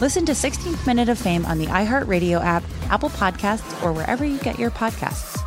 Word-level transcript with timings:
Listen 0.00 0.26
to 0.26 0.32
16th 0.32 0.86
Minute 0.88 1.08
of 1.08 1.18
Fame 1.18 1.46
on 1.46 1.56
the 1.58 1.66
iHeartRadio 1.66 2.42
app, 2.42 2.64
Apple 2.90 3.10
Podcasts, 3.10 3.80
or 3.82 3.92
wherever 3.92 4.24
you 4.24 4.38
get 4.38 4.58
your 4.58 4.72
podcasts. 4.72 5.40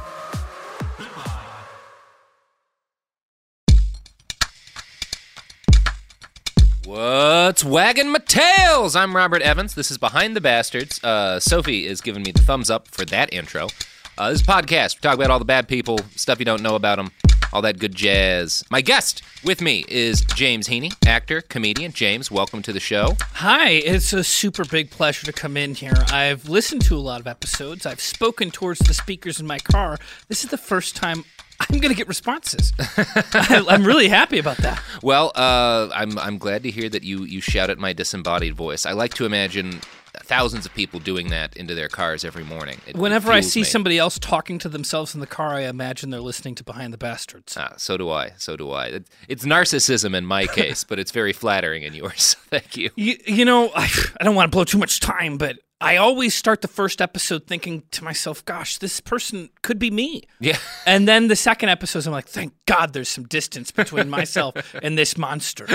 What's 6.86 7.66
wagging 7.66 8.10
my 8.10 8.20
tails? 8.20 8.96
I'm 8.96 9.14
Robert 9.14 9.42
Evans. 9.42 9.76
This 9.76 9.92
is 9.92 9.98
Behind 9.98 10.34
the 10.34 10.42
Bastards. 10.42 11.04
Uh, 11.04 11.42
Sophie 11.42 11.86
is 11.86 12.00
giving 12.00 12.24
me 12.24 12.32
the 12.32 12.42
thumbs 12.42 12.70
up 12.70 12.88
for 12.88 13.04
that 13.06 13.34
intro. 13.34 13.68
Uh, 14.18 14.32
this 14.32 14.42
podcast. 14.42 14.96
We 14.96 15.02
talk 15.02 15.16
about 15.16 15.30
all 15.30 15.40
the 15.40 15.46
bad 15.46 15.68
people, 15.68 16.00
stuff 16.16 16.40
you 16.40 16.46
don't 16.46 16.64
know 16.64 16.76
about 16.76 16.96
them, 16.96 17.12
all 17.54 17.62
that 17.62 17.80
good 17.80 17.96
jazz. 17.96 18.64
My 18.70 18.82
guest 18.82 19.22
with 19.44 19.62
me 19.62 19.86
is 19.88 20.22
James 20.22 20.68
Heaney, 20.68 20.94
actor, 21.08 21.42
comedian. 21.42 21.92
James, 21.92 22.30
welcome 22.30 22.62
to 22.64 22.74
the 22.74 22.80
show. 22.80 23.16
Hi, 23.34 23.70
it's 23.70 24.14
a 24.14 24.24
super 24.24 24.66
big 24.66 24.92
pleasure 24.92 25.26
to 25.26 25.34
come 25.34 25.58
in 25.58 25.76
here. 25.76 25.98
I've 26.12 26.50
listened 26.50 26.82
to 26.84 26.96
a 26.96 27.00
lot 27.00 27.20
of 27.20 27.28
episodes. 27.28 27.86
I've 27.86 28.02
spoken 28.02 28.52
towards 28.52 28.80
the 28.80 28.94
speakers 28.94 29.40
in 29.40 29.48
my 29.48 29.60
car. 29.60 29.98
This 30.28 30.44
is 30.44 30.50
the 30.50 30.58
first 30.58 30.96
time 30.96 31.24
I'm 31.60 31.80
going 31.80 31.92
to 31.92 31.98
get 31.98 32.08
responses. 32.08 32.72
I, 32.80 33.66
I'm 33.68 33.84
really 33.84 34.10
happy 34.10 34.38
about 34.38 34.58
that. 34.58 34.82
Well, 35.02 35.32
uh, 35.36 35.90
I'm 35.94 36.18
I'm 36.20 36.38
glad 36.38 36.64
to 36.64 36.72
hear 36.72 36.88
that 36.90 37.04
you 37.04 37.24
you 37.24 37.42
shout 37.42 37.70
at 37.70 37.78
my 37.80 37.94
disembodied 37.94 38.56
voice. 38.56 38.86
I 38.86 38.92
like 38.92 39.16
to 39.16 39.26
imagine 39.26 39.82
thousands 40.26 40.66
of 40.66 40.74
people 40.74 41.00
doing 41.00 41.30
that 41.30 41.56
into 41.58 41.74
their 41.76 41.88
cars 41.90 42.24
every 42.26 42.44
morning. 42.44 42.80
It- 42.88 42.96
Whenever 42.96 43.32
I 43.32 43.42
see 43.42 43.62
me. 43.62 43.66
somebody 43.66 43.98
else 43.98 44.18
talking 44.20 44.60
to 44.60 44.70
themselves 44.70 45.14
in 45.14 45.20
the 45.22 45.28
car, 45.28 45.54
I 45.56 45.62
imagine 45.62 46.10
they're 46.10 46.20
listening 46.22 46.56
to 46.56 46.64
Behind 46.64 46.94
the 46.94 46.98
Bastards. 46.98 47.56
Ah, 47.58 47.74
so 47.78 47.98
do 47.98 48.10
I. 48.10 48.32
So 48.38 48.56
do 48.58 48.72
I. 48.72 48.86
It- 48.88 49.08
It's 49.28 49.46
narcissism 49.46 50.16
in 50.16 50.26
my 50.26 50.46
case, 50.60 50.84
but 50.84 51.00
it's 51.00 51.12
very 51.12 51.34
flattering 51.34 51.84
in 51.84 51.94
yours. 51.94 52.36
Thank 52.50 52.78
you. 52.78 52.90
You, 52.96 53.18
you 53.26 53.46
know, 53.46 53.72
I, 53.76 53.90
I 54.20 54.24
don't 54.24 54.36
want 54.36 54.52
to 54.52 54.56
blow 54.56 54.64
too 54.64 54.78
much 54.78 55.00
time, 55.00 55.38
but 55.38 55.58
I 55.80 55.98
always 55.98 56.34
start 56.34 56.62
the 56.62 56.68
first 56.68 57.02
episode 57.02 57.46
thinking 57.46 57.84
to 57.92 58.04
myself, 58.04 58.44
gosh, 58.46 58.80
this 58.80 59.00
person 59.00 59.50
could 59.62 59.78
be 59.78 59.92
me. 59.92 60.24
Yeah. 60.40 60.58
And 60.88 61.06
then 61.08 61.28
the 61.28 61.36
second 61.36 61.68
episode, 61.70 62.06
I'm 62.08 62.14
like, 62.14 62.28
thank 62.30 62.54
God 62.66 62.94
there's 62.94 63.10
some 63.10 63.26
distance 63.26 63.72
between 63.72 64.10
myself 64.10 64.56
and 64.82 64.98
this 64.98 65.18
monster. 65.18 65.68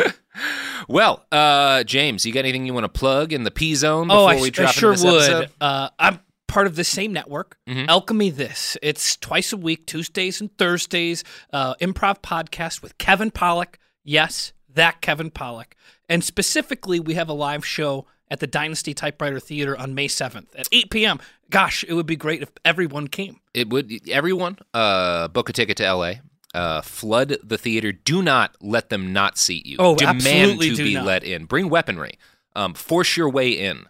Well, 0.89 1.27
uh, 1.31 1.85
James, 1.85 2.25
you 2.25 2.33
got 2.33 2.41
anything 2.41 2.65
you 2.67 2.73
want 2.73 2.85
to 2.85 2.99
plug 2.99 3.33
in 3.33 3.45
the 3.45 3.51
P 3.51 3.75
zone 3.75 4.09
before 4.09 4.23
Oh, 4.23 4.25
I, 4.25 4.41
we 4.41 4.47
I 4.47 4.51
drop 4.51 4.73
sure 4.73 4.93
into 4.93 5.03
this 5.03 5.29
would. 5.29 5.45
Mm-hmm. 5.45 5.53
Uh, 5.61 5.89
I'm 5.99 6.21
part 6.49 6.67
of 6.67 6.77
the 6.77 6.84
same 6.84 7.13
network, 7.13 7.59
Alchemy 7.69 8.31
This. 8.31 8.77
It's 8.83 9.17
twice 9.17 9.53
a 9.53 9.57
week, 9.57 9.87
Tuesdays 9.87 10.41
and 10.41 10.57
Thursdays, 10.57 11.25
uh, 11.53 11.75
improv 11.75 12.23
podcast 12.23 12.83
with 12.83 12.97
Kevin 12.99 13.31
Pollak. 13.31 13.75
Yes, 14.03 14.53
that 14.73 15.03
Kevin 15.03 15.31
Pollak. 15.31 15.73
And 16.09 16.25
specifically, 16.25 17.01
we 17.01 17.15
have 17.15 17.29
a 17.29 17.34
live 17.34 17.65
show 17.65 18.07
at 18.32 18.41
the 18.41 18.47
Dynasty 18.47 18.94
Typewriter 18.94 19.38
Theater 19.38 19.76
on 19.78 19.94
May 19.94 20.09
7th 20.09 20.47
at 20.56 20.66
8 20.72 20.91
p.m. 20.91 21.20
Gosh, 21.50 21.84
it 21.87 21.93
would 21.93 22.06
be 22.06 22.16
great 22.16 22.41
if 22.41 22.50
everyone 22.65 23.06
came. 23.06 23.41
It 23.53 23.69
would. 23.69 24.09
Everyone, 24.09 24.59
uh, 24.72 25.28
book 25.28 25.50
a 25.50 25.53
ticket 25.53 25.76
to 25.76 25.84
L.A. 25.84 26.22
Uh, 26.54 26.81
flood 26.81 27.37
the 27.44 27.59
theater. 27.59 27.92
Do 27.92 28.22
not 28.22 28.56
let 28.62 28.88
them 28.88 29.12
not 29.12 29.37
seat 29.37 29.66
you. 29.66 29.76
Oh, 29.78 29.97
Demand 29.97 30.16
absolutely 30.16 30.71
to 30.71 30.76
do 30.76 30.84
be 30.84 30.94
not. 30.94 31.04
let 31.04 31.25
in. 31.25 31.44
Bring 31.44 31.69
weaponry. 31.69 32.19
Um, 32.56 32.72
force 32.72 33.19
your 33.19 33.28
way 33.28 33.50
in. 33.50 33.84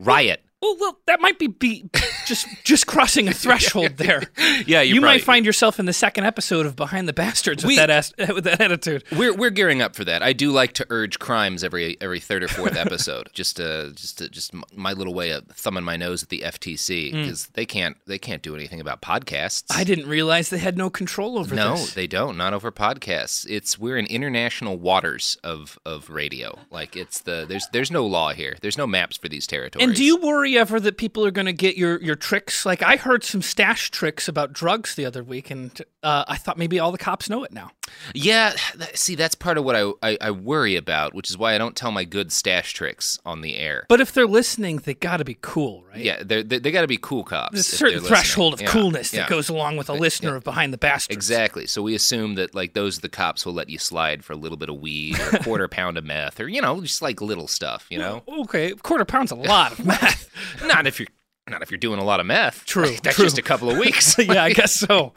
Riot. 0.00 0.44
Well, 0.64 0.76
well, 0.80 0.98
that 1.06 1.20
might 1.20 1.38
be, 1.38 1.48
be 1.48 1.84
just 2.24 2.46
just 2.64 2.86
crossing 2.86 3.28
a 3.28 3.32
threshold 3.44 3.92
there. 3.98 4.22
Yeah, 4.66 4.80
you 4.80 4.94
probably- 4.94 5.00
might 5.18 5.22
find 5.24 5.44
yourself 5.44 5.78
in 5.78 5.84
the 5.84 5.92
second 5.92 6.24
episode 6.24 6.64
of 6.64 6.74
Behind 6.74 7.06
the 7.06 7.12
Bastards 7.12 7.62
with 7.62 7.68
We- 7.68 7.76
that 7.76 7.90
ass, 7.90 8.14
with 8.28 8.44
that 8.44 8.60
attitude. 8.62 9.04
We're 9.12 9.34
we're 9.34 9.50
gearing 9.50 9.82
up 9.82 9.94
for 9.94 10.04
that. 10.06 10.22
I 10.22 10.32
do 10.32 10.50
like 10.50 10.72
to 10.74 10.86
urge 10.88 11.18
crimes 11.18 11.62
every 11.62 11.98
every 12.00 12.18
third 12.20 12.42
or 12.42 12.48
fourth 12.48 12.76
episode. 12.76 13.28
just 13.34 13.60
uh 13.60 13.90
just 13.90 14.22
uh, 14.22 14.28
just 14.28 14.52
my 14.74 14.92
little 14.94 15.12
way 15.12 15.30
of 15.30 15.46
thumbing 15.48 15.84
my 15.84 15.96
nose 15.98 16.22
at 16.22 16.30
the 16.30 16.40
FTC 16.46 17.12
because 17.12 17.46
they 17.48 17.66
can't 17.66 17.98
they 18.06 18.18
can't 18.18 18.42
do 18.42 18.54
anything 18.54 18.80
about 18.80 19.02
podcasts. 19.02 19.64
I 19.70 19.84
didn't 19.84 20.08
realize 20.08 20.48
they 20.48 20.58
had 20.58 20.78
no 20.78 20.88
control 20.88 21.38
over 21.38 21.54
no, 21.54 21.72
this. 21.76 21.92
they 21.92 22.06
don't. 22.06 22.38
Not 22.38 22.54
over 22.54 22.72
podcasts. 22.72 23.46
It's 23.50 23.78
we're 23.78 23.98
in 23.98 24.06
international 24.06 24.78
waters 24.78 25.36
of 25.44 25.78
of 25.84 26.08
radio. 26.08 26.58
Like 26.70 26.96
it's 26.96 27.20
the 27.20 27.44
there's 27.46 27.66
there's 27.72 27.90
no 27.90 28.06
law 28.06 28.32
here. 28.32 28.56
There's 28.62 28.78
no 28.78 28.86
maps 28.86 29.18
for 29.18 29.28
these 29.28 29.46
territories. 29.46 29.86
And 29.86 29.94
do 29.94 30.02
you 30.02 30.16
worry 30.16 30.53
ever 30.58 30.80
that 30.80 30.96
people 30.96 31.24
are 31.24 31.30
going 31.30 31.46
to 31.46 31.52
get 31.52 31.76
your, 31.76 32.00
your 32.02 32.16
tricks? 32.16 32.64
Like 32.66 32.82
I 32.82 32.96
heard 32.96 33.24
some 33.24 33.42
stash 33.42 33.90
tricks 33.90 34.28
about 34.28 34.52
drugs 34.52 34.94
the 34.94 35.06
other 35.06 35.22
week, 35.22 35.50
and 35.50 35.80
uh, 36.02 36.24
I 36.26 36.36
thought 36.36 36.58
maybe 36.58 36.78
all 36.78 36.92
the 36.92 36.98
cops 36.98 37.28
know 37.30 37.44
it 37.44 37.52
now. 37.52 37.70
Yeah, 38.14 38.52
th- 38.78 38.96
see, 38.96 39.14
that's 39.14 39.34
part 39.34 39.56
of 39.58 39.64
what 39.64 39.74
I, 39.76 39.90
I 40.02 40.18
I 40.20 40.30
worry 40.30 40.76
about, 40.76 41.14
which 41.14 41.30
is 41.30 41.38
why 41.38 41.54
I 41.54 41.58
don't 41.58 41.74
tell 41.74 41.90
my 41.90 42.04
good 42.04 42.32
stash 42.32 42.72
tricks 42.74 43.18
on 43.24 43.40
the 43.40 43.56
air. 43.56 43.86
But 43.88 44.00
if 44.00 44.12
they're 44.12 44.26
listening, 44.26 44.78
they 44.78 44.94
got 44.94 45.18
to 45.18 45.24
be 45.24 45.38
cool, 45.40 45.84
right? 45.88 45.98
yeah, 46.04 46.22
they're, 46.22 46.42
they 46.42 46.58
they 46.58 46.70
got 46.70 46.82
to 46.82 46.86
be 46.86 46.98
cool 46.98 47.24
cops. 47.24 47.52
There's 47.54 47.72
a 47.72 47.76
certain 47.76 48.00
threshold 48.00 48.52
of 48.54 48.60
Yeah, 48.60 48.66
coolness 48.68 49.12
yeah. 49.12 49.20
that 49.20 49.30
goes 49.30 49.48
along 49.48 49.76
with 49.78 49.88
a 49.88 49.94
uh, 49.94 49.96
listener 49.96 50.36
of 50.36 50.44
Behind 50.44 50.72
the 50.72 50.78
Bastards. 50.78 51.16
Exactly. 51.16 51.66
So 51.66 51.82
we 51.82 51.94
assume 51.94 52.34
that 52.34 52.54
like 52.54 52.74
those 52.74 52.98
are 52.98 53.00
the 53.00 53.08
cops 53.08 53.46
will 53.46 53.54
let 53.54 53.70
you 53.70 53.78
slide 53.78 54.22
for 54.24 54.34
a 54.34 54.36
little 54.36 54.58
bit 54.58 54.68
of 54.68 54.76
weed 54.80 55.18
or 55.18 55.36
a 55.36 55.38
quarter 55.42 55.68
pound 55.68 55.96
of 55.96 56.04
meth 56.04 56.40
or 56.40 56.48
you 56.48 56.60
know 56.60 56.80
just 56.82 57.00
like 57.00 57.20
little 57.22 57.48
stuff. 57.48 57.86
You 57.90 57.98
know, 57.98 58.22
Okay, 58.28 58.72
a 58.72 58.76
quarter 58.76 59.04
pound's 59.06 59.30
a 59.32 59.34
lot 59.36 59.72
of 59.78 59.84
meth. 59.86 60.28
not 60.66 60.86
if 60.86 60.98
you're 61.00 61.08
not 61.48 61.62
if 61.62 61.70
you're 61.70 61.78
doing 61.78 61.98
a 62.00 62.04
lot 62.04 62.20
of 62.20 62.26
meth. 62.26 62.64
True, 62.66 62.94
That's 63.02 63.16
true. 63.16 63.24
just 63.24 63.38
a 63.38 63.42
couple 63.42 63.70
of 63.70 63.78
weeks. 63.78 64.18
yeah, 64.18 64.44
I 64.44 64.52
guess 64.52 64.74
so. 64.74 65.14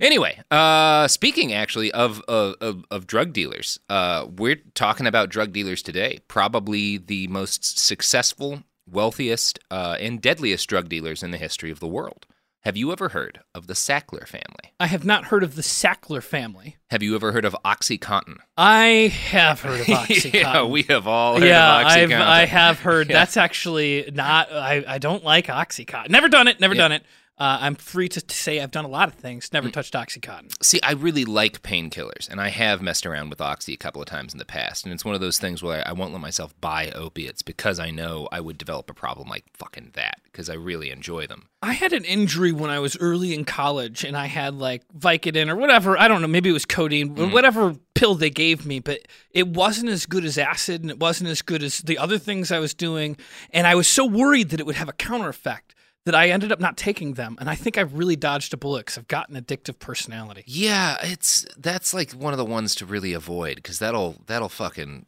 Anyway, 0.00 0.40
uh, 0.50 1.06
speaking 1.08 1.52
actually 1.52 1.92
of, 1.92 2.20
of 2.28 2.84
of 2.90 3.06
drug 3.06 3.32
dealers, 3.32 3.78
uh, 3.90 4.26
we're 4.36 4.60
talking 4.74 5.06
about 5.06 5.28
drug 5.28 5.52
dealers 5.52 5.82
today. 5.82 6.20
Probably 6.26 6.96
the 6.96 7.26
most 7.28 7.78
successful 7.78 8.62
wealthiest, 8.90 9.58
uh, 9.70 9.96
and 10.00 10.20
deadliest 10.20 10.68
drug 10.68 10.88
dealers 10.88 11.22
in 11.22 11.30
the 11.30 11.38
history 11.38 11.70
of 11.70 11.80
the 11.80 11.86
world. 11.86 12.26
Have 12.64 12.76
you 12.76 12.92
ever 12.92 13.08
heard 13.10 13.40
of 13.54 13.68
the 13.68 13.72
Sackler 13.72 14.26
family? 14.28 14.74
I 14.78 14.86
have 14.86 15.04
not 15.04 15.26
heard 15.26 15.42
of 15.42 15.54
the 15.56 15.62
Sackler 15.62 16.22
family. 16.22 16.76
Have 16.90 17.02
you 17.02 17.14
ever 17.14 17.32
heard 17.32 17.46
of 17.46 17.56
OxyContin? 17.64 18.36
I 18.58 19.10
have 19.30 19.62
heard 19.62 19.80
of 19.80 19.86
OxyContin. 19.86 20.34
yeah, 20.34 20.64
we 20.64 20.82
have 20.82 21.06
all 21.06 21.38
heard 21.38 21.46
yeah, 21.48 21.80
of 21.80 21.86
I've, 21.86 22.12
I 22.12 22.44
have 22.46 22.80
heard. 22.80 23.08
Yeah. 23.10 23.14
That's 23.20 23.38
actually 23.38 24.10
not. 24.12 24.52
I, 24.52 24.84
I 24.86 24.98
don't 24.98 25.24
like 25.24 25.46
OxyContin. 25.46 26.10
Never 26.10 26.28
done 26.28 26.48
it. 26.48 26.60
Never 26.60 26.74
Yeah. 26.74 26.82
done 26.82 26.92
it. 26.92 27.04
Uh, 27.40 27.56
I'm 27.62 27.74
free 27.74 28.06
to, 28.10 28.20
to 28.20 28.34
say 28.34 28.60
I've 28.60 28.70
done 28.70 28.84
a 28.84 28.88
lot 28.88 29.08
of 29.08 29.14
things. 29.14 29.50
Never 29.50 29.68
Mm. 29.68 29.72
touched 29.72 29.94
OxyContin. 29.94 30.52
See, 30.62 30.78
I 30.82 30.92
really 30.92 31.24
like 31.24 31.62
painkillers, 31.62 32.28
and 32.28 32.38
I 32.38 32.50
have 32.50 32.82
messed 32.82 33.06
around 33.06 33.30
with 33.30 33.40
Oxy 33.40 33.72
a 33.72 33.78
couple 33.78 34.02
of 34.02 34.08
times 34.08 34.34
in 34.34 34.38
the 34.38 34.44
past. 34.44 34.84
And 34.84 34.92
it's 34.92 35.06
one 35.06 35.14
of 35.14 35.22
those 35.22 35.38
things 35.38 35.62
where 35.62 35.82
I 35.88 35.92
won't 35.92 36.12
let 36.12 36.20
myself 36.20 36.54
buy 36.60 36.90
opiates 36.90 37.40
because 37.40 37.80
I 37.80 37.90
know 37.90 38.28
I 38.30 38.40
would 38.40 38.58
develop 38.58 38.90
a 38.90 38.94
problem 38.94 39.26
like 39.28 39.44
fucking 39.56 39.92
that 39.94 40.20
because 40.24 40.50
I 40.50 40.54
really 40.54 40.90
enjoy 40.90 41.26
them. 41.26 41.48
I 41.62 41.72
had 41.72 41.94
an 41.94 42.04
injury 42.04 42.52
when 42.52 42.68
I 42.70 42.78
was 42.78 42.96
early 42.98 43.32
in 43.32 43.46
college, 43.46 44.04
and 44.04 44.18
I 44.18 44.26
had 44.26 44.54
like 44.56 44.82
Vicodin 44.96 45.48
or 45.48 45.56
whatever. 45.56 45.98
I 45.98 46.08
don't 46.08 46.20
know. 46.20 46.28
Maybe 46.28 46.50
it 46.50 46.54
was 46.54 46.66
codeine, 46.66 47.14
Mm. 47.16 47.32
whatever 47.32 47.74
pill 47.94 48.14
they 48.16 48.28
gave 48.30 48.66
me. 48.66 48.80
But 48.80 49.00
it 49.30 49.48
wasn't 49.48 49.88
as 49.88 50.04
good 50.04 50.26
as 50.26 50.36
acid, 50.36 50.82
and 50.82 50.90
it 50.90 51.00
wasn't 51.00 51.30
as 51.30 51.40
good 51.40 51.62
as 51.62 51.78
the 51.78 51.96
other 51.96 52.18
things 52.18 52.52
I 52.52 52.58
was 52.58 52.74
doing. 52.74 53.16
And 53.50 53.66
I 53.66 53.74
was 53.76 53.88
so 53.88 54.04
worried 54.04 54.50
that 54.50 54.60
it 54.60 54.66
would 54.66 54.76
have 54.76 54.90
a 54.90 54.92
counter 54.92 55.30
effect 55.30 55.74
that 56.10 56.18
I 56.18 56.30
ended 56.30 56.50
up 56.50 56.58
not 56.58 56.76
taking 56.76 57.14
them. 57.14 57.36
And 57.40 57.48
I 57.48 57.54
think 57.54 57.78
I've 57.78 57.94
really 57.94 58.16
dodged 58.16 58.52
a 58.52 58.56
bullet 58.56 58.80
because 58.80 58.98
I've 58.98 59.06
got 59.08 59.28
an 59.28 59.40
addictive 59.40 59.78
personality. 59.78 60.42
Yeah, 60.46 60.96
it's 61.02 61.46
that's 61.56 61.94
like 61.94 62.10
one 62.12 62.32
of 62.32 62.38
the 62.38 62.44
ones 62.44 62.74
to 62.76 62.86
really 62.86 63.12
avoid 63.12 63.56
because 63.56 63.78
that'll 63.78 64.16
that'll 64.26 64.48
fucking 64.48 65.06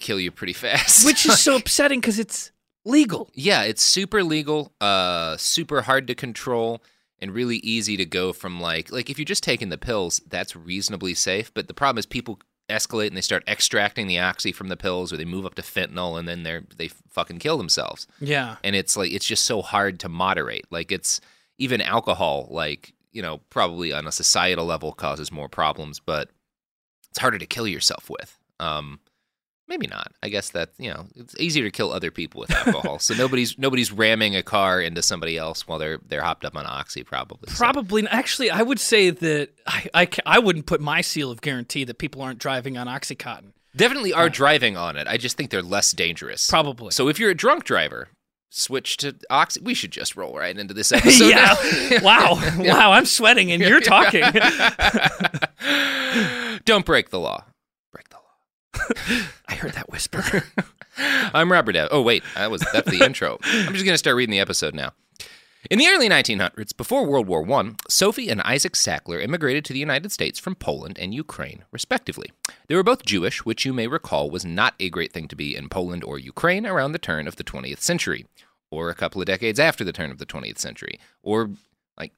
kill 0.00 0.18
you 0.18 0.32
pretty 0.32 0.52
fast. 0.52 1.06
which 1.06 1.24
is 1.26 1.40
so 1.40 1.56
upsetting 1.60 2.00
because 2.00 2.18
it's 2.18 2.50
legal. 2.84 3.30
yeah, 3.34 3.62
it's 3.62 3.82
super 3.82 4.24
legal, 4.24 4.72
uh, 4.80 5.36
super 5.36 5.82
hard 5.82 6.08
to 6.08 6.14
control, 6.16 6.82
and 7.20 7.32
really 7.32 7.58
easy 7.58 7.96
to 7.96 8.04
go 8.04 8.32
from 8.32 8.60
like 8.60 8.90
like 8.90 9.08
if 9.08 9.18
you're 9.18 9.24
just 9.24 9.44
taking 9.44 9.68
the 9.68 9.78
pills, 9.78 10.20
that's 10.28 10.56
reasonably 10.56 11.14
safe. 11.14 11.54
But 11.54 11.68
the 11.68 11.74
problem 11.74 11.98
is 11.98 12.06
people 12.06 12.40
escalate 12.72 13.08
and 13.08 13.16
they 13.16 13.22
start 13.22 13.44
extracting 13.46 14.06
the 14.06 14.18
oxy 14.18 14.52
from 14.52 14.68
the 14.68 14.76
pills, 14.76 15.12
or 15.12 15.16
they 15.16 15.24
move 15.24 15.46
up 15.46 15.54
to 15.54 15.62
fentanyl, 15.62 16.18
and 16.18 16.26
then 16.26 16.42
they're 16.42 16.64
they 16.76 16.88
fucking 16.88 17.38
kill 17.38 17.58
themselves. 17.58 18.06
Yeah. 18.20 18.56
And 18.64 18.74
it's 18.74 18.96
like 18.96 19.12
it's 19.12 19.26
just 19.26 19.44
so 19.44 19.62
hard 19.62 20.00
to 20.00 20.08
moderate. 20.08 20.66
Like 20.70 20.90
it's 20.90 21.20
even 21.58 21.80
alcohol, 21.80 22.48
like 22.50 22.92
you 23.12 23.22
know, 23.22 23.38
probably 23.50 23.92
on 23.92 24.06
a 24.06 24.12
societal 24.12 24.64
level 24.64 24.92
causes 24.92 25.30
more 25.30 25.48
problems, 25.48 26.00
but 26.00 26.30
it's 27.10 27.18
harder 27.18 27.38
to 27.38 27.46
kill 27.46 27.68
yourself 27.68 28.08
with. 28.08 28.38
Um, 28.58 29.00
maybe 29.68 29.86
not. 29.86 30.12
I 30.22 30.28
guess 30.28 30.50
that 30.50 30.70
you 30.78 30.90
know 30.90 31.06
it's 31.16 31.34
easier 31.38 31.64
to 31.64 31.70
kill 31.70 31.92
other 31.92 32.10
people 32.10 32.40
with 32.40 32.50
alcohol. 32.50 32.98
so 32.98 33.14
nobody's 33.14 33.58
nobody's 33.58 33.90
ramming 33.92 34.36
a 34.36 34.42
car 34.42 34.80
into 34.80 35.02
somebody 35.02 35.36
else 35.38 35.66
while 35.66 35.78
they're 35.78 35.98
they're 36.06 36.22
hopped 36.22 36.44
up 36.44 36.56
on 36.56 36.66
oxy. 36.66 37.02
Probably. 37.04 37.50
So- 37.52 37.58
Probably. 37.58 38.06
Actually, 38.08 38.50
I 38.50 38.62
would 38.62 38.80
say 38.80 39.10
that 39.10 39.50
I, 39.66 39.88
I, 39.94 40.08
I 40.26 40.38
wouldn't 40.38 40.66
put 40.66 40.80
my 40.80 41.00
seal 41.00 41.30
of 41.30 41.40
guarantee 41.40 41.84
that 41.84 41.98
people 41.98 42.22
aren't 42.22 42.38
driving 42.38 42.76
on 42.76 42.86
Oxycontin. 42.86 43.52
definitely 43.76 44.12
are 44.12 44.28
driving 44.28 44.76
on 44.76 44.96
it. 44.96 45.06
I 45.08 45.16
just 45.16 45.36
think 45.36 45.50
they're 45.50 45.62
less 45.62 45.92
dangerous. 45.92 46.48
Probably. 46.50 46.90
So 46.90 47.08
if 47.08 47.18
you're 47.18 47.30
a 47.30 47.34
drunk 47.34 47.64
driver, 47.64 48.08
switch 48.50 48.98
to 48.98 49.14
oxy. 49.30 49.60
We 49.62 49.72
should 49.74 49.92
just 49.92 50.14
roll 50.16 50.34
right 50.36 50.56
into 50.58 50.74
this 50.74 50.92
episode. 50.98 51.28
yeah. 51.30 51.54
now. 51.90 51.98
wow. 52.02 52.54
Wow. 52.58 52.92
I'm 52.92 53.06
sweating 53.06 53.50
and 53.52 53.62
you're 53.62 53.80
talking. 53.80 54.22
Don't 56.64 56.84
break 56.86 57.10
the 57.10 57.18
law. 57.18 57.44
Break 58.72 58.88
the 59.06 59.14
law. 59.14 59.20
I 59.48 59.54
heard 59.54 59.72
that 59.72 59.90
whisper. 59.90 60.44
I'm 60.98 61.50
Robert. 61.50 61.76
Oh 61.90 62.02
wait, 62.02 62.22
that 62.34 62.50
was 62.50 62.62
that's 62.72 62.90
the 62.90 63.04
intro. 63.04 63.38
I'm 63.44 63.72
just 63.72 63.84
gonna 63.84 63.98
start 63.98 64.16
reading 64.16 64.32
the 64.32 64.40
episode 64.40 64.74
now. 64.74 64.92
In 65.70 65.78
the 65.78 65.86
early 65.86 66.08
1900s, 66.08 66.76
before 66.76 67.06
World 67.06 67.28
War 67.28 67.48
I, 67.52 67.74
Sophie 67.88 68.28
and 68.28 68.40
Isaac 68.42 68.72
Sackler 68.72 69.22
immigrated 69.22 69.64
to 69.66 69.72
the 69.72 69.78
United 69.78 70.10
States 70.10 70.40
from 70.40 70.56
Poland 70.56 70.98
and 70.98 71.14
Ukraine, 71.14 71.64
respectively. 71.70 72.32
They 72.66 72.74
were 72.74 72.82
both 72.82 73.04
Jewish, 73.06 73.44
which 73.44 73.64
you 73.64 73.72
may 73.72 73.86
recall 73.86 74.28
was 74.28 74.44
not 74.44 74.74
a 74.80 74.90
great 74.90 75.12
thing 75.12 75.28
to 75.28 75.36
be 75.36 75.54
in 75.54 75.68
Poland 75.68 76.02
or 76.02 76.18
Ukraine 76.18 76.66
around 76.66 76.92
the 76.92 76.98
turn 76.98 77.28
of 77.28 77.36
the 77.36 77.44
20th 77.44 77.78
century, 77.78 78.26
or 78.72 78.90
a 78.90 78.94
couple 78.94 79.20
of 79.22 79.26
decades 79.26 79.60
after 79.60 79.84
the 79.84 79.92
turn 79.92 80.10
of 80.10 80.18
the 80.18 80.26
20th 80.26 80.58
century, 80.58 80.98
or 81.22 81.50
like 81.96 82.12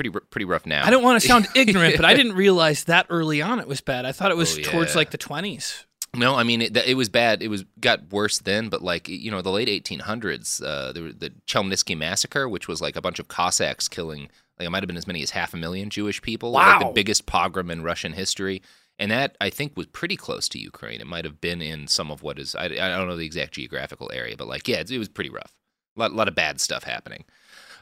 pretty 0.00 0.26
pretty 0.30 0.44
rough 0.44 0.66
now. 0.66 0.86
I 0.86 0.90
don't 0.90 1.02
want 1.02 1.20
to 1.20 1.26
sound 1.28 1.46
ignorant, 1.54 1.96
but 1.96 2.04
I 2.04 2.14
didn't 2.14 2.32
realize 2.34 2.84
that 2.84 3.06
early 3.10 3.42
on 3.42 3.60
it 3.60 3.68
was 3.68 3.80
bad. 3.80 4.04
I 4.04 4.12
thought 4.12 4.30
it 4.30 4.36
was 4.36 4.58
Oh, 4.58 4.62
towards 4.62 4.96
like 4.96 5.10
the 5.10 5.18
20s. 5.18 5.84
No, 6.16 6.34
I 6.34 6.42
mean 6.42 6.60
it, 6.62 6.76
it 6.76 6.96
was 6.96 7.08
bad. 7.08 7.42
It 7.42 7.48
was 7.48 7.64
got 7.78 8.10
worse 8.12 8.38
then, 8.40 8.68
but 8.68 8.82
like 8.82 9.08
you 9.08 9.30
know, 9.30 9.42
the 9.42 9.50
late 9.50 9.68
1800s, 9.68 10.62
uh, 10.64 10.92
the 10.92 11.14
the 11.16 11.30
Chelmnitsky 11.46 11.96
massacre, 11.96 12.48
which 12.48 12.66
was 12.66 12.80
like 12.80 12.96
a 12.96 13.00
bunch 13.00 13.18
of 13.18 13.28
Cossacks 13.28 13.88
killing, 13.88 14.22
like 14.58 14.66
it 14.66 14.70
might 14.70 14.82
have 14.82 14.88
been 14.88 14.96
as 14.96 15.06
many 15.06 15.22
as 15.22 15.30
half 15.30 15.54
a 15.54 15.56
million 15.56 15.90
Jewish 15.90 16.20
people. 16.22 16.50
like 16.50 16.80
the 16.80 16.92
biggest 16.92 17.26
pogrom 17.26 17.70
in 17.70 17.82
Russian 17.82 18.12
history, 18.14 18.60
and 18.98 19.10
that 19.12 19.36
I 19.40 19.50
think 19.50 19.76
was 19.76 19.86
pretty 19.86 20.16
close 20.16 20.48
to 20.48 20.58
Ukraine. 20.58 21.00
It 21.00 21.06
might 21.06 21.24
have 21.24 21.40
been 21.40 21.62
in 21.62 21.86
some 21.86 22.10
of 22.10 22.22
what 22.24 22.38
is 22.40 22.56
I, 22.56 22.64
I 22.64 22.68
don't 22.68 23.06
know 23.06 23.16
the 23.16 23.24
exact 23.26 23.52
geographical 23.54 24.10
area, 24.12 24.36
but 24.36 24.48
like 24.48 24.66
yeah, 24.66 24.78
it, 24.78 24.90
it 24.90 24.98
was 24.98 25.08
pretty 25.08 25.30
rough. 25.30 25.54
A 25.96 26.00
lot, 26.00 26.12
lot 26.12 26.28
of 26.28 26.34
bad 26.34 26.60
stuff 26.60 26.82
happening. 26.84 27.24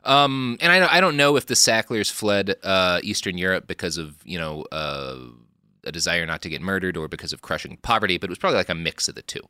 Um, 0.05 0.59
and 0.61 0.73
I, 0.73 0.97
I 0.97 1.01
don't 1.01 1.17
know 1.17 1.37
if 1.37 1.47
the 1.47 1.55
Sacklers 1.55 2.11
fled 2.11 2.57
uh, 2.63 3.01
Eastern 3.03 3.39
Europe 3.39 3.67
because 3.67 3.99
of 3.99 4.17
you 4.25 4.39
know 4.39 4.65
uh, 4.73 5.17
a 5.85 5.93
desire 5.93 6.27
not 6.27 6.43
to 6.43 6.49
get 6.49 6.61
murdered 6.61 6.97
or 6.97 7.09
because 7.09 7.33
of 7.33 7.43
crushing 7.43 7.79
poverty, 7.79 8.19
but 8.19 8.29
it 8.29 8.31
was 8.31 8.39
probably 8.39 8.59
like 8.59 8.69
a 8.69 8.75
mix 8.75 9.09
of 9.09 9.15
the 9.15 9.23
2 9.23 9.41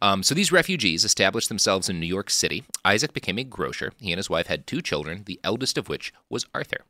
Um, 0.00 0.22
so 0.22 0.34
these 0.34 0.52
refugees 0.52 1.04
established 1.04 1.48
themselves 1.48 1.88
in 1.88 2.00
New 2.00 2.06
York 2.06 2.30
City. 2.30 2.64
Isaac 2.84 3.12
became 3.12 3.38
a 3.38 3.44
grocer. 3.44 3.92
He 3.98 4.12
and 4.12 4.18
his 4.18 4.30
wife 4.30 4.46
had 4.46 4.66
two 4.66 4.80
children, 4.80 5.22
the 5.26 5.40
eldest 5.44 5.76
of 5.78 5.88
which 5.88 6.12
was 6.28 6.46
Arthur. 6.54 6.84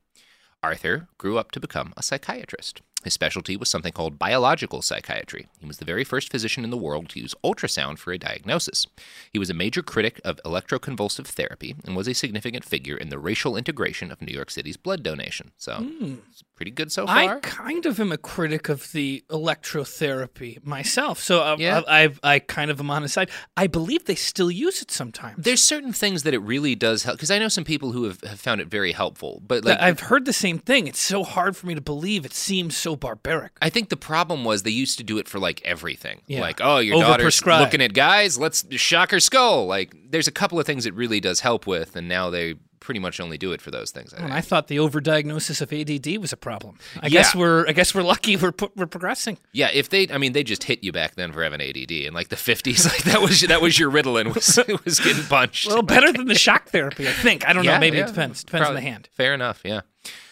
Arthur 0.62 1.08
grew 1.18 1.38
up 1.38 1.50
to 1.52 1.60
become 1.60 1.92
a 1.96 2.02
psychiatrist. 2.02 2.82
His 3.02 3.14
specialty 3.14 3.56
was 3.56 3.68
something 3.68 3.92
called 3.92 4.16
biological 4.16 4.80
psychiatry. 4.80 5.48
He 5.58 5.66
was 5.66 5.78
the 5.78 5.84
very 5.84 6.04
first 6.04 6.30
physician 6.30 6.62
in 6.62 6.70
the 6.70 6.76
world 6.76 7.08
to 7.08 7.20
use 7.20 7.34
ultrasound 7.42 7.98
for 7.98 8.12
a 8.12 8.18
diagnosis. 8.18 8.86
He 9.32 9.40
was 9.40 9.50
a 9.50 9.54
major 9.54 9.82
critic 9.82 10.20
of 10.24 10.40
electroconvulsive 10.44 11.26
therapy 11.26 11.74
and 11.84 11.96
was 11.96 12.06
a 12.06 12.12
significant 12.14 12.64
figure 12.64 12.96
in 12.96 13.08
the 13.08 13.18
racial 13.18 13.56
integration 13.56 14.12
of 14.12 14.22
New 14.22 14.32
York 14.32 14.52
City's 14.52 14.76
blood 14.76 15.02
donation. 15.02 15.50
So, 15.56 15.84
it's 16.30 16.44
pretty 16.54 16.70
good 16.70 16.92
so 16.92 17.06
far. 17.08 17.16
I 17.16 17.40
kind 17.40 17.86
of 17.86 17.98
am 17.98 18.12
a 18.12 18.18
critic 18.18 18.68
of 18.68 18.92
the 18.92 19.24
electrotherapy 19.30 20.64
myself. 20.64 21.18
So 21.20 21.40
uh, 21.42 21.56
Yeah. 21.58 21.82
I, 21.88 22.04
I, 22.04 22.34
I 22.34 22.38
kind 22.38 22.70
of 22.70 22.78
am 22.80 22.90
on 22.90 23.02
his 23.02 23.12
side. 23.12 23.30
I 23.56 23.66
believe 23.66 24.04
they 24.04 24.14
still 24.14 24.50
use 24.50 24.80
it 24.82 24.90
sometimes. 24.90 25.42
There's 25.42 25.62
certain 25.62 25.92
things 25.92 26.22
that 26.22 26.34
it 26.34 26.38
really 26.38 26.74
does 26.74 27.02
help 27.02 27.16
because 27.16 27.30
I 27.30 27.38
know 27.38 27.48
some 27.48 27.64
people 27.64 27.92
who 27.92 28.04
have, 28.04 28.20
have 28.22 28.40
found 28.40 28.60
it 28.60 28.68
very 28.68 28.92
helpful, 28.92 29.42
but 29.46 29.64
like 29.64 29.80
I've 29.80 30.00
heard 30.00 30.24
the 30.24 30.32
same 30.32 30.51
thing. 30.58 30.86
It's 30.86 31.00
so 31.00 31.24
hard 31.24 31.56
for 31.56 31.66
me 31.66 31.74
to 31.74 31.80
believe. 31.80 32.24
It 32.24 32.34
seems 32.34 32.76
so 32.76 32.96
barbaric. 32.96 33.52
I 33.60 33.70
think 33.70 33.88
the 33.88 33.96
problem 33.96 34.44
was 34.44 34.62
they 34.62 34.70
used 34.70 34.98
to 34.98 35.04
do 35.04 35.18
it 35.18 35.28
for 35.28 35.38
like 35.38 35.60
everything. 35.64 36.22
Yeah. 36.26 36.40
Like, 36.40 36.60
oh, 36.62 36.78
your 36.78 37.00
daughter's 37.00 37.44
looking 37.44 37.80
at 37.80 37.94
guys, 37.94 38.38
let's 38.38 38.64
shock 38.76 39.10
her 39.10 39.20
skull. 39.20 39.66
Like, 39.66 39.94
there's 40.10 40.28
a 40.28 40.32
couple 40.32 40.58
of 40.58 40.66
things 40.66 40.86
it 40.86 40.94
really 40.94 41.20
does 41.20 41.40
help 41.40 41.66
with, 41.66 41.96
and 41.96 42.08
now 42.08 42.30
they 42.30 42.54
pretty 42.82 43.00
much 43.00 43.20
only 43.20 43.38
do 43.38 43.52
it 43.52 43.62
for 43.62 43.70
those 43.70 43.90
things. 43.90 44.12
I 44.12 44.18
And. 44.24 44.32
I 44.32 44.40
thought 44.40 44.66
the 44.68 44.76
overdiagnosis 44.76 45.60
of 45.62 45.72
ADD 45.72 46.18
was 46.20 46.32
a 46.32 46.36
problem. 46.36 46.76
I 47.00 47.06
Yeah. 47.06 47.10
guess 47.10 47.34
we're 47.34 47.66
I 47.68 47.72
guess 47.72 47.94
we're 47.94 48.02
lucky 48.02 48.36
we're 48.36 48.52
we're 48.76 48.86
progressing. 48.86 49.38
yeah, 49.52 49.70
if 49.72 49.88
they, 49.88 50.08
I 50.08 50.18
mean, 50.18 50.32
they 50.32 50.42
just 50.42 50.64
hit 50.64 50.82
you 50.84 50.92
back 50.92 51.14
then 51.14 51.32
for 51.32 51.42
having 51.42 51.60
ADD 51.60 51.92
in 51.92 52.12
like 52.12 52.28
the 52.28 52.36
50s. 52.36 52.84
Like 52.92 53.04
that 53.04 53.22
was 53.22 53.40
that 53.42 53.62
was 53.62 53.78
your 53.78 53.90
Ritalin 53.90 54.34
was 54.34 54.58
was 54.84 55.00
getting 55.00 55.24
punched. 55.24 55.68
Well, 55.68 55.82
better 55.82 56.12
than 56.12 56.26
the 56.26 56.34
shock 56.46 56.68
therapy, 56.68 57.08
I 57.08 57.12
think. 57.12 57.46
I 57.48 57.52
don't 57.52 57.64
know. 57.64 57.78
Maybe 57.78 57.96
yeah. 57.98 58.04
it 58.04 58.08
depends. 58.08 58.44
Depends 58.44 58.68
on 58.68 58.74
the 58.74 58.80
hand. 58.80 59.08
Fair 59.12 59.32
enough. 59.32 59.60
Yeah. 59.64 59.82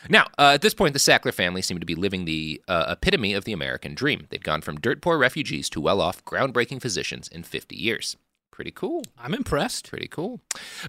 Now, 0.08 0.26
uh, 0.38 0.52
at 0.54 0.62
this 0.62 0.74
point, 0.74 0.94
the 0.94 0.98
Sackler 0.98 1.32
family 1.32 1.62
seemed 1.62 1.80
to 1.80 1.86
be 1.86 1.94
living 1.94 2.24
the 2.24 2.60
uh, 2.66 2.86
epitome 2.88 3.34
of 3.34 3.44
the 3.44 3.52
American 3.52 3.94
dream. 3.94 4.26
They'd 4.30 4.42
gone 4.42 4.62
from 4.62 4.80
dirt 4.80 5.00
poor 5.00 5.16
refugees 5.16 5.68
to 5.70 5.80
well 5.80 6.00
off, 6.00 6.24
groundbreaking 6.24 6.80
physicians 6.82 7.28
in 7.28 7.44
50 7.44 7.76
years. 7.76 8.16
Pretty 8.50 8.70
cool. 8.70 9.02
I'm 9.18 9.34
impressed. 9.34 9.88
Pretty 9.88 10.08
cool. 10.08 10.40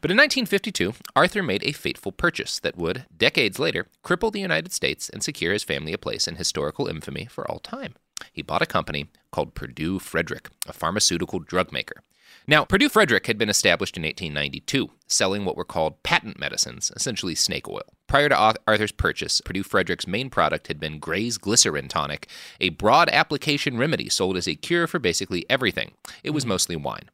But 0.02 0.12
in 0.12 0.18
1952, 0.18 0.94
Arthur 1.16 1.44
made 1.44 1.64
a 1.64 1.72
fateful 1.72 2.12
purchase 2.12 2.60
that 2.60 2.78
would, 2.78 3.06
decades 3.16 3.60
later, 3.60 3.88
cripple 4.04 4.32
the 4.32 4.42
United 4.42 4.74
States 4.74 5.10
and 5.10 5.24
secure 5.24 5.54
his 5.54 5.64
family 5.64 5.94
a 5.94 5.98
place 5.98 6.28
in 6.28 6.36
historical 6.36 6.88
infamy 6.88 7.26
for 7.26 7.50
all 7.50 7.60
time. 7.60 7.96
He 8.34 8.42
bought 8.42 8.62
a 8.62 8.68
company 8.68 9.10
called 9.32 9.56
Purdue 9.56 10.00
Frederick, 10.00 10.50
a 10.68 10.74
pharmaceutical 10.74 11.40
drug 11.40 11.72
maker. 11.72 12.04
Now, 12.48 12.66
Purdue 12.66 12.90
Frederick 12.90 13.28
had 13.28 13.38
been 13.38 13.50
established 13.50 13.98
in 13.98 14.04
1892, 14.04 14.90
selling 15.08 15.46
what 15.46 15.56
were 15.56 15.64
called 15.64 16.02
patent 16.04 16.40
medicines, 16.40 16.92
essentially 16.96 17.36
snake 17.36 17.68
oil. 17.68 17.84
Prior 18.08 18.30
to 18.30 18.56
Arthur's 18.68 18.92
purchase, 18.92 19.42
Purdue 19.42 19.64
Frederick's 19.64 20.08
main 20.08 20.30
product 20.30 20.68
had 20.68 20.80
been 20.80 21.00
Gray's 21.00 21.38
Glycerin 21.38 21.88
Tonic, 21.88 22.28
a 22.60 22.70
broad 22.70 23.10
application 23.10 23.78
remedy 23.78 24.10
sold 24.10 24.38
as 24.38 24.48
a 24.48 24.56
cure 24.56 24.88
for 24.88 25.00
basically 25.00 25.46
everything. 25.50 25.92
It 26.24 26.32
was 26.32 26.44
mm-hmm. 26.44 26.50
mostly 26.50 26.76
wine. 26.76 27.10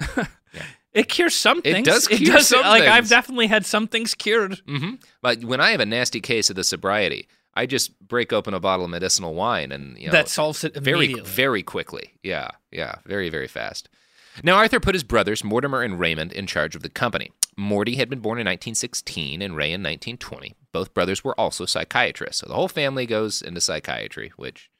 It 0.92 1.08
cures 1.08 1.34
some 1.34 1.58
It 1.64 1.72
things. 1.72 1.86
does 1.88 2.06
cure 2.06 2.38
some 2.38 2.60
like 2.62 2.84
I've 2.84 3.08
definitely 3.08 3.48
had 3.48 3.66
some 3.66 3.88
things 3.88 4.14
cured. 4.14 4.60
hmm 4.66 4.94
But 5.22 5.44
when 5.44 5.60
I 5.60 5.72
have 5.72 5.80
a 5.80 5.86
nasty 5.86 6.20
case 6.20 6.50
of 6.50 6.56
the 6.56 6.62
sobriety, 6.62 7.26
I 7.52 7.66
just 7.66 7.98
break 7.98 8.32
open 8.32 8.54
a 8.54 8.60
bottle 8.60 8.84
of 8.84 8.92
medicinal 8.92 9.34
wine 9.34 9.72
and 9.72 9.98
you 9.98 10.06
know 10.06 10.12
that 10.12 10.28
solves 10.28 10.62
it 10.62 10.76
very 10.76 11.14
very 11.14 11.64
quickly. 11.64 12.12
Yeah, 12.22 12.50
yeah, 12.70 12.96
very 13.06 13.28
very 13.28 13.48
fast. 13.48 13.88
Now, 14.44 14.54
Arthur 14.56 14.80
put 14.80 14.94
his 14.96 15.04
brothers, 15.04 15.42
Mortimer 15.44 15.82
and 15.82 15.98
Raymond, 15.98 16.32
in 16.32 16.46
charge 16.48 16.74
of 16.76 16.82
the 16.82 16.88
company. 16.88 17.30
Morty 17.56 17.94
had 17.96 18.10
been 18.10 18.18
born 18.18 18.38
in 18.38 18.46
1916 18.46 19.40
and 19.42 19.54
Ray 19.56 19.66
in 19.72 19.80
1920. 19.80 20.54
Both 20.72 20.92
brothers 20.94 21.22
were 21.22 21.38
also 21.38 21.66
psychiatrists. 21.66 22.40
So 22.40 22.46
the 22.48 22.54
whole 22.54 22.66
family 22.68 23.06
goes 23.06 23.40
into 23.42 23.60
psychiatry, 23.60 24.32
which, 24.36 24.70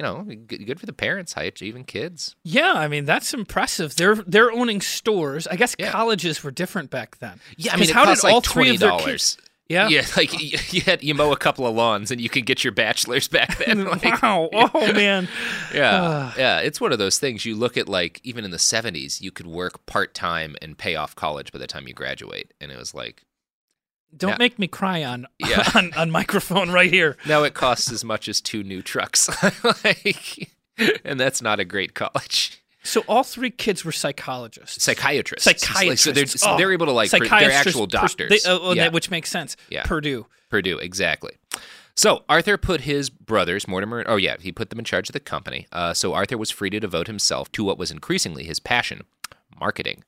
you 0.00 0.06
know, 0.06 0.22
good 0.46 0.80
for 0.80 0.86
the 0.86 0.94
parents, 0.94 1.34
high 1.34 1.42
achieving 1.42 1.84
kids. 1.84 2.34
Yeah, 2.42 2.72
I 2.72 2.88
mean 2.88 3.04
that's 3.04 3.34
impressive. 3.34 3.96
They're 3.96 4.14
they're 4.14 4.50
owning 4.50 4.80
stores. 4.80 5.46
I 5.46 5.56
guess 5.56 5.76
Yeah. 5.78 5.90
collests 5.90 6.42
were 6.42 6.50
different 6.50 6.88
back 6.88 7.18
then. 7.18 7.38
Yeah, 7.58 7.74
I 7.74 7.76
mean, 7.76 7.90
how 7.90 8.06
did 8.06 8.24
all 8.24 8.36
like 8.36 8.44
three 8.44 8.52
twenty 8.64 8.70
of 8.76 8.80
their 8.80 8.88
dollars. 8.88 9.36
kids? 9.36 9.48
Yeah. 9.68 9.88
Yeah, 9.88 10.06
like 10.16 10.32
you, 10.40 10.58
you, 10.70 10.80
had, 10.80 11.04
you 11.04 11.14
mow 11.14 11.32
a 11.32 11.36
couple 11.36 11.66
of 11.66 11.76
lawns 11.76 12.10
and 12.10 12.18
you 12.18 12.30
can 12.30 12.44
get 12.44 12.64
your 12.64 12.72
bachelor's 12.72 13.28
back 13.28 13.58
then. 13.58 13.84
Like, 14.02 14.22
wow. 14.22 14.48
Oh 14.52 14.92
man. 14.94 15.28
Yeah, 15.74 16.32
yeah, 16.38 16.60
it's 16.60 16.80
one 16.80 16.92
of 16.92 16.98
those 16.98 17.18
things. 17.18 17.44
You 17.44 17.54
look 17.54 17.76
at 17.76 17.86
like 17.86 18.20
even 18.24 18.46
in 18.46 18.52
the 18.52 18.56
'70s, 18.56 19.20
you 19.20 19.30
could 19.30 19.46
work 19.46 19.84
part 19.84 20.14
time 20.14 20.56
and 20.62 20.78
pay 20.78 20.96
off 20.96 21.14
college 21.14 21.52
by 21.52 21.58
the 21.58 21.66
time 21.66 21.86
you 21.86 21.92
graduate, 21.92 22.54
and 22.58 22.72
it 22.72 22.78
was 22.78 22.94
like 22.94 23.22
Don't 24.16 24.30
Yeah. 24.32 24.36
make 24.38 24.58
me 24.58 24.66
cry 24.68 25.04
on, 25.04 25.26
Yeah. 25.38 25.68
on 25.74 25.92
on 25.94 26.10
microphone 26.10 26.70
right 26.70 26.90
here. 26.92 27.16
now 27.26 27.42
it 27.44 27.54
costs 27.54 27.90
as 27.92 28.04
much 28.04 28.28
as 28.28 28.40
two 28.40 28.62
new 28.62 28.82
trucks, 28.82 29.28
like, 29.84 30.50
and 31.04 31.18
that's 31.20 31.40
not 31.42 31.60
a 31.60 31.64
great 31.64 31.94
college. 31.94 32.62
So 32.82 33.02
all 33.06 33.22
three 33.24 33.50
kids 33.50 33.84
were 33.84 33.92
psychologists. 33.92 34.82
Psychiatrists, 34.82 35.44
Psychiatrists. 35.44 36.02
so 36.04 36.12
they're 36.12 36.26
so 36.26 36.52
Oh, 36.52 36.56
they're 36.56 36.72
able 36.72 36.86
to 36.86 36.92
like 36.92 37.10
they're 37.10 37.50
actual 37.52 37.86
pers- 37.86 38.00
doctors, 38.14 38.30
they- 38.30 38.50
oh, 38.50 38.58
oh, 38.62 38.72
yeah. 38.72 38.88
which 38.88 39.10
makes 39.10 39.30
sense. 39.30 39.56
Yeah. 39.68 39.82
Purdue. 39.84 40.26
Purdue, 40.48 40.78
exactly. 40.78 41.32
So 41.94 42.24
Arthur 42.28 42.56
put 42.56 42.80
his 42.82 43.10
brothers, 43.10 43.68
Mortimer, 43.68 44.02
oh 44.06 44.16
yeah, 44.16 44.36
he 44.40 44.50
put 44.52 44.70
them 44.70 44.78
in 44.78 44.84
charge 44.86 45.08
of 45.10 45.12
the 45.12 45.20
company. 45.20 45.66
Uh, 45.70 45.92
so 45.92 46.14
Arthur 46.14 46.38
was 46.38 46.50
free 46.50 46.70
to 46.70 46.80
devote 46.80 47.06
himself 47.06 47.52
to 47.52 47.62
what 47.62 47.76
was 47.78 47.90
increasingly 47.90 48.44
his 48.44 48.58
passion, 48.58 49.02
marketing. 49.60 50.02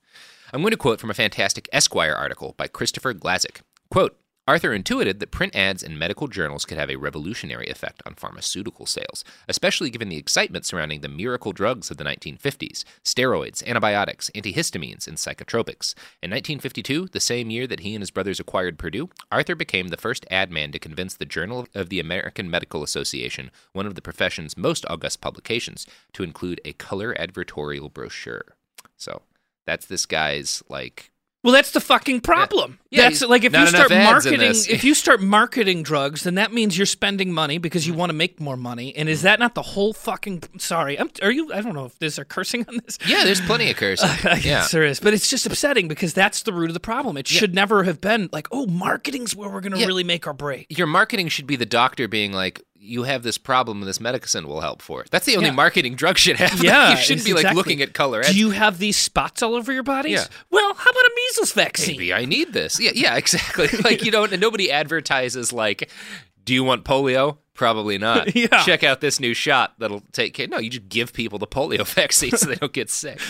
I'm 0.54 0.62
going 0.62 0.70
to 0.70 0.76
quote 0.78 0.98
from 1.00 1.10
a 1.10 1.14
fantastic 1.14 1.68
Esquire 1.72 2.14
article 2.14 2.54
by 2.56 2.68
Christopher 2.68 3.12
Glazek. 3.14 3.60
Quote, 3.92 4.18
Arthur 4.48 4.72
intuited 4.72 5.20
that 5.20 5.30
print 5.30 5.54
ads 5.54 5.82
in 5.82 5.98
medical 5.98 6.26
journals 6.26 6.64
could 6.64 6.78
have 6.78 6.88
a 6.88 6.96
revolutionary 6.96 7.68
effect 7.68 8.02
on 8.06 8.14
pharmaceutical 8.14 8.86
sales, 8.86 9.22
especially 9.50 9.90
given 9.90 10.08
the 10.08 10.16
excitement 10.16 10.64
surrounding 10.64 11.02
the 11.02 11.10
miracle 11.10 11.52
drugs 11.52 11.90
of 11.90 11.98
the 11.98 12.04
1950s 12.04 12.84
steroids, 13.04 13.62
antibiotics, 13.68 14.30
antihistamines, 14.34 15.06
and 15.06 15.18
psychotropics. 15.18 15.94
In 16.22 16.30
1952, 16.30 17.08
the 17.08 17.20
same 17.20 17.50
year 17.50 17.66
that 17.66 17.80
he 17.80 17.94
and 17.94 18.00
his 18.00 18.10
brothers 18.10 18.40
acquired 18.40 18.78
Purdue, 18.78 19.10
Arthur 19.30 19.54
became 19.54 19.88
the 19.88 19.98
first 19.98 20.24
ad 20.30 20.50
man 20.50 20.72
to 20.72 20.78
convince 20.78 21.14
the 21.14 21.26
Journal 21.26 21.68
of 21.74 21.90
the 21.90 22.00
American 22.00 22.48
Medical 22.48 22.82
Association, 22.82 23.50
one 23.74 23.86
of 23.86 23.94
the 23.94 24.00
profession's 24.00 24.56
most 24.56 24.86
august 24.88 25.20
publications, 25.20 25.86
to 26.14 26.22
include 26.22 26.62
a 26.64 26.72
color 26.72 27.14
advertorial 27.16 27.92
brochure. 27.92 28.56
So 28.96 29.20
that's 29.66 29.84
this 29.84 30.06
guy's 30.06 30.62
like 30.70 31.11
Well, 31.42 31.52
that's 31.52 31.72
the 31.72 31.80
fucking 31.80 32.20
problem. 32.20 32.78
Yeah, 32.90 33.08
that's 33.08 33.22
like 33.22 33.42
if 33.42 33.52
you 33.52 33.66
start 33.66 33.90
enough 33.90 34.06
ads 34.16 34.26
in 34.26 34.32
marketing, 34.38 34.62
if 34.74 34.84
you 34.84 34.94
start 34.94 35.20
marketing 35.20 35.82
drugs, 35.82 36.22
then 36.22 36.36
that 36.36 36.52
means 36.52 36.76
you're 36.76 36.86
spending 36.86 37.32
money 37.32 37.58
because 37.58 37.86
you 37.86 37.94
want 37.94 38.10
to 38.10 38.14
make 38.14 38.38
more 38.38 38.56
money. 38.56 38.94
And 38.94 39.08
is 39.08 39.22
that 39.22 39.40
not 39.40 39.54
the 39.54 39.62
whole 39.62 39.92
fucking? 39.92 40.44
Sorry, 40.58 40.98
I'm, 40.98 41.10
are 41.20 41.32
you? 41.32 41.52
I 41.52 41.60
don't 41.60 41.74
know 41.74 41.86
if 41.86 41.98
there's 41.98 42.18
a 42.18 42.24
cursing 42.24 42.64
on 42.68 42.78
this. 42.84 42.98
Yeah, 43.06 43.24
there's 43.24 43.40
plenty 43.40 43.70
of 43.70 43.76
cursing. 43.76 44.08
I 44.30 44.36
yeah. 44.36 44.66
there 44.70 44.84
is, 44.84 45.00
but 45.00 45.14
it's 45.14 45.28
just 45.28 45.46
upsetting 45.46 45.88
because 45.88 46.14
that's 46.14 46.42
the 46.42 46.52
root 46.52 46.70
of 46.70 46.74
the 46.74 46.80
problem. 46.80 47.16
It 47.16 47.26
should 47.26 47.54
never 47.54 47.82
have 47.84 48.00
been 48.00 48.28
like, 48.32 48.46
oh, 48.52 48.66
marketing's 48.66 49.34
where 49.34 49.48
we're 49.50 49.60
going 49.62 49.72
to 49.72 49.78
Yeah. 49.80 49.86
really 49.86 50.04
make 50.04 50.26
our 50.28 50.34
break. 50.34 50.66
Your 50.68 50.86
marketing 50.86 51.28
should 51.28 51.46
be 51.46 51.56
the 51.56 51.66
doctor 51.66 52.06
being 52.06 52.32
like, 52.32 52.62
you 52.84 53.04
have 53.04 53.22
this 53.22 53.38
problem 53.38 53.78
and 53.78 53.86
this 53.86 54.00
medicine 54.00 54.46
will 54.48 54.60
help 54.60 54.82
for 54.82 55.02
it. 55.02 55.10
That's 55.10 55.24
the 55.24 55.36
only 55.36 55.50
Yeah. 55.50 55.54
marketing 55.54 55.94
drug 55.94 56.18
should 56.18 56.36
have. 56.44 56.62
Yeah, 56.62 56.90
you 56.90 56.96
shouldn't 56.96 57.24
be 57.24 57.32
like 57.32 57.54
looking 57.54 57.80
at 57.80 57.94
color. 57.94 58.22
Do 58.24 58.36
you 58.36 58.50
have 58.50 58.78
these 58.78 58.96
spots 58.96 59.40
all 59.42 59.54
over 59.54 59.72
your 59.72 59.84
body? 59.84 60.10
Yeah. 60.10 60.26
Well, 60.50 60.74
how 60.74 60.90
about 60.90 61.04
a 61.04 61.12
measles 61.14 61.52
vaccine? 61.52 61.96
Maybe 61.96 62.12
I 62.12 62.24
need 62.24 62.52
this. 62.52 62.80
Yeah, 62.80 62.90
yeah, 62.94 63.16
exactly. 63.22 63.68
like 63.84 64.04
you 64.04 64.10
don't. 64.10 64.36
Nobody 64.40 64.70
advertises 64.72 65.52
like, 65.52 65.88
do 66.44 66.52
you 66.52 66.64
want 66.64 66.84
polio? 66.84 67.38
Probably 67.54 67.98
not. 67.98 68.34
Yeah. 68.34 68.62
Check 68.64 68.82
out 68.82 69.00
this 69.00 69.20
new 69.20 69.34
shot 69.34 69.74
that'll 69.78 70.02
take 70.12 70.34
care. 70.34 70.48
No, 70.48 70.58
you 70.58 70.70
just 70.70 70.88
give 70.88 71.12
people 71.12 71.38
the 71.38 71.46
polio 71.46 71.86
vaccine 71.86 72.32
so 72.32 72.48
they 72.48 72.56
don't 72.56 72.72
get 72.72 72.90
sick. 72.90 73.20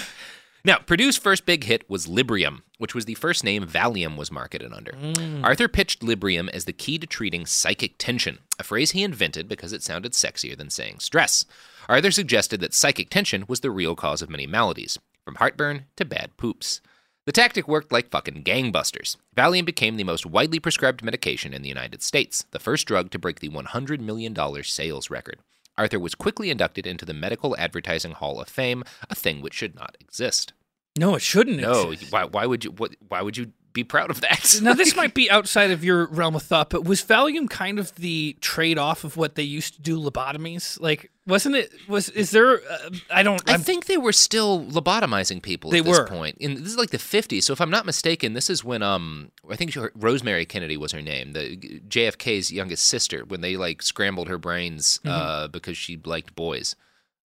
Now, 0.65 0.77
Purdue's 0.79 1.17
first 1.19 1.45
big 1.45 1.65
hit 1.65 1.91
was 1.91 2.07
Librium, 2.07 2.63
which 2.83 2.97
was 2.97 3.05
the 3.05 3.15
first 3.15 3.45
name 3.45 3.65
Valium 3.65 4.17
was 4.17 4.33
marketed 4.33 4.73
under. 4.73 4.91
Mm. 4.93 5.45
Arthur 5.45 5.69
pitched 5.69 6.03
Librium 6.03 6.51
as 6.51 6.65
the 6.65 6.73
key 6.73 6.99
to 6.99 7.07
treating 7.07 7.47
psychic 7.47 7.97
tension, 7.97 8.41
a 8.59 8.65
phrase 8.65 8.91
he 8.91 9.05
invented 9.05 9.49
because 9.49 9.73
it 9.73 9.85
sounded 9.85 10.13
sexier 10.13 10.59
than 10.59 10.69
saying 10.69 10.99
stress. 10.99 11.45
Arthur 11.89 12.11
suggested 12.11 12.61
that 12.61 12.75
psychic 12.75 13.09
tension 13.09 13.45
was 13.47 13.61
the 13.61 13.71
real 13.71 13.95
cause 13.95 14.21
of 14.21 14.29
many 14.29 14.49
maladies, 14.49 14.99
from 15.25 15.37
heartburn 15.37 15.85
to 15.95 16.05
bad 16.05 16.37
poops. 16.37 16.81
The 17.25 17.31
tactic 17.31 17.69
worked 17.69 17.93
like 17.93 18.11
fucking 18.11 18.43
gangbusters. 18.43 19.17
Valium 19.37 19.65
became 19.65 19.97
the 19.97 20.03
most 20.03 20.27
widely 20.27 20.59
prescribed 20.59 21.05
medication 21.05 21.55
in 21.55 21.63
the 21.63 21.69
United 21.69 22.03
States, 22.03 22.47
the 22.51 22.59
first 22.59 22.89
drug 22.89 23.13
to 23.13 23.19
break 23.21 23.39
the 23.39 23.49
$100 23.49 24.01
million 24.01 24.37
sales 24.65 25.09
record. 25.09 25.39
Arthur 25.79 26.01
was 26.01 26.17
quickly 26.17 26.51
inducted 26.51 26.85
into 26.85 27.05
the 27.05 27.15
Medical 27.15 27.57
Advertising 27.57 28.13
Hall 28.13 28.41
of 28.41 28.49
Fame, 28.49 28.83
a 29.09 29.15
thing 29.15 29.41
which 29.41 29.55
should 29.55 29.77
not 29.77 29.97
exist. 30.01 30.53
No, 30.99 31.15
it 31.15 31.23
shouldn't. 31.23 31.61
No, 31.61 31.91
exist. 31.93 32.13
why, 32.13 32.25
why 32.25 32.47
would 32.47 32.65
you? 32.65 32.71
What, 32.73 32.95
why 33.09 33.23
would 33.23 33.37
you 33.37 33.53
be 33.73 33.83
proud 33.85 34.11
of 34.11 34.21
that? 34.21 34.61
Now 34.63 34.75
this 34.75 34.95
might 35.03 35.15
be 35.15 35.31
outside 35.31 35.71
of 35.71 35.83
your 35.83 36.07
realm 36.09 36.35
of 36.37 36.43
thought, 36.43 36.69
but 36.69 36.85
was 36.85 37.03
Valium 37.03 37.49
kind 37.49 37.79
of 37.79 37.95
the 37.95 38.37
trade-off 38.43 39.03
of 39.03 39.17
what 39.17 39.35
they 39.35 39.43
used 39.43 39.77
to 39.77 39.81
do 39.81 39.99
lobotomies? 39.99 40.79
Like, 40.79 41.11
wasn't 41.27 41.55
it? 41.57 41.73
Was 41.89 42.11
is 42.11 42.31
there? 42.33 42.61
Uh, 42.71 42.91
I 43.11 43.23
don't. 43.23 43.41
I 43.49 43.55
I'm, 43.55 43.61
think 43.63 43.87
they 43.87 43.97
were 43.97 44.13
still 44.13 44.67
lobotomizing 44.67 45.41
people 45.43 45.71
They 45.71 45.79
at 45.79 45.87
this 45.87 45.99
were. 46.01 46.07
point. 46.07 46.37
And 46.43 46.59
this 46.59 46.67
is 46.69 46.77
like 46.77 46.91
the 46.91 46.99
50s. 46.99 47.45
So 47.45 47.55
if 47.55 47.61
I'm 47.63 47.71
not 47.71 47.87
mistaken, 47.87 48.35
this 48.35 48.51
is 48.51 48.63
when 48.63 48.83
um 48.83 49.31
I 49.51 49.57
think 49.57 49.75
Rosemary 49.95 50.45
Kennedy 50.45 50.77
was 50.77 50.93
her 50.93 51.01
name, 51.01 51.33
the 51.33 51.57
JFK's 51.89 52.53
youngest 52.53 52.85
sister, 52.85 53.25
when 53.25 53.41
they 53.41 53.57
like 53.57 53.81
scrambled 53.81 54.29
her 54.29 54.37
brains 54.37 55.01
Mm-hmm. 55.05 55.09
uh, 55.09 55.49
because 55.49 55.79
she 55.79 55.99
liked 56.05 56.35
boys. 56.35 56.77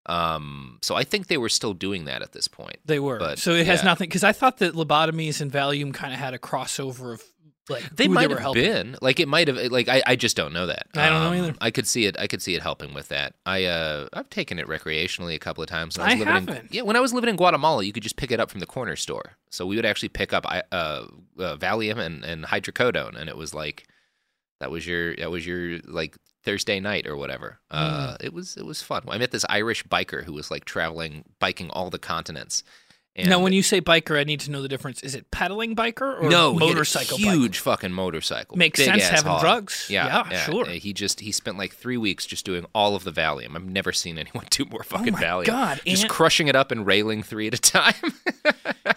Um, 0.07 0.79
so 0.81 0.95
I 0.95 1.03
think 1.03 1.27
they 1.27 1.37
were 1.37 1.49
still 1.49 1.73
doing 1.73 2.05
that 2.05 2.21
at 2.21 2.31
this 2.31 2.47
point. 2.47 2.77
they 2.85 2.99
were. 2.99 3.19
but, 3.19 3.39
so 3.39 3.51
it 3.51 3.65
has 3.67 3.79
yeah. 3.81 3.85
nothing 3.85 4.07
because 4.09 4.23
I 4.23 4.31
thought 4.31 4.57
that 4.59 4.73
lobotomies 4.73 5.41
and 5.41 5.51
Valium 5.51 5.93
kind 5.93 6.13
of 6.13 6.19
had 6.19 6.33
a 6.33 6.39
crossover 6.39 7.13
of 7.13 7.23
like 7.69 7.83
They 7.93 8.07
might 8.07 8.29
were 8.29 8.35
have 8.35 8.41
helping. 8.43 8.63
been 8.63 8.95
like 9.01 9.19
it 9.19 9.27
might 9.27 9.49
have 9.49 9.57
like 9.71 9.89
I, 9.89 10.01
I 10.07 10.15
just 10.15 10.37
don't 10.37 10.53
know 10.53 10.67
that. 10.67 10.87
I 10.95 11.09
don't 11.09 11.21
know 11.21 11.27
Um, 11.39 11.45
either. 11.49 11.55
I 11.59 11.69
could 11.71 11.85
see 11.85 12.05
it. 12.05 12.17
I 12.17 12.25
could 12.27 12.41
see 12.41 12.55
it 12.55 12.61
helping 12.61 12.93
with 12.93 13.09
that. 13.09 13.33
I 13.45 13.65
uh 13.65 14.07
I've 14.13 14.29
taken 14.29 14.57
it 14.57 14.67
recreationally 14.67 15.35
a 15.35 15.39
couple 15.39 15.61
of 15.61 15.69
times. 15.69 15.97
When 15.97 16.07
I, 16.07 16.11
I 16.11 16.15
living 16.15 16.27
haven't. 16.33 16.73
yeah, 16.73 16.83
when 16.83 16.95
I 16.95 17.01
was 17.01 17.11
living 17.13 17.29
in 17.29 17.35
Guatemala, 17.35 17.83
you 17.83 17.91
could 17.91 18.03
just 18.03 18.15
pick 18.15 18.31
it 18.31 18.39
up 18.39 18.49
from 18.49 18.61
the 18.61 18.65
corner 18.65 18.95
store. 18.95 19.33
So 19.49 19.65
we 19.65 19.75
would 19.75 19.85
actually 19.85 20.09
pick 20.09 20.31
up 20.31 20.45
uh, 20.49 20.61
uh 20.71 21.07
Valium 21.37 21.97
and 21.97 22.23
and 22.23 22.45
hydrocodone, 22.45 23.19
and 23.19 23.27
it 23.27 23.35
was 23.35 23.53
like 23.53 23.85
that 24.61 24.71
was 24.71 24.87
your 24.87 25.17
that 25.17 25.29
was 25.29 25.45
your 25.45 25.79
like 25.83 26.15
Thursday 26.47 26.79
night 26.79 27.05
or 27.05 27.15
whatever. 27.17 27.59
Uh, 27.69 28.13
Mm. 28.15 28.23
it 28.23 28.33
was 28.33 28.55
it 28.57 28.65
was 28.65 28.81
fun. 28.81 29.03
I 29.09 29.17
met 29.17 29.31
this 29.31 29.45
Irish 29.49 29.83
biker 29.85 30.23
who 30.23 30.33
was 30.33 30.49
like 30.49 30.63
traveling 30.65 31.25
biking 31.39 31.69
all 31.71 31.89
the 31.89 31.99
continents. 31.99 32.63
And 33.19 33.29
now, 33.29 33.39
when 33.39 33.51
you 33.51 33.63
say 33.63 33.81
biker, 33.81 34.15
I 34.19 34.23
need 34.25 34.41
to 34.41 34.51
know 34.51 34.61
the 34.61 34.67
difference. 34.67 35.01
Is 35.01 35.15
it 35.15 35.31
pedaling 35.31 35.75
biker 35.75 36.21
or 36.21 36.29
no, 36.29 36.53
he 36.53 36.59
had 36.59 36.63
a 36.63 36.73
motorcycle? 36.73 37.17
huge 37.17 37.57
fucking 37.57 37.91
motorcycle. 37.91 38.55
Makes 38.57 38.85
sense 38.85 39.07
having 39.07 39.31
hog. 39.31 39.41
drugs. 39.41 39.87
Yeah, 39.89 40.05
Yeah, 40.29 40.39
sure. 40.45 40.65
Uh, 40.67 40.73
He 40.73 40.93
just 40.93 41.19
he 41.21 41.31
spent 41.31 41.57
like 41.57 41.73
three 41.73 41.97
weeks 41.97 42.27
just 42.27 42.45
doing 42.45 42.65
all 42.75 42.95
of 42.95 43.03
the 43.03 43.11
Valium. 43.11 43.55
I've 43.55 43.65
never 43.65 43.91
seen 43.91 44.19
anyone 44.19 44.45
do 44.51 44.65
more 44.65 44.83
fucking 44.83 45.15
Oh 45.15 45.17
my 45.17 45.23
Valium. 45.23 45.45
God, 45.47 45.81
just 45.85 46.07
crushing 46.07 46.47
it 46.47 46.55
up 46.55 46.71
and 46.71 46.85
railing 46.85 47.23
three 47.23 47.47
at 47.47 47.55
a 47.55 47.57
time. 47.77 47.95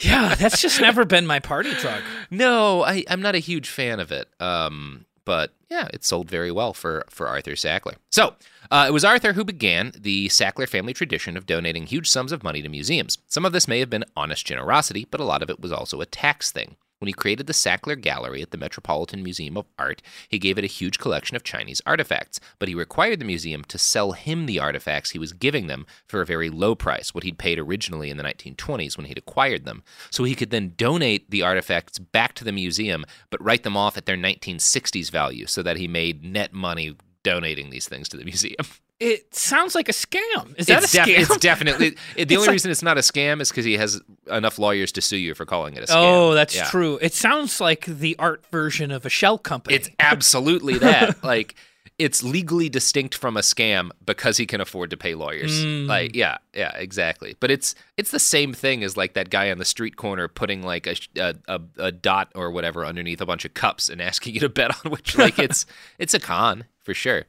Yeah, 0.01 0.35
that's 0.35 0.61
just 0.61 0.81
never 0.83 1.07
been 1.07 1.27
my 1.27 1.41
party 1.41 1.73
drug. 1.75 2.03
no, 2.31 2.85
I 2.85 3.05
I'm 3.09 3.23
not 3.23 3.35
a 3.35 3.39
huge 3.39 3.69
fan 3.71 4.01
of 4.01 4.13
it. 4.13 4.29
Um, 4.39 5.07
but 5.25 5.53
yeah, 5.69 5.89
it 5.93 6.05
sold 6.05 6.29
very 6.29 6.51
well 6.51 6.73
for 6.73 7.05
for 7.09 7.29
Arthur 7.29 7.53
Sackler. 7.53 7.97
So 8.11 8.35
uh, 8.71 8.87
it 8.89 8.93
was 8.93 9.05
Arthur 9.05 9.33
who 9.33 9.45
began 9.45 9.93
the 9.99 10.29
Sackler 10.29 10.69
family 10.69 10.93
tradition 10.93 11.37
of 11.37 11.47
donating 11.47 11.87
huge 11.87 12.09
sums 12.09 12.33
of 12.33 12.43
money 12.43 12.63
to 12.63 12.69
museums. 12.69 13.19
Some 13.27 13.45
of 13.45 13.53
this 13.53 13.69
may 13.69 13.81
have 13.81 13.91
been 13.91 14.05
honest 14.17 14.47
generosity, 14.47 15.07
but 15.11 15.21
a 15.21 15.25
lot 15.25 15.43
of 15.43 15.51
it 15.51 15.61
was 15.61 15.73
also 15.73 16.01
a 16.01 16.07
tax 16.07 16.51
thing. 16.51 16.77
When 17.01 17.07
he 17.07 17.15
created 17.15 17.47
the 17.47 17.55
Sackler 17.55 17.99
Gallery 17.99 18.43
at 18.43 18.51
the 18.51 18.59
Metropolitan 18.59 19.23
Museum 19.23 19.57
of 19.57 19.65
Art, 19.79 20.03
he 20.29 20.39
gave 20.39 20.59
it 20.59 20.65
a 20.65 20.69
huge 20.69 20.99
collection 20.99 21.35
of 21.35 21.43
Chinese 21.43 21.81
artifacts, 21.87 22.41
but 22.59 22.69
he 22.69 22.75
required 22.75 23.21
the 23.21 23.25
museum 23.25 23.65
to 23.65 23.79
sell 23.79 24.13
him 24.13 24.45
the 24.45 24.59
artifacts 24.59 25.13
he 25.13 25.19
was 25.19 25.33
giving 25.33 25.67
them 25.67 25.87
for 26.07 26.21
a 26.21 26.27
very 26.27 26.51
low 26.51 26.75
price, 26.75 27.15
what 27.15 27.25
he'd 27.25 27.39
paid 27.39 27.59
originally 27.59 28.11
in 28.11 28.19
the 28.19 28.23
1920s 28.23 28.99
when 28.99 29.07
he'd 29.07 29.17
acquired 29.17 29.65
them, 29.65 29.83
so 30.11 30.25
he 30.25 30.35
could 30.35 30.51
then 30.51 30.75
donate 30.77 31.31
the 31.31 31.43
artifacts 31.43 31.99
back 31.99 32.35
to 32.35 32.45
the 32.45 32.53
museum, 32.53 33.07
but 33.31 33.43
write 33.43 33.63
them 33.63 33.79
off 33.79 33.97
at 33.97 34.05
their 34.05 34.19
1960s 34.19 35.11
value 35.11 35.47
so 35.47 35.63
that 35.63 35.79
he 35.79 35.89
made 35.89 36.23
net 36.23 36.53
money 36.53 36.95
donating 37.23 37.71
these 37.71 37.89
things 37.89 38.11
to 38.11 38.19
the 38.19 38.25
museum. 38.27 38.67
It 39.01 39.35
sounds 39.35 39.75
like 39.75 39.89
a 39.89 39.93
scam. 39.93 40.55
Is 40.59 40.67
that 40.67 40.83
it's 40.83 40.93
a 40.95 40.99
def- 40.99 41.07
scam? 41.07 41.19
it's 41.21 41.37
definitely 41.39 41.87
it- 42.17 42.29
the 42.29 42.35
It's 42.35 42.35
only 42.35 42.47
like- 42.49 42.53
reason 42.53 42.71
it's 42.71 42.83
not 42.83 42.99
a 42.99 43.01
scam 43.01 43.41
is 43.41 43.49
because 43.49 43.65
he 43.65 43.79
has 43.79 44.01
enough 44.31 44.59
lawyers 44.59 44.93
to 44.93 45.01
sue 45.01 45.17
you 45.17 45.35
for 45.35 45.47
calling 45.47 45.75
it 45.75 45.83
a 45.83 45.87
scam. 45.87 45.95
Oh, 45.97 46.35
that's 46.35 46.55
Yeah. 46.55 46.69
true. 46.69 46.99
It 47.01 47.15
sounds 47.15 47.61
like 47.61 47.87
the 47.87 48.15
art 48.19 48.45
version 48.51 48.91
of 48.91 49.07
a 49.07 49.09
shell 49.09 49.39
company. 49.39 49.77
It's 49.77 49.89
absolutely 49.99 50.77
that. 50.79 51.25
like 51.25 51.55
it's 51.99 52.23
legally 52.23 52.71
distinct 52.71 53.15
from 53.15 53.37
a 53.37 53.41
scam 53.41 53.91
because 54.07 54.39
he 54.39 54.47
can 54.47 54.59
afford 54.61 54.89
to 54.91 54.97
pay 54.97 55.15
lawyers. 55.15 55.63
Mm. 55.63 55.87
Like, 55.87 56.15
yeah, 56.17 56.39
yeah, 56.55 56.75
exactly. 56.77 57.37
But 57.41 57.51
it's 57.51 57.75
it's 57.99 58.11
the 58.11 58.19
same 58.19 58.55
thing 58.55 58.83
as 58.85 58.97
like 58.97 59.13
that 59.15 59.29
guy 59.29 59.51
on 59.51 59.59
the 59.59 59.67
street 59.67 59.97
corner 59.97 60.27
putting 60.27 60.63
like 60.63 60.87
a, 60.87 60.97
a 61.17 61.35
a 61.49 61.61
a 61.79 61.93
dot 61.93 62.33
or 62.35 62.51
whatever 62.51 62.87
underneath 62.87 63.21
a 63.21 63.27
bunch 63.27 63.45
of 63.45 63.53
cups 63.55 63.89
and 63.91 64.01
asking 64.01 64.33
you 64.35 64.41
to 64.41 64.49
bet 64.49 64.75
on 64.85 64.91
which. 64.93 65.17
Like, 65.19 65.39
it's 65.47 65.67
it's 65.99 66.15
a 66.15 66.21
con 66.21 66.65
for 66.83 66.95
sure. 66.95 67.25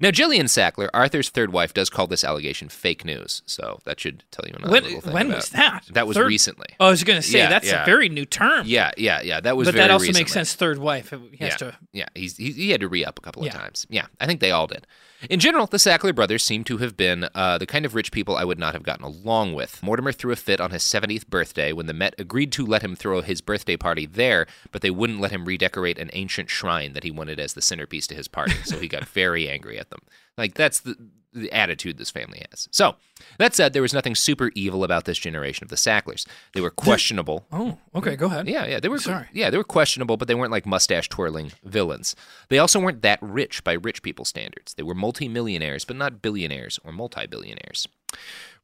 Now, 0.00 0.10
Jillian 0.10 0.44
Sackler, 0.44 0.88
Arthur's 0.94 1.28
third 1.28 1.52
wife, 1.52 1.74
does 1.74 1.90
call 1.90 2.06
this 2.06 2.24
allegation 2.24 2.68
fake 2.68 3.04
news. 3.04 3.42
So 3.46 3.78
that 3.84 4.00
should 4.00 4.24
tell 4.30 4.44
you 4.48 4.54
another 4.56 4.72
When, 4.72 4.82
little 4.84 5.00
thing 5.00 5.12
when 5.12 5.26
about- 5.26 5.36
was 5.36 5.48
that? 5.50 5.84
That 5.92 6.06
was 6.06 6.16
Third- 6.16 6.26
recently. 6.28 6.66
Oh, 6.80 6.86
I 6.86 6.90
was 6.90 7.04
going 7.04 7.20
to 7.20 7.26
say 7.26 7.38
Yeah, 7.38 7.48
that's 7.48 7.66
yeah. 7.66 7.82
a 7.82 7.86
very 7.86 8.08
new 8.08 8.24
term. 8.24 8.64
Yeah, 8.66 8.90
yeah, 8.96 9.20
yeah. 9.22 9.40
That 9.40 9.56
was 9.56 9.68
but 9.68 9.74
that 9.74 9.90
also 9.90 10.02
recently. 10.04 10.20
makes 10.20 10.32
sense. 10.32 10.54
Third 10.54 10.78
wife. 10.78 11.10
He 11.10 11.36
has 11.44 11.52
yeah, 11.52 11.56
to. 11.56 11.76
yeah. 11.92 12.06
He's, 12.14 12.36
he, 12.36 12.52
he 12.52 12.70
had 12.70 12.80
to 12.80 12.88
re 12.88 13.04
up 13.04 13.18
a 13.18 13.22
couple 13.22 13.44
of 13.44 13.52
times. 13.52 13.86
Yeah, 13.90 14.06
I 14.20 14.26
think 14.26 14.40
they 14.40 14.50
all 14.50 14.66
did. 14.66 14.86
In 15.28 15.40
general, 15.40 15.66
the 15.66 15.78
Sackler 15.78 16.14
brothers 16.14 16.44
seem 16.44 16.62
to 16.62 16.76
have 16.78 16.96
been 16.96 17.28
uh, 17.34 17.58
the 17.58 17.66
kind 17.66 17.84
of 17.84 17.96
rich 17.96 18.12
people 18.12 18.36
I 18.36 18.44
would 18.44 18.58
not 18.60 18.74
have 18.74 18.84
gotten 18.84 19.04
along 19.04 19.52
with. 19.54 19.82
Mortimer 19.82 20.12
threw 20.12 20.30
a 20.30 20.36
fit 20.36 20.60
on 20.60 20.70
his 20.70 20.84
70th 20.84 21.26
birthday 21.26 21.72
when 21.72 21.86
the 21.86 21.92
Met 21.92 22.14
agreed 22.18 22.52
to 22.52 22.64
let 22.64 22.82
him 22.82 22.94
throw 22.94 23.20
his 23.20 23.40
birthday 23.40 23.76
party 23.76 24.06
there, 24.06 24.46
but 24.70 24.80
they 24.80 24.92
wouldn't 24.92 25.20
let 25.20 25.32
him 25.32 25.44
redecorate 25.44 25.98
an 25.98 26.08
ancient 26.12 26.50
shrine 26.50 26.92
that 26.92 27.02
he 27.02 27.10
wanted 27.10 27.40
as 27.40 27.54
the 27.54 27.60
centerpiece 27.62 28.06
to 28.06 28.14
his 28.14 28.28
party. 28.28 28.54
So 28.64 28.78
he 28.78 28.86
got 28.86 29.08
very 29.08 29.48
angry 29.48 29.76
at 29.76 29.87
them. 29.90 30.00
Like 30.36 30.54
that's 30.54 30.80
the 30.80 30.96
the 31.32 31.52
attitude 31.52 31.98
this 31.98 32.10
family 32.10 32.42
has. 32.50 32.68
So 32.70 32.96
that 33.38 33.54
said, 33.54 33.72
there 33.72 33.82
was 33.82 33.92
nothing 33.92 34.14
super 34.14 34.50
evil 34.54 34.84
about 34.84 35.04
this 35.04 35.18
generation 35.18 35.64
of 35.64 35.70
the 35.70 35.76
Sacklers. 35.76 36.26
They 36.52 36.60
were 36.60 36.70
questionable. 36.70 37.46
Oh, 37.52 37.78
okay. 37.94 38.16
Go 38.16 38.26
ahead. 38.26 38.48
Yeah, 38.48 38.66
yeah, 38.66 38.80
they 38.80 38.88
were. 38.88 38.98
Sorry. 38.98 39.26
Yeah, 39.32 39.50
they 39.50 39.56
were 39.56 39.64
questionable, 39.64 40.16
but 40.16 40.28
they 40.28 40.34
weren't 40.34 40.52
like 40.52 40.66
mustache 40.66 41.08
twirling 41.08 41.52
villains. 41.64 42.16
They 42.48 42.58
also 42.58 42.80
weren't 42.80 43.02
that 43.02 43.18
rich 43.22 43.62
by 43.64 43.74
rich 43.74 44.02
people 44.02 44.24
standards. 44.24 44.74
They 44.74 44.82
were 44.82 44.94
multimillionaires, 44.94 45.84
but 45.84 45.96
not 45.96 46.22
billionaires 46.22 46.78
or 46.84 46.92
multi-billionaires. 46.92 47.86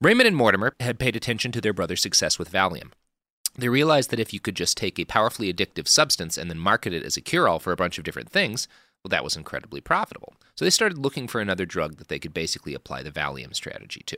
Raymond 0.00 0.26
and 0.26 0.36
Mortimer 0.36 0.74
had 0.80 0.98
paid 0.98 1.16
attention 1.16 1.52
to 1.52 1.60
their 1.60 1.72
brother's 1.72 2.02
success 2.02 2.38
with 2.38 2.50
Valium. 2.50 2.92
They 3.56 3.68
realized 3.68 4.10
that 4.10 4.18
if 4.18 4.32
you 4.32 4.40
could 4.40 4.56
just 4.56 4.76
take 4.76 4.98
a 4.98 5.04
powerfully 5.04 5.52
addictive 5.52 5.86
substance 5.86 6.36
and 6.36 6.50
then 6.50 6.58
market 6.58 6.92
it 6.92 7.04
as 7.04 7.16
a 7.16 7.20
cure-all 7.20 7.60
for 7.60 7.72
a 7.72 7.76
bunch 7.76 7.98
of 7.98 8.04
different 8.04 8.28
things, 8.28 8.66
well, 9.04 9.10
that 9.10 9.24
was 9.24 9.36
incredibly 9.36 9.82
profitable. 9.82 10.34
So 10.54 10.64
they 10.64 10.70
started 10.70 10.98
looking 10.98 11.28
for 11.28 11.40
another 11.40 11.66
drug 11.66 11.98
that 11.98 12.08
they 12.08 12.18
could 12.18 12.32
basically 12.32 12.74
apply 12.74 13.02
the 13.02 13.10
Valium 13.10 13.54
strategy 13.54 14.02
to. 14.06 14.16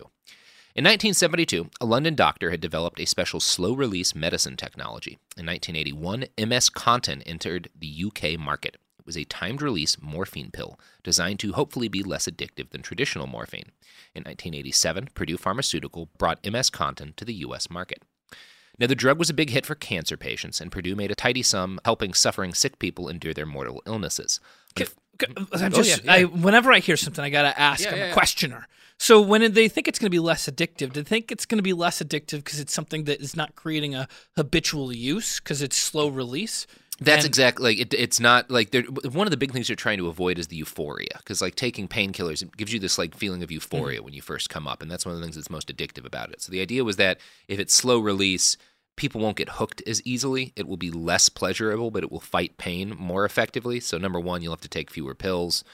In 0.76 0.84
1972, 0.84 1.70
a 1.80 1.86
London 1.86 2.14
doctor 2.14 2.50
had 2.50 2.60
developed 2.60 3.00
a 3.00 3.06
special 3.06 3.40
slow 3.40 3.72
release 3.72 4.14
medicine 4.14 4.56
technology. 4.56 5.18
In 5.36 5.46
1981, 5.46 6.26
MS 6.38 6.70
Contin 6.70 7.22
entered 7.26 7.70
the 7.76 8.04
UK 8.06 8.38
market. 8.38 8.76
It 8.98 9.06
was 9.06 9.16
a 9.16 9.24
timed 9.24 9.62
release 9.62 9.96
morphine 10.00 10.50
pill 10.50 10.78
designed 11.02 11.40
to 11.40 11.54
hopefully 11.54 11.88
be 11.88 12.02
less 12.02 12.28
addictive 12.28 12.70
than 12.70 12.82
traditional 12.82 13.26
morphine. 13.26 13.72
In 14.14 14.22
1987, 14.22 15.08
Purdue 15.14 15.38
Pharmaceutical 15.38 16.10
brought 16.18 16.44
MS 16.44 16.70
Contin 16.70 17.16
to 17.16 17.24
the 17.24 17.34
US 17.34 17.70
market. 17.70 18.02
Now, 18.78 18.86
the 18.86 18.94
drug 18.94 19.18
was 19.18 19.30
a 19.30 19.34
big 19.34 19.50
hit 19.50 19.64
for 19.66 19.74
cancer 19.74 20.16
patients, 20.16 20.60
and 20.60 20.70
Purdue 20.70 20.96
made 20.96 21.10
a 21.10 21.14
tidy 21.14 21.42
sum 21.42 21.80
helping 21.84 22.12
suffering 22.12 22.52
sick 22.54 22.78
people 22.78 23.08
endure 23.08 23.32
their 23.34 23.46
mortal 23.46 23.82
illnesses. 23.86 24.40
Ca- 24.76 24.86
ca- 25.18 25.26
hmm? 25.36 25.44
I'm 25.54 25.72
Oh, 25.72 25.76
just, 25.76 26.04
yeah, 26.04 26.12
I, 26.12 26.24
whenever 26.24 26.72
I 26.72 26.80
hear 26.80 26.96
something, 26.96 27.24
I 27.24 27.30
gotta 27.30 27.58
ask. 27.58 27.84
Yeah, 27.84 27.90
I'm 27.92 27.96
yeah, 27.96 28.04
a 28.04 28.08
yeah. 28.08 28.12
questioner. 28.14 28.68
So 28.98 29.20
when 29.20 29.52
they 29.52 29.68
think 29.68 29.88
it's 29.88 29.98
going 29.98 30.06
to 30.06 30.10
be 30.10 30.18
less 30.18 30.48
addictive, 30.48 30.92
do 30.92 31.02
they 31.02 31.02
think 31.02 31.30
it's 31.30 31.44
going 31.44 31.58
to 31.58 31.62
be 31.62 31.74
less 31.74 32.02
addictive 32.02 32.38
because 32.38 32.60
it's 32.60 32.72
something 32.72 33.04
that 33.04 33.20
is 33.20 33.36
not 33.36 33.54
creating 33.54 33.94
a 33.94 34.08
habitual 34.36 34.90
use 34.90 35.38
because 35.38 35.60
it's 35.60 35.76
slow 35.76 36.08
release? 36.08 36.66
That's 36.98 37.24
And- 37.24 37.26
exactly 37.30 37.64
like 37.64 37.78
it, 37.78 37.94
it's 37.94 38.20
not 38.20 38.50
like 38.50 38.74
one 39.12 39.26
of 39.26 39.30
the 39.30 39.36
big 39.36 39.52
things 39.52 39.66
they're 39.66 39.76
trying 39.76 39.98
to 39.98 40.08
avoid 40.08 40.38
is 40.38 40.46
the 40.48 40.56
euphoria 40.56 41.08
because 41.18 41.42
like 41.42 41.54
taking 41.54 41.88
painkillers 41.88 42.42
it 42.42 42.56
gives 42.56 42.72
you 42.72 42.78
this 42.80 42.96
like 42.96 43.14
feeling 43.14 43.42
of 43.42 43.50
euphoria 43.50 44.02
when 44.02 44.14
you 44.14 44.22
first 44.22 44.48
come 44.48 44.66
up 44.66 44.80
and 44.82 44.90
that's 44.90 45.04
one 45.04 45.14
of 45.14 45.20
the 45.20 45.24
things 45.26 45.36
that's 45.36 45.50
most 45.50 45.68
addictive 45.68 46.06
about 46.06 46.30
it. 46.30 46.40
So 46.40 46.50
the 46.50 46.60
idea 46.62 46.84
was 46.84 46.96
that 46.96 47.18
if 47.48 47.58
it's 47.58 47.74
slow 47.74 47.98
release, 47.98 48.56
people 48.96 49.20
won't 49.20 49.36
get 49.36 49.50
hooked 49.50 49.82
as 49.86 50.00
easily. 50.06 50.54
It 50.56 50.66
will 50.66 50.78
be 50.78 50.90
less 50.90 51.28
pleasurable, 51.28 51.90
but 51.90 52.02
it 52.02 52.10
will 52.10 52.20
fight 52.20 52.56
pain 52.56 52.94
more 52.98 53.26
effectively. 53.26 53.78
So 53.80 53.98
number 53.98 54.18
one, 54.18 54.40
you'll 54.42 54.54
have 54.54 54.62
to 54.62 54.68
take 54.68 54.90
fewer 54.90 55.14
pills. 55.14 55.64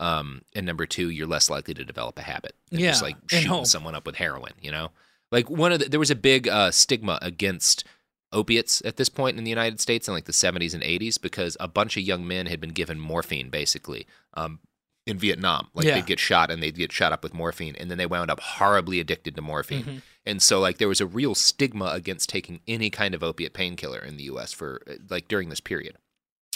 Um, 0.00 0.42
and 0.56 0.66
number 0.66 0.84
two, 0.84 1.10
you're 1.10 1.28
less 1.28 1.48
likely 1.48 1.74
to 1.74 1.84
develop 1.84 2.18
a 2.18 2.22
habit. 2.22 2.56
Yeah, 2.72 2.88
just 2.90 3.02
like 3.02 3.16
shooting 3.28 3.64
someone 3.66 3.94
up 3.94 4.04
with 4.04 4.16
heroin. 4.16 4.54
You 4.60 4.72
know, 4.72 4.90
like 5.30 5.48
one 5.48 5.70
of 5.70 5.78
the, 5.78 5.88
there 5.90 6.00
was 6.00 6.10
a 6.10 6.16
big 6.16 6.48
uh, 6.48 6.72
stigma 6.72 7.20
against 7.22 7.84
opiates 8.32 8.82
at 8.84 8.96
this 8.96 9.08
point 9.08 9.38
in 9.38 9.44
the 9.44 9.50
United 9.50 9.80
States 9.80 10.08
in 10.08 10.14
like 10.14 10.24
the 10.24 10.32
70s 10.32 10.74
and 10.74 10.82
80s 10.82 11.20
because 11.20 11.56
a 11.60 11.68
bunch 11.68 11.96
of 11.96 12.02
young 12.02 12.26
men 12.26 12.46
had 12.46 12.60
been 12.60 12.70
given 12.70 12.98
morphine 12.98 13.50
basically 13.50 14.06
um, 14.34 14.58
in 15.06 15.18
Vietnam. 15.18 15.68
Like 15.74 15.86
Yeah. 15.86 15.94
they'd 15.94 16.06
get 16.06 16.18
shot 16.18 16.50
and 16.50 16.62
they'd 16.62 16.76
get 16.76 16.92
shot 16.92 17.12
up 17.12 17.22
with 17.22 17.34
morphine 17.34 17.76
and 17.78 17.90
then 17.90 17.98
they 17.98 18.06
wound 18.06 18.30
up 18.30 18.40
horribly 18.40 19.00
addicted 19.00 19.36
to 19.36 19.42
morphine. 19.42 19.82
Mm-hmm. 19.84 19.96
And 20.24 20.42
so 20.42 20.60
like 20.60 20.78
there 20.78 20.88
was 20.88 21.00
a 21.00 21.06
real 21.06 21.34
stigma 21.34 21.86
against 21.86 22.28
taking 22.28 22.60
any 22.66 22.90
kind 22.90 23.14
of 23.14 23.22
opiate 23.22 23.52
painkiller 23.54 24.00
in 24.00 24.16
the 24.16 24.24
US 24.24 24.52
for 24.52 24.82
uh, 24.88 24.94
like 25.10 25.28
during 25.28 25.48
this 25.48 25.60
period. 25.60 25.96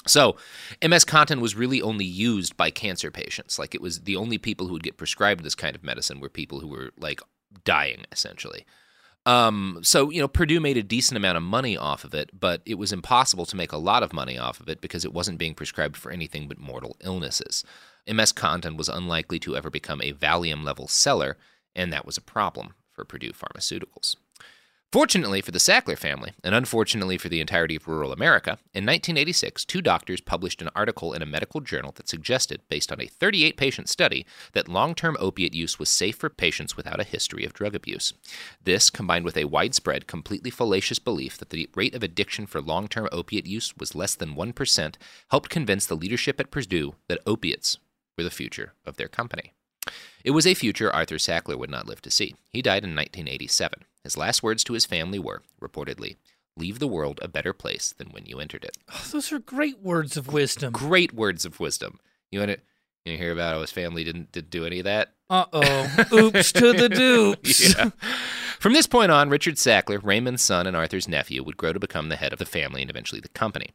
So, 0.06 0.36
MS 0.88 1.04
Contin 1.04 1.40
was 1.40 1.56
really 1.56 1.82
only 1.82 2.04
used 2.04 2.56
by 2.56 2.70
cancer 2.70 3.10
patients. 3.10 3.58
Like 3.58 3.74
it 3.74 3.80
was 3.80 4.02
the 4.02 4.14
only 4.14 4.38
people 4.38 4.68
who 4.68 4.74
would 4.74 4.84
get 4.84 4.96
prescribed 4.96 5.42
this 5.42 5.56
kind 5.56 5.74
of 5.74 5.82
medicine 5.82 6.20
were 6.20 6.28
people 6.28 6.60
who 6.60 6.68
were 6.68 6.92
like 6.96 7.20
dying 7.64 8.04
essentially. 8.12 8.64
Um, 9.26 9.80
so 9.82 10.10
you 10.10 10.20
know, 10.20 10.28
Purdue 10.28 10.60
made 10.60 10.76
a 10.76 10.82
decent 10.82 11.16
amount 11.16 11.36
of 11.36 11.42
money 11.42 11.76
off 11.76 12.04
of 12.04 12.14
it, 12.14 12.30
but 12.38 12.62
it 12.64 12.76
was 12.78 12.92
impossible 12.92 13.44
to 13.46 13.56
make 13.56 13.72
a 13.72 13.76
lot 13.76 14.04
of 14.04 14.12
money 14.12 14.38
off 14.38 14.60
of 14.60 14.68
it 14.68 14.80
because 14.80 15.04
it 15.04 15.12
wasn't 15.12 15.38
being 15.38 15.54
prescribed 15.54 15.96
for 15.96 16.12
anything 16.12 16.46
but 16.46 16.58
mortal 16.58 16.96
illnesses. 17.02 17.64
MS 18.08 18.32
Contin 18.32 18.76
was 18.76 18.88
unlikely 18.88 19.40
to 19.40 19.56
ever 19.56 19.68
become 19.68 20.00
a 20.00 20.12
Valium 20.12 20.64
level 20.64 20.86
seller, 20.86 21.36
and 21.74 21.92
that 21.92 22.06
was 22.06 22.16
a 22.16 22.22
problem 22.22 22.74
for 22.92 23.04
Purdue 23.04 23.32
Pharmaceuticals. 23.32 24.14
Fortunately 24.92 25.40
for 25.40 25.50
the 25.50 25.58
Sackler 25.58 25.98
family, 25.98 26.32
and 26.44 26.54
unfortunately 26.54 27.18
for 27.18 27.28
the 27.28 27.40
entirety 27.40 27.74
of 27.74 27.88
rural 27.88 28.12
America, 28.12 28.52
in 28.72 28.86
1986, 28.86 29.64
two 29.64 29.82
doctors 29.82 30.20
published 30.20 30.62
an 30.62 30.70
article 30.76 31.12
in 31.12 31.22
a 31.22 31.26
medical 31.26 31.60
journal 31.60 31.90
that 31.96 32.08
suggested, 32.08 32.60
based 32.68 32.92
on 32.92 33.00
a 33.00 33.08
38 33.08 33.56
patient 33.56 33.88
study, 33.88 34.24
that 34.52 34.68
long 34.68 34.94
term 34.94 35.16
opiate 35.18 35.54
use 35.54 35.80
was 35.80 35.88
safe 35.88 36.14
for 36.14 36.30
patients 36.30 36.76
without 36.76 37.00
a 37.00 37.04
history 37.04 37.44
of 37.44 37.52
drug 37.52 37.74
abuse. 37.74 38.14
This, 38.62 38.88
combined 38.88 39.24
with 39.24 39.36
a 39.36 39.46
widespread, 39.46 40.06
completely 40.06 40.50
fallacious 40.50 41.00
belief 41.00 41.36
that 41.38 41.50
the 41.50 41.68
rate 41.74 41.94
of 41.94 42.04
addiction 42.04 42.46
for 42.46 42.62
long 42.62 42.86
term 42.86 43.08
opiate 43.10 43.46
use 43.46 43.76
was 43.76 43.96
less 43.96 44.14
than 44.14 44.36
1%, 44.36 44.94
helped 45.30 45.50
convince 45.50 45.84
the 45.84 45.96
leadership 45.96 46.38
at 46.38 46.52
Purdue 46.52 46.94
that 47.08 47.18
opiates 47.26 47.78
were 48.16 48.24
the 48.24 48.30
future 48.30 48.72
of 48.86 48.96
their 48.96 49.08
company. 49.08 49.52
It 50.24 50.30
was 50.30 50.46
a 50.46 50.54
future 50.54 50.92
Arthur 50.92 51.16
Sackler 51.16 51.58
would 51.58 51.70
not 51.70 51.86
live 51.86 52.02
to 52.02 52.10
see. 52.10 52.34
He 52.50 52.62
died 52.62 52.82
in 52.84 52.96
1987. 52.96 53.84
His 54.06 54.16
last 54.16 54.40
words 54.40 54.62
to 54.62 54.74
his 54.74 54.86
family 54.86 55.18
were, 55.18 55.42
reportedly, 55.60 56.14
leave 56.56 56.78
the 56.78 56.86
world 56.86 57.18
a 57.22 57.26
better 57.28 57.52
place 57.52 57.92
than 57.98 58.10
when 58.10 58.24
you 58.24 58.38
entered 58.38 58.62
it. 58.62 58.76
Oh, 58.88 59.04
those 59.10 59.32
are 59.32 59.40
great 59.40 59.80
words 59.80 60.16
of 60.16 60.32
wisdom. 60.32 60.72
Great 60.72 61.12
words 61.12 61.44
of 61.44 61.58
wisdom. 61.58 61.98
You 62.30 62.38
want 62.38 62.52
to 62.52 62.58
you 63.04 63.16
hear 63.16 63.32
about 63.32 63.54
how 63.54 63.60
his 63.62 63.72
family 63.72 64.04
didn't, 64.04 64.30
didn't 64.30 64.50
do 64.50 64.64
any 64.64 64.78
of 64.78 64.84
that? 64.84 65.14
Uh 65.28 65.46
oh. 65.52 66.06
Oops 66.12 66.52
to 66.52 66.72
the 66.72 66.88
dupes. 66.88 67.74
Yeah. 67.76 67.90
From 68.60 68.74
this 68.74 68.86
point 68.86 69.10
on, 69.10 69.28
Richard 69.28 69.56
Sackler, 69.56 70.02
Raymond's 70.02 70.42
son 70.42 70.68
and 70.68 70.76
Arthur's 70.76 71.08
nephew, 71.08 71.42
would 71.42 71.56
grow 71.56 71.72
to 71.72 71.80
become 71.80 72.08
the 72.08 72.16
head 72.16 72.32
of 72.32 72.38
the 72.38 72.46
family 72.46 72.80
and 72.82 72.90
eventually 72.90 73.20
the 73.20 73.28
company. 73.28 73.70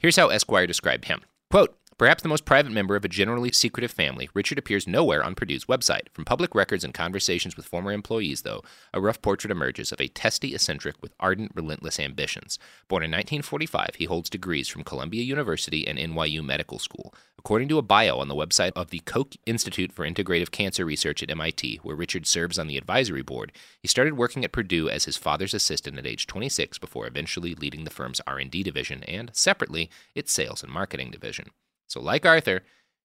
Here's 0.00 0.16
how 0.16 0.28
Esquire 0.30 0.66
described 0.66 1.04
him. 1.04 1.22
Quote, 1.48 1.78
Perhaps 1.98 2.22
the 2.22 2.28
most 2.28 2.44
private 2.44 2.72
member 2.72 2.94
of 2.94 3.06
a 3.06 3.08
generally 3.08 3.50
secretive 3.50 3.90
family, 3.90 4.28
Richard 4.34 4.58
appears 4.58 4.86
nowhere 4.86 5.24
on 5.24 5.34
Purdue's 5.34 5.64
website. 5.64 6.10
From 6.12 6.26
public 6.26 6.54
records 6.54 6.84
and 6.84 6.92
conversations 6.92 7.56
with 7.56 7.64
former 7.64 7.90
employees, 7.90 8.42
though, 8.42 8.62
a 8.92 9.00
rough 9.00 9.22
portrait 9.22 9.50
emerges 9.50 9.92
of 9.92 10.00
a 10.02 10.08
testy 10.08 10.54
eccentric 10.54 10.96
with 11.00 11.14
ardent, 11.18 11.52
relentless 11.54 11.98
ambitions. 11.98 12.58
Born 12.86 13.02
in 13.02 13.10
1945, 13.12 13.94
he 13.94 14.04
holds 14.04 14.28
degrees 14.28 14.68
from 14.68 14.84
Columbia 14.84 15.22
University 15.22 15.88
and 15.88 15.98
NYU 15.98 16.44
Medical 16.44 16.78
School. 16.78 17.14
According 17.38 17.68
to 17.68 17.78
a 17.78 17.82
bio 17.82 18.18
on 18.18 18.28
the 18.28 18.34
website 18.34 18.72
of 18.76 18.90
the 18.90 18.98
Koch 18.98 19.34
Institute 19.46 19.90
for 19.90 20.06
Integrative 20.06 20.50
Cancer 20.50 20.84
Research 20.84 21.22
at 21.22 21.30
MIT, 21.30 21.80
where 21.82 21.96
Richard 21.96 22.26
serves 22.26 22.58
on 22.58 22.66
the 22.66 22.76
advisory 22.76 23.22
board, 23.22 23.52
he 23.80 23.88
started 23.88 24.18
working 24.18 24.44
at 24.44 24.52
Purdue 24.52 24.90
as 24.90 25.06
his 25.06 25.16
father's 25.16 25.54
assistant 25.54 25.96
at 25.96 26.06
age 26.06 26.26
26 26.26 26.76
before 26.76 27.06
eventually 27.06 27.54
leading 27.54 27.84
the 27.84 27.90
firm's 27.90 28.20
R&D 28.26 28.62
division 28.64 29.02
and, 29.04 29.30
separately, 29.32 29.88
its 30.14 30.30
sales 30.30 30.62
and 30.62 30.70
marketing 30.70 31.10
division. 31.10 31.46
So, 31.88 32.00
like 32.00 32.26
Arthur, 32.26 32.62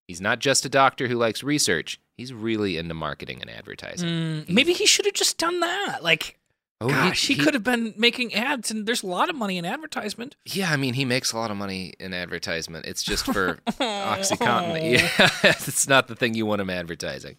he's 0.08 0.22
not 0.22 0.39
just 0.39 0.65
a 0.65 0.70
doctor 0.70 1.08
who 1.08 1.15
likes 1.15 1.44
research, 1.44 2.00
he's 2.17 2.34
really 2.34 2.78
into 2.78 2.94
marketing 2.94 3.41
and 3.41 3.50
advertising. 3.50 4.10
Mm, 4.10 4.50
maybe 4.50 4.74
he 4.74 4.86
should 4.86 5.06
have 5.06 5.13
just 5.13 5.38
done 5.38 5.60
that. 5.62 6.04
Like, 6.04 6.38
Oh, 6.84 6.88
he- 6.88 6.94
gosh, 6.94 7.28
he, 7.28 7.34
he- 7.36 7.44
could 7.44 7.54
have 7.54 7.63
been 7.63 7.94
making 7.96 8.34
ads, 8.34 8.72
and 8.72 8.88
there's 8.88 9.04
a 9.04 9.08
lot 9.08 9.30
of 9.30 9.36
money 9.36 9.60
in 9.60 9.65
advertisement. 9.65 10.36
Yeah, 10.46 10.72
I 10.72 10.78
mean, 10.78 10.96
he 10.96 11.06
makes 11.06 11.32
a 11.32 11.38
lot 11.38 11.52
of 11.52 11.58
money 11.58 11.94
in 12.00 12.12
advertisement. 12.12 12.88
It's 12.88 13.04
just 13.04 13.24
for 13.26 13.60
OxyContin. 13.67 14.82
Yeah, 15.00 15.30
it's 15.44 15.88
not 15.88 16.08
the 16.08 16.15
thing 16.15 16.34
you 16.34 16.46
want 16.48 16.62
him 16.62 16.70
advertising. 16.72 17.38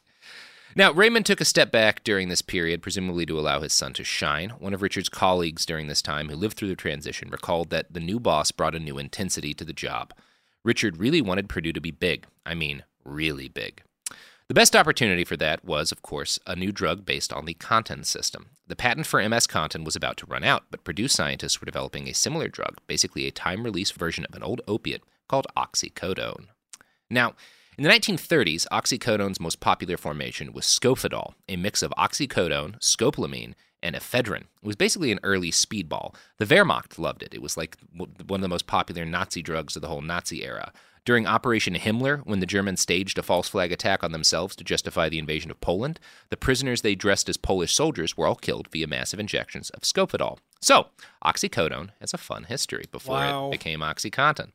Now, 0.74 0.90
Raymond 0.92 1.26
took 1.26 1.40
a 1.40 1.44
step 1.44 1.70
back 1.70 2.02
during 2.02 2.28
this 2.28 2.40
period, 2.40 2.80
presumably 2.82 3.26
to 3.26 3.38
allow 3.38 3.60
his 3.60 3.72
son 3.74 3.92
to 3.94 4.04
shine. 4.04 4.50
One 4.58 4.72
of 4.72 4.80
Richard's 4.80 5.10
colleagues 5.10 5.66
during 5.66 5.86
this 5.86 6.00
time, 6.00 6.28
who 6.30 6.36
lived 6.36 6.56
through 6.56 6.68
the 6.68 6.76
transition, 6.76 7.28
recalled 7.28 7.68
that 7.70 7.92
the 7.92 8.00
new 8.00 8.18
boss 8.18 8.52
brought 8.52 8.74
a 8.74 8.80
new 8.80 8.96
intensity 8.96 9.52
to 9.54 9.64
the 9.64 9.74
job. 9.74 10.14
Richard 10.64 10.98
really 10.98 11.20
wanted 11.20 11.48
Purdue 11.48 11.72
to 11.72 11.80
be 11.80 11.90
big. 11.90 12.26
I 12.46 12.54
mean, 12.54 12.84
really 13.04 13.48
big. 13.48 13.82
The 14.48 14.54
best 14.54 14.76
opportunity 14.76 15.24
for 15.24 15.36
that 15.38 15.64
was, 15.64 15.92
of 15.92 16.02
course, 16.02 16.38
a 16.46 16.54
new 16.54 16.72
drug 16.72 17.06
based 17.06 17.32
on 17.32 17.46
the 17.46 17.54
Contin 17.54 18.04
system. 18.04 18.50
The 18.66 18.76
patent 18.76 19.06
for 19.06 19.26
MS 19.26 19.46
Contin 19.46 19.84
was 19.84 19.96
about 19.96 20.16
to 20.18 20.26
run 20.26 20.44
out, 20.44 20.64
but 20.70 20.84
Purdue 20.84 21.08
scientists 21.08 21.60
were 21.60 21.66
developing 21.66 22.06
a 22.06 22.14
similar 22.14 22.48
drug, 22.48 22.76
basically 22.86 23.26
a 23.26 23.32
time 23.32 23.64
release 23.64 23.90
version 23.90 24.24
of 24.26 24.34
an 24.34 24.42
old 24.42 24.60
opiate 24.68 25.02
called 25.28 25.46
oxycodone. 25.56 26.48
Now, 27.08 27.34
in 27.78 27.84
the 27.84 27.90
1930s, 27.90 28.66
oxycodone's 28.70 29.40
most 29.40 29.58
popular 29.58 29.96
formation 29.96 30.52
was 30.52 30.66
Scophedal, 30.66 31.32
a 31.48 31.56
mix 31.56 31.82
of 31.82 31.90
oxycodone, 31.96 32.78
scopolamine, 32.80 33.54
and 33.82 33.94
ephedrine. 33.96 34.42
It 34.62 34.66
was 34.66 34.76
basically 34.76 35.12
an 35.12 35.20
early 35.22 35.50
speedball. 35.50 36.14
The 36.38 36.46
Wehrmacht 36.46 36.98
loved 36.98 37.22
it. 37.22 37.34
It 37.34 37.42
was 37.42 37.56
like 37.56 37.76
one 37.96 38.10
of 38.38 38.42
the 38.42 38.48
most 38.48 38.66
popular 38.66 39.04
Nazi 39.04 39.42
drugs 39.42 39.76
of 39.76 39.82
the 39.82 39.88
whole 39.88 40.00
Nazi 40.00 40.44
era. 40.44 40.72
During 41.04 41.26
Operation 41.26 41.74
Himmler, 41.74 42.20
when 42.24 42.38
the 42.38 42.46
Germans 42.46 42.80
staged 42.80 43.18
a 43.18 43.24
false 43.24 43.48
flag 43.48 43.72
attack 43.72 44.04
on 44.04 44.12
themselves 44.12 44.54
to 44.54 44.62
justify 44.62 45.08
the 45.08 45.18
invasion 45.18 45.50
of 45.50 45.60
Poland, 45.60 45.98
the 46.30 46.36
prisoners 46.36 46.82
they 46.82 46.94
dressed 46.94 47.28
as 47.28 47.36
Polish 47.36 47.74
soldiers 47.74 48.16
were 48.16 48.26
all 48.28 48.36
killed 48.36 48.68
via 48.70 48.86
massive 48.86 49.18
injections 49.18 49.68
of 49.70 49.82
Scophedal. 49.82 50.38
So, 50.60 50.86
oxycodone 51.24 51.90
has 52.00 52.14
a 52.14 52.18
fun 52.18 52.44
history 52.44 52.84
before 52.92 53.16
Wow. 53.16 53.48
it 53.48 53.52
became 53.52 53.80
OxyContin. 53.80 54.52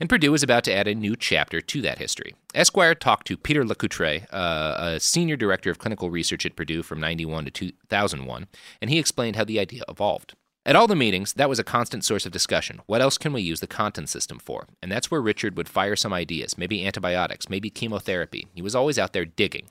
And 0.00 0.08
Purdue 0.08 0.34
is 0.34 0.42
about 0.42 0.64
to 0.64 0.74
add 0.74 0.88
a 0.88 0.94
new 0.94 1.16
chapter 1.16 1.60
to 1.60 1.82
that 1.82 1.98
history. 1.98 2.34
Esquire 2.54 2.94
talked 2.94 3.26
to 3.28 3.36
Peter 3.36 3.64
Lacouture, 3.64 4.26
uh, 4.32 4.74
a 4.78 5.00
senior 5.00 5.36
director 5.36 5.70
of 5.70 5.78
clinical 5.78 6.10
research 6.10 6.44
at 6.44 6.56
Purdue 6.56 6.82
from 6.82 7.00
91 7.00 7.46
to 7.46 7.50
2001, 7.50 8.46
and 8.80 8.90
he 8.90 8.98
explained 8.98 9.36
how 9.36 9.44
the 9.44 9.60
idea 9.60 9.82
evolved. 9.88 10.34
At 10.66 10.76
all 10.76 10.86
the 10.86 10.96
meetings, 10.96 11.34
that 11.34 11.50
was 11.50 11.58
a 11.58 11.64
constant 11.64 12.04
source 12.06 12.24
of 12.24 12.32
discussion. 12.32 12.80
What 12.86 13.02
else 13.02 13.18
can 13.18 13.34
we 13.34 13.42
use 13.42 13.60
the 13.60 13.66
Contin 13.66 14.08
system 14.08 14.38
for? 14.38 14.66
And 14.80 14.90
that's 14.90 15.10
where 15.10 15.20
Richard 15.20 15.58
would 15.58 15.68
fire 15.68 15.94
some 15.94 16.14
ideas, 16.14 16.56
maybe 16.56 16.86
antibiotics, 16.86 17.50
maybe 17.50 17.68
chemotherapy. 17.68 18.46
He 18.54 18.62
was 18.62 18.74
always 18.74 18.98
out 18.98 19.12
there 19.12 19.26
digging. 19.26 19.66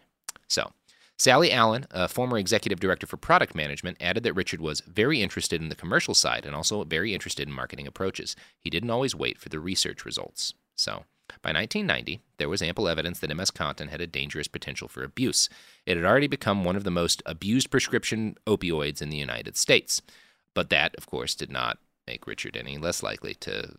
So, 0.47 0.71
Sally 1.17 1.51
Allen, 1.51 1.85
a 1.91 2.07
former 2.07 2.37
executive 2.37 2.79
director 2.79 3.05
for 3.05 3.17
product 3.17 3.55
management, 3.55 3.97
added 4.01 4.23
that 4.23 4.33
Richard 4.33 4.61
was 4.61 4.81
very 4.81 5.21
interested 5.21 5.61
in 5.61 5.69
the 5.69 5.75
commercial 5.75 6.13
side 6.13 6.45
and 6.45 6.55
also 6.55 6.83
very 6.83 7.13
interested 7.13 7.47
in 7.47 7.53
marketing 7.53 7.87
approaches. 7.87 8.35
He 8.59 8.69
didn't 8.69 8.89
always 8.89 9.15
wait 9.15 9.37
for 9.37 9.49
the 9.49 9.59
research 9.59 10.05
results. 10.05 10.53
So, 10.75 11.05
by 11.41 11.51
1990, 11.51 12.19
there 12.37 12.49
was 12.49 12.61
ample 12.61 12.87
evidence 12.87 13.19
that 13.19 13.35
MS 13.35 13.51
Contin 13.51 13.89
had 13.89 14.01
a 14.01 14.07
dangerous 14.07 14.47
potential 14.47 14.87
for 14.87 15.03
abuse. 15.03 15.49
It 15.85 15.97
had 15.97 16.05
already 16.05 16.27
become 16.27 16.63
one 16.63 16.75
of 16.75 16.83
the 16.83 16.91
most 16.91 17.23
abused 17.25 17.71
prescription 17.71 18.35
opioids 18.45 19.01
in 19.01 19.09
the 19.09 19.17
United 19.17 19.55
States. 19.55 20.01
But 20.53 20.69
that, 20.69 20.95
of 20.97 21.05
course, 21.05 21.35
did 21.35 21.51
not 21.51 21.77
make 22.05 22.27
Richard 22.27 22.57
any 22.57 22.77
less 22.77 23.01
likely 23.01 23.33
to 23.35 23.75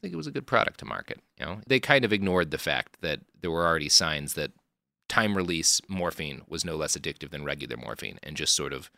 think 0.00 0.12
it 0.12 0.16
was 0.16 0.26
a 0.26 0.32
good 0.32 0.46
product 0.46 0.80
to 0.80 0.84
market. 0.84 1.20
You 1.38 1.46
know, 1.46 1.60
they 1.66 1.80
kind 1.80 2.04
of 2.04 2.12
ignored 2.12 2.50
the 2.50 2.58
fact 2.58 2.98
that 3.00 3.20
there 3.40 3.50
were 3.50 3.66
already 3.66 3.88
signs 3.88 4.34
that 4.34 4.52
time 5.08 5.36
release 5.36 5.80
morphine 5.88 6.42
was 6.48 6.64
no 6.64 6.76
less 6.76 6.96
addictive 6.96 7.30
than 7.30 7.44
regular 7.44 7.76
morphine, 7.76 8.18
and 8.22 8.36
just 8.36 8.54
sort 8.54 8.72
of 8.72 8.90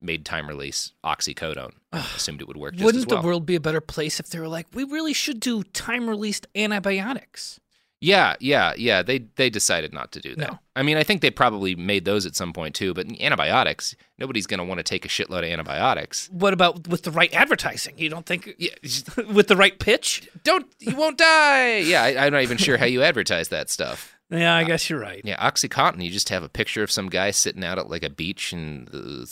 made 0.00 0.24
time 0.24 0.46
release 0.48 0.92
oxycodone. 1.04 1.72
assumed 1.92 2.40
it 2.40 2.46
would 2.48 2.56
work. 2.56 2.74
Just 2.74 2.84
Wouldn't 2.84 3.04
as 3.04 3.06
well. 3.10 3.20
the 3.22 3.26
world 3.26 3.46
be 3.46 3.56
a 3.56 3.60
better 3.60 3.80
place 3.80 4.20
if 4.20 4.28
they 4.28 4.38
were 4.38 4.48
like, 4.48 4.66
we 4.72 4.84
really 4.84 5.12
should 5.12 5.40
do 5.40 5.62
time 5.64 6.08
released 6.08 6.46
antibiotics? 6.54 7.58
Yeah, 8.00 8.36
yeah, 8.38 8.74
yeah. 8.76 9.02
They 9.02 9.18
they 9.34 9.50
decided 9.50 9.92
not 9.92 10.12
to 10.12 10.20
do 10.20 10.36
that. 10.36 10.52
No. 10.52 10.58
I 10.76 10.84
mean, 10.84 10.96
I 10.96 11.02
think 11.02 11.20
they 11.20 11.32
probably 11.32 11.74
made 11.74 12.04
those 12.04 12.26
at 12.26 12.36
some 12.36 12.52
point 12.52 12.76
too. 12.76 12.94
But 12.94 13.08
antibiotics, 13.20 13.96
nobody's 14.18 14.46
going 14.46 14.58
to 14.58 14.64
want 14.64 14.78
to 14.78 14.84
take 14.84 15.04
a 15.04 15.08
shitload 15.08 15.38
of 15.38 15.44
antibiotics. 15.46 16.28
What 16.30 16.52
about 16.52 16.86
with 16.86 17.02
the 17.02 17.10
right 17.10 17.32
advertising? 17.34 17.94
You 17.98 18.08
don't 18.08 18.24
think 18.24 18.54
Yeah, 18.56 18.70
with 19.32 19.48
the 19.48 19.56
right 19.56 19.76
pitch? 19.76 20.28
don't 20.44 20.66
you 20.78 20.94
won't 20.94 21.18
die. 21.18 21.78
Yeah, 21.78 22.04
I, 22.04 22.26
I'm 22.26 22.32
not 22.32 22.42
even 22.42 22.56
sure 22.56 22.76
how 22.76 22.86
you 22.86 23.02
advertise 23.02 23.48
that 23.48 23.68
stuff. 23.68 24.16
Yeah, 24.30 24.54
I 24.54 24.64
guess 24.64 24.90
you're 24.90 25.00
right. 25.00 25.22
Yeah, 25.24 25.38
OxyContin. 25.50 26.04
You 26.04 26.10
just 26.10 26.28
have 26.28 26.42
a 26.42 26.48
picture 26.50 26.82
of 26.82 26.90
some 26.90 27.08
guy 27.08 27.30
sitting 27.30 27.64
out 27.64 27.78
at 27.78 27.88
like 27.88 28.02
a 28.02 28.10
beach, 28.10 28.52
and 28.52 28.88
uh, 28.92 29.24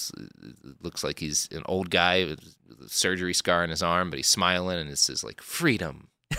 looks 0.81 1.05
like 1.05 1.19
he's 1.19 1.49
an 1.53 1.63
old 1.67 1.91
guy 1.91 2.25
with 2.25 2.41
a 2.85 2.89
surgery 2.89 3.35
scar 3.35 3.63
on 3.63 3.69
his 3.71 3.83
arm, 3.83 4.09
but 4.11 4.19
he's 4.19 4.29
smiling, 4.29 4.79
and 4.79 4.89
it 4.91 4.99
says 4.99 5.23
like 5.23 5.41
"freedom." 5.43 6.09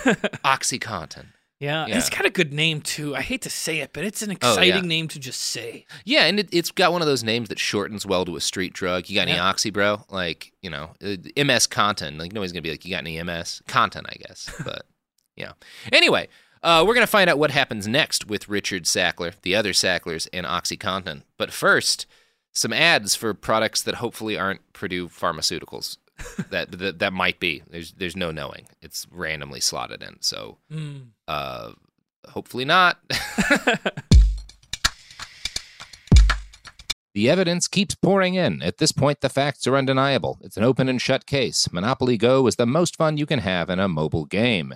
OxyContin. 0.44 1.28
Yeah, 1.60 1.88
Yeah. 1.88 1.98
it's 1.98 2.10
got 2.12 2.24
a 2.26 2.30
good 2.30 2.54
name 2.54 2.82
too. 2.82 3.16
I 3.16 3.22
hate 3.22 3.42
to 3.44 3.50
say 3.50 3.80
it, 3.80 3.92
but 3.92 4.04
it's 4.04 4.22
an 4.22 4.30
Oh, 4.30 4.34
exciting 4.34 4.84
yeah. 4.84 4.88
name 4.88 5.08
to 5.08 5.20
just 5.20 5.40
say. 5.42 5.86
Yeah, 6.06 6.26
and 6.26 6.40
it, 6.40 6.50
it's 6.52 6.70
got 6.70 6.92
one 6.92 7.02
of 7.02 7.08
those 7.08 7.24
names 7.24 7.50
that 7.50 7.58
shortens 7.58 8.06
well 8.06 8.26
to 8.26 8.36
a 8.36 8.42
street 8.42 8.74
drug. 8.74 9.10
You 9.10 9.16
got 9.16 9.24
any 9.28 9.34
Yeah. 9.34 9.46
Oxy, 9.48 9.72
bro? 9.72 10.04
Like, 10.10 10.52
you 10.62 10.70
know, 10.70 10.92
uh, 11.04 11.16
MS 11.36 11.66
Contin. 11.68 12.20
Like, 12.20 12.32
nobody's 12.32 12.52
going 12.52 12.62
to 12.62 12.68
be 12.68 12.70
like, 12.70 12.86
you 12.86 12.92
got 12.92 13.00
any 13.00 13.22
MS? 13.24 13.64
Contin, 13.68 14.04
I 14.08 14.16
guess. 14.28 14.52
But, 14.64 14.86
yeah. 15.36 15.54
Anyway, 15.92 16.28
uh, 16.64 16.84
we're 16.86 16.94
going 16.94 17.06
to 17.06 17.12
find 17.12 17.30
out 17.30 17.38
what 17.38 17.52
happens 17.52 17.88
next 17.88 18.28
with 18.28 18.50
Richard 18.50 18.84
Sackler, 18.84 19.34
the 19.42 19.56
other 19.56 19.74
Sacklers, 19.74 20.28
and 20.34 20.46
OxyContin. 20.46 21.24
But 21.38 21.52
first, 21.52 22.06
some 22.54 22.74
ads 22.74 23.16
for 23.16 23.34
products 23.34 23.82
that 23.84 23.96
hopefully 23.96 24.38
aren't 24.38 24.74
Purdue 24.74 25.08
Pharmaceuticals. 25.08 25.98
that, 26.50 26.72
that 26.72 26.98
that 26.98 27.14
might 27.14 27.40
be. 27.40 27.62
There's 27.70 27.92
there's 27.92 28.16
no 28.16 28.32
knowing. 28.32 28.66
It's 28.82 29.06
randomly 29.12 29.60
slotted 29.60 30.02
in. 30.02 30.18
So, 30.22 30.58
uh, 31.28 31.74
hopefully 32.28 32.66
not. 32.66 32.98
The 37.18 37.32
evidence 37.32 37.68
keeps 37.68 37.96
pouring 37.96 38.36
in. 38.36 38.62
At 38.62 38.78
this 38.78 38.92
point, 38.92 39.22
the 39.22 39.30
facts 39.30 39.66
are 39.66 39.76
undeniable. 39.76 40.38
It's 40.44 40.56
an 40.56 40.64
open 40.64 40.88
and 40.88 41.02
shut 41.02 41.26
case. 41.26 41.68
Monopoly 41.74 42.16
Go 42.16 42.46
is 42.46 42.58
the 42.58 42.68
most 42.68 42.96
fun 42.96 43.18
you 43.18 43.26
can 43.26 43.40
have 43.40 43.72
in 43.72 43.80
a 43.80 43.88
mobile 43.88 44.26
game. 44.26 44.76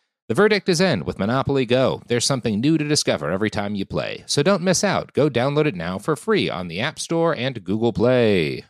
The 0.31 0.35
verdict 0.35 0.69
is 0.69 0.79
in 0.79 1.03
with 1.03 1.19
Monopoly 1.19 1.65
Go. 1.65 2.01
There's 2.07 2.25
something 2.25 2.61
new 2.61 2.77
to 2.77 2.87
discover 2.87 3.31
every 3.31 3.49
time 3.49 3.75
you 3.75 3.85
play. 3.85 4.23
So 4.27 4.41
don't 4.41 4.61
miss 4.61 4.81
out. 4.81 5.11
Go 5.11 5.29
download 5.29 5.65
it 5.65 5.75
now 5.75 5.99
for 5.99 6.15
free 6.15 6.49
on 6.49 6.69
the 6.69 6.79
App 6.79 6.99
Store 6.99 7.35
and 7.35 7.61
Google 7.61 7.91
Play. 7.91 8.63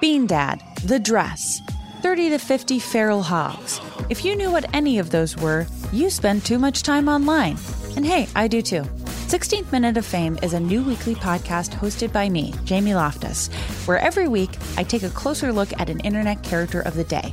Bean 0.00 0.26
Dad, 0.26 0.60
The 0.84 0.98
Dress, 0.98 1.60
30 2.02 2.30
to 2.30 2.38
50 2.38 2.80
Feral 2.80 3.22
Hogs. 3.22 3.80
If 4.08 4.24
you 4.24 4.34
knew 4.34 4.50
what 4.50 4.66
any 4.74 4.98
of 4.98 5.10
those 5.10 5.36
were, 5.36 5.64
you 5.92 6.10
spend 6.10 6.44
too 6.44 6.58
much 6.58 6.82
time 6.82 7.08
online. 7.08 7.56
And 7.94 8.04
hey, 8.04 8.26
I 8.34 8.48
do 8.48 8.62
too. 8.62 8.82
16th 9.30 9.70
Minute 9.70 9.96
of 9.96 10.04
Fame 10.04 10.40
is 10.42 10.54
a 10.54 10.58
new 10.58 10.82
weekly 10.82 11.14
podcast 11.14 11.70
hosted 11.70 12.12
by 12.12 12.28
me, 12.28 12.52
Jamie 12.64 12.96
Loftus, 12.96 13.46
where 13.86 13.98
every 13.98 14.26
week 14.26 14.50
I 14.76 14.82
take 14.82 15.04
a 15.04 15.10
closer 15.10 15.52
look 15.52 15.72
at 15.78 15.88
an 15.88 16.00
internet 16.00 16.42
character 16.42 16.80
of 16.80 16.96
the 16.96 17.04
day. 17.04 17.32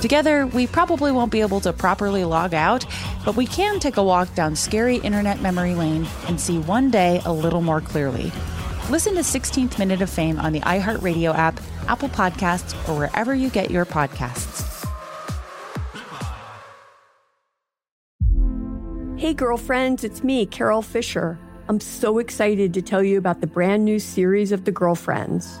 Together, 0.00 0.46
we 0.46 0.66
probably 0.66 1.12
won't 1.12 1.30
be 1.30 1.42
able 1.42 1.60
to 1.60 1.74
properly 1.74 2.24
log 2.24 2.54
out, 2.54 2.86
but 3.22 3.36
we 3.36 3.46
can 3.46 3.78
take 3.78 3.98
a 3.98 4.02
walk 4.02 4.34
down 4.34 4.56
scary 4.56 4.96
internet 4.96 5.42
memory 5.42 5.74
lane 5.74 6.06
and 6.26 6.40
see 6.40 6.58
one 6.58 6.90
day 6.90 7.20
a 7.26 7.32
little 7.32 7.60
more 7.60 7.82
clearly. 7.82 8.32
Listen 8.88 9.14
to 9.14 9.20
16th 9.20 9.78
Minute 9.78 10.00
of 10.00 10.08
Fame 10.08 10.38
on 10.38 10.52
the 10.52 10.60
iHeartRadio 10.60 11.34
app, 11.34 11.60
Apple 11.86 12.08
Podcasts, 12.08 12.72
or 12.88 12.98
wherever 12.98 13.34
you 13.34 13.50
get 13.50 13.70
your 13.70 13.84
podcasts. 13.84 14.66
Hey, 19.18 19.34
girlfriends, 19.34 20.02
it's 20.02 20.24
me, 20.24 20.46
Carol 20.46 20.80
Fisher. 20.80 21.38
I'm 21.68 21.78
so 21.78 22.18
excited 22.18 22.72
to 22.72 22.80
tell 22.80 23.02
you 23.02 23.18
about 23.18 23.42
the 23.42 23.46
brand 23.46 23.84
new 23.84 23.98
series 23.98 24.50
of 24.50 24.64
The 24.64 24.72
Girlfriends. 24.72 25.60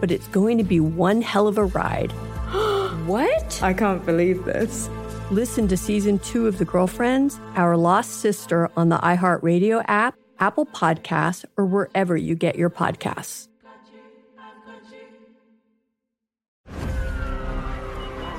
but 0.00 0.10
it's 0.10 0.26
going 0.28 0.58
to 0.58 0.64
be 0.64 0.80
one 0.80 1.22
hell 1.22 1.46
of 1.46 1.58
a 1.58 1.64
ride. 1.64 2.10
what? 3.06 3.62
I 3.62 3.72
can't 3.72 4.04
believe 4.04 4.44
this. 4.44 4.88
Listen 5.30 5.68
to 5.68 5.76
season 5.76 6.18
two 6.18 6.48
of 6.48 6.58
The 6.58 6.64
Girlfriends, 6.64 7.38
Our 7.54 7.76
Lost 7.76 8.20
Sister 8.20 8.70
on 8.76 8.88
the 8.88 8.98
iHeartRadio 8.98 9.84
app, 9.86 10.16
Apple 10.40 10.66
Podcasts, 10.66 11.44
or 11.56 11.66
wherever 11.66 12.16
you 12.16 12.34
get 12.34 12.56
your 12.56 12.70
podcasts. 12.70 13.46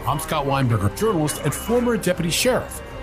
I'm 0.08 0.19
Scott 0.19 0.45
Weinberger, 0.45 0.97
journalist 0.97 1.41
and 1.45 1.54
former 1.54 1.95
deputy 1.95 2.32
sheriff. 2.32 2.82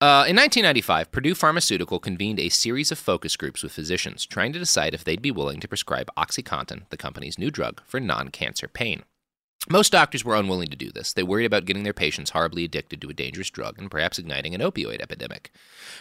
uh, 0.00 0.24
in 0.26 0.34
1995, 0.34 1.12
Purdue 1.12 1.34
Pharmaceutical 1.34 1.98
convened 1.98 2.40
a 2.40 2.48
series 2.48 2.90
of 2.90 2.98
focus 2.98 3.36
groups 3.36 3.62
with 3.62 3.72
physicians 3.72 4.24
trying 4.24 4.52
to 4.52 4.58
decide 4.58 4.94
if 4.94 5.04
they'd 5.04 5.20
be 5.20 5.30
willing 5.30 5.60
to 5.60 5.68
prescribe 5.68 6.10
OxyContin, 6.16 6.88
the 6.88 6.96
company's 6.96 7.38
new 7.38 7.50
drug 7.50 7.82
for 7.86 8.00
non 8.00 8.28
cancer 8.28 8.66
pain. 8.66 9.02
Most 9.68 9.92
doctors 9.92 10.24
were 10.24 10.36
unwilling 10.36 10.68
to 10.68 10.76
do 10.76 10.90
this. 10.90 11.12
They 11.12 11.22
worried 11.22 11.44
about 11.44 11.66
getting 11.66 11.82
their 11.82 11.92
patients 11.92 12.30
horribly 12.30 12.64
addicted 12.64 12.98
to 13.02 13.10
a 13.10 13.14
dangerous 13.14 13.50
drug 13.50 13.78
and 13.78 13.90
perhaps 13.90 14.18
igniting 14.18 14.54
an 14.54 14.62
opioid 14.62 15.02
epidemic. 15.02 15.52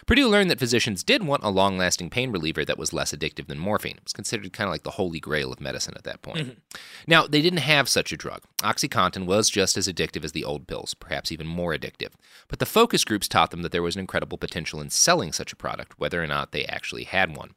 Purdue 0.05 0.29
learned 0.29 0.49
that 0.49 0.59
physicians 0.59 1.03
did 1.03 1.23
want 1.23 1.43
a 1.43 1.49
long 1.49 1.77
lasting 1.77 2.09
pain 2.09 2.31
reliever 2.31 2.63
that 2.63 2.77
was 2.77 2.93
less 2.93 3.13
addictive 3.13 3.47
than 3.47 3.59
morphine. 3.59 3.97
It 3.97 4.05
was 4.05 4.13
considered 4.13 4.53
kind 4.53 4.69
of 4.69 4.71
like 4.71 4.83
the 4.83 4.91
holy 4.91 5.19
grail 5.19 5.51
of 5.51 5.59
medicine 5.59 5.93
at 5.97 6.05
that 6.05 6.21
point. 6.21 6.39
Mm-hmm. 6.39 6.79
Now, 7.05 7.27
they 7.27 7.41
didn't 7.41 7.59
have 7.59 7.89
such 7.89 8.13
a 8.13 8.17
drug. 8.17 8.43
Oxycontin 8.59 9.25
was 9.25 9.49
just 9.49 9.75
as 9.75 9.89
addictive 9.89 10.23
as 10.23 10.31
the 10.31 10.45
old 10.45 10.65
pills, 10.65 10.93
perhaps 10.93 11.29
even 11.29 11.45
more 11.45 11.75
addictive. 11.75 12.13
But 12.47 12.59
the 12.59 12.65
focus 12.65 13.03
groups 13.03 13.27
taught 13.27 13.51
them 13.51 13.61
that 13.63 13.73
there 13.73 13.83
was 13.83 13.95
an 13.95 14.01
incredible 14.01 14.37
potential 14.37 14.79
in 14.79 14.89
selling 14.89 15.33
such 15.33 15.51
a 15.51 15.57
product, 15.57 15.99
whether 15.99 16.23
or 16.23 16.27
not 16.27 16.53
they 16.53 16.63
actually 16.63 17.03
had 17.03 17.35
one. 17.35 17.55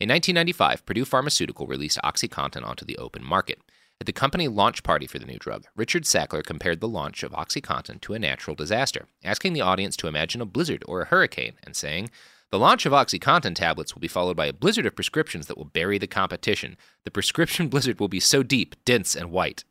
In 0.00 0.08
1995, 0.08 0.86
Purdue 0.86 1.04
Pharmaceutical 1.04 1.66
released 1.66 1.98
OxyContin 2.02 2.66
onto 2.66 2.84
the 2.84 2.96
open 2.96 3.22
market. 3.22 3.60
At 4.02 4.06
the 4.06 4.12
company 4.12 4.48
launch 4.48 4.82
party 4.82 5.06
for 5.06 5.20
the 5.20 5.26
new 5.26 5.38
drug, 5.38 5.64
Richard 5.76 6.02
Sackler 6.02 6.42
compared 6.42 6.80
the 6.80 6.88
launch 6.88 7.22
of 7.22 7.30
OxyContin 7.30 8.00
to 8.00 8.14
a 8.14 8.18
natural 8.18 8.56
disaster, 8.56 9.06
asking 9.22 9.52
the 9.52 9.60
audience 9.60 9.96
to 9.98 10.08
imagine 10.08 10.40
a 10.40 10.44
blizzard 10.44 10.82
or 10.88 11.02
a 11.02 11.04
hurricane 11.04 11.52
and 11.62 11.76
saying, 11.76 12.10
the 12.50 12.58
launch 12.58 12.84
of 12.84 12.92
OxyContin 12.92 13.54
tablets 13.54 13.94
will 13.94 14.00
be 14.00 14.08
followed 14.08 14.36
by 14.36 14.46
a 14.46 14.52
blizzard 14.52 14.86
of 14.86 14.96
prescriptions 14.96 15.46
that 15.46 15.56
will 15.56 15.66
bury 15.66 15.98
the 15.98 16.08
competition. 16.08 16.76
The 17.04 17.12
prescription 17.12 17.68
blizzard 17.68 18.00
will 18.00 18.08
be 18.08 18.18
so 18.18 18.42
deep, 18.42 18.74
dense, 18.84 19.14
and 19.14 19.30
white. 19.30 19.62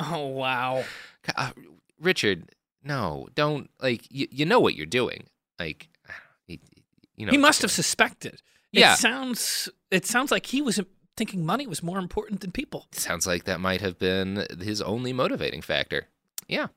Oh, 0.00 0.26
wow. 0.26 0.84
Uh, 1.34 1.52
Richard, 1.98 2.50
no, 2.84 3.26
don't, 3.34 3.70
like, 3.80 4.06
you, 4.10 4.28
you 4.30 4.44
know 4.44 4.60
what 4.60 4.74
you're 4.74 4.84
doing. 4.84 5.28
Like, 5.58 5.88
you, 6.46 6.58
know. 7.24 7.30
He 7.30 7.38
must 7.38 7.62
have 7.62 7.70
suspected. 7.70 8.42
Yeah. 8.70 8.92
It 8.92 8.98
sounds, 8.98 9.70
it 9.90 10.04
sounds 10.04 10.30
like 10.30 10.44
he 10.44 10.60
was 10.60 10.78
thinking 11.16 11.44
money 11.44 11.66
was 11.66 11.82
more 11.82 11.98
important 11.98 12.40
than 12.40 12.52
people. 12.52 12.86
Sounds 12.92 13.26
like 13.26 13.44
that 13.44 13.60
might 13.60 13.80
have 13.80 13.98
been 13.98 14.46
his 14.60 14.82
only 14.82 15.12
motivating 15.12 15.62
factor. 15.62 16.08
Yeah. 16.48 16.68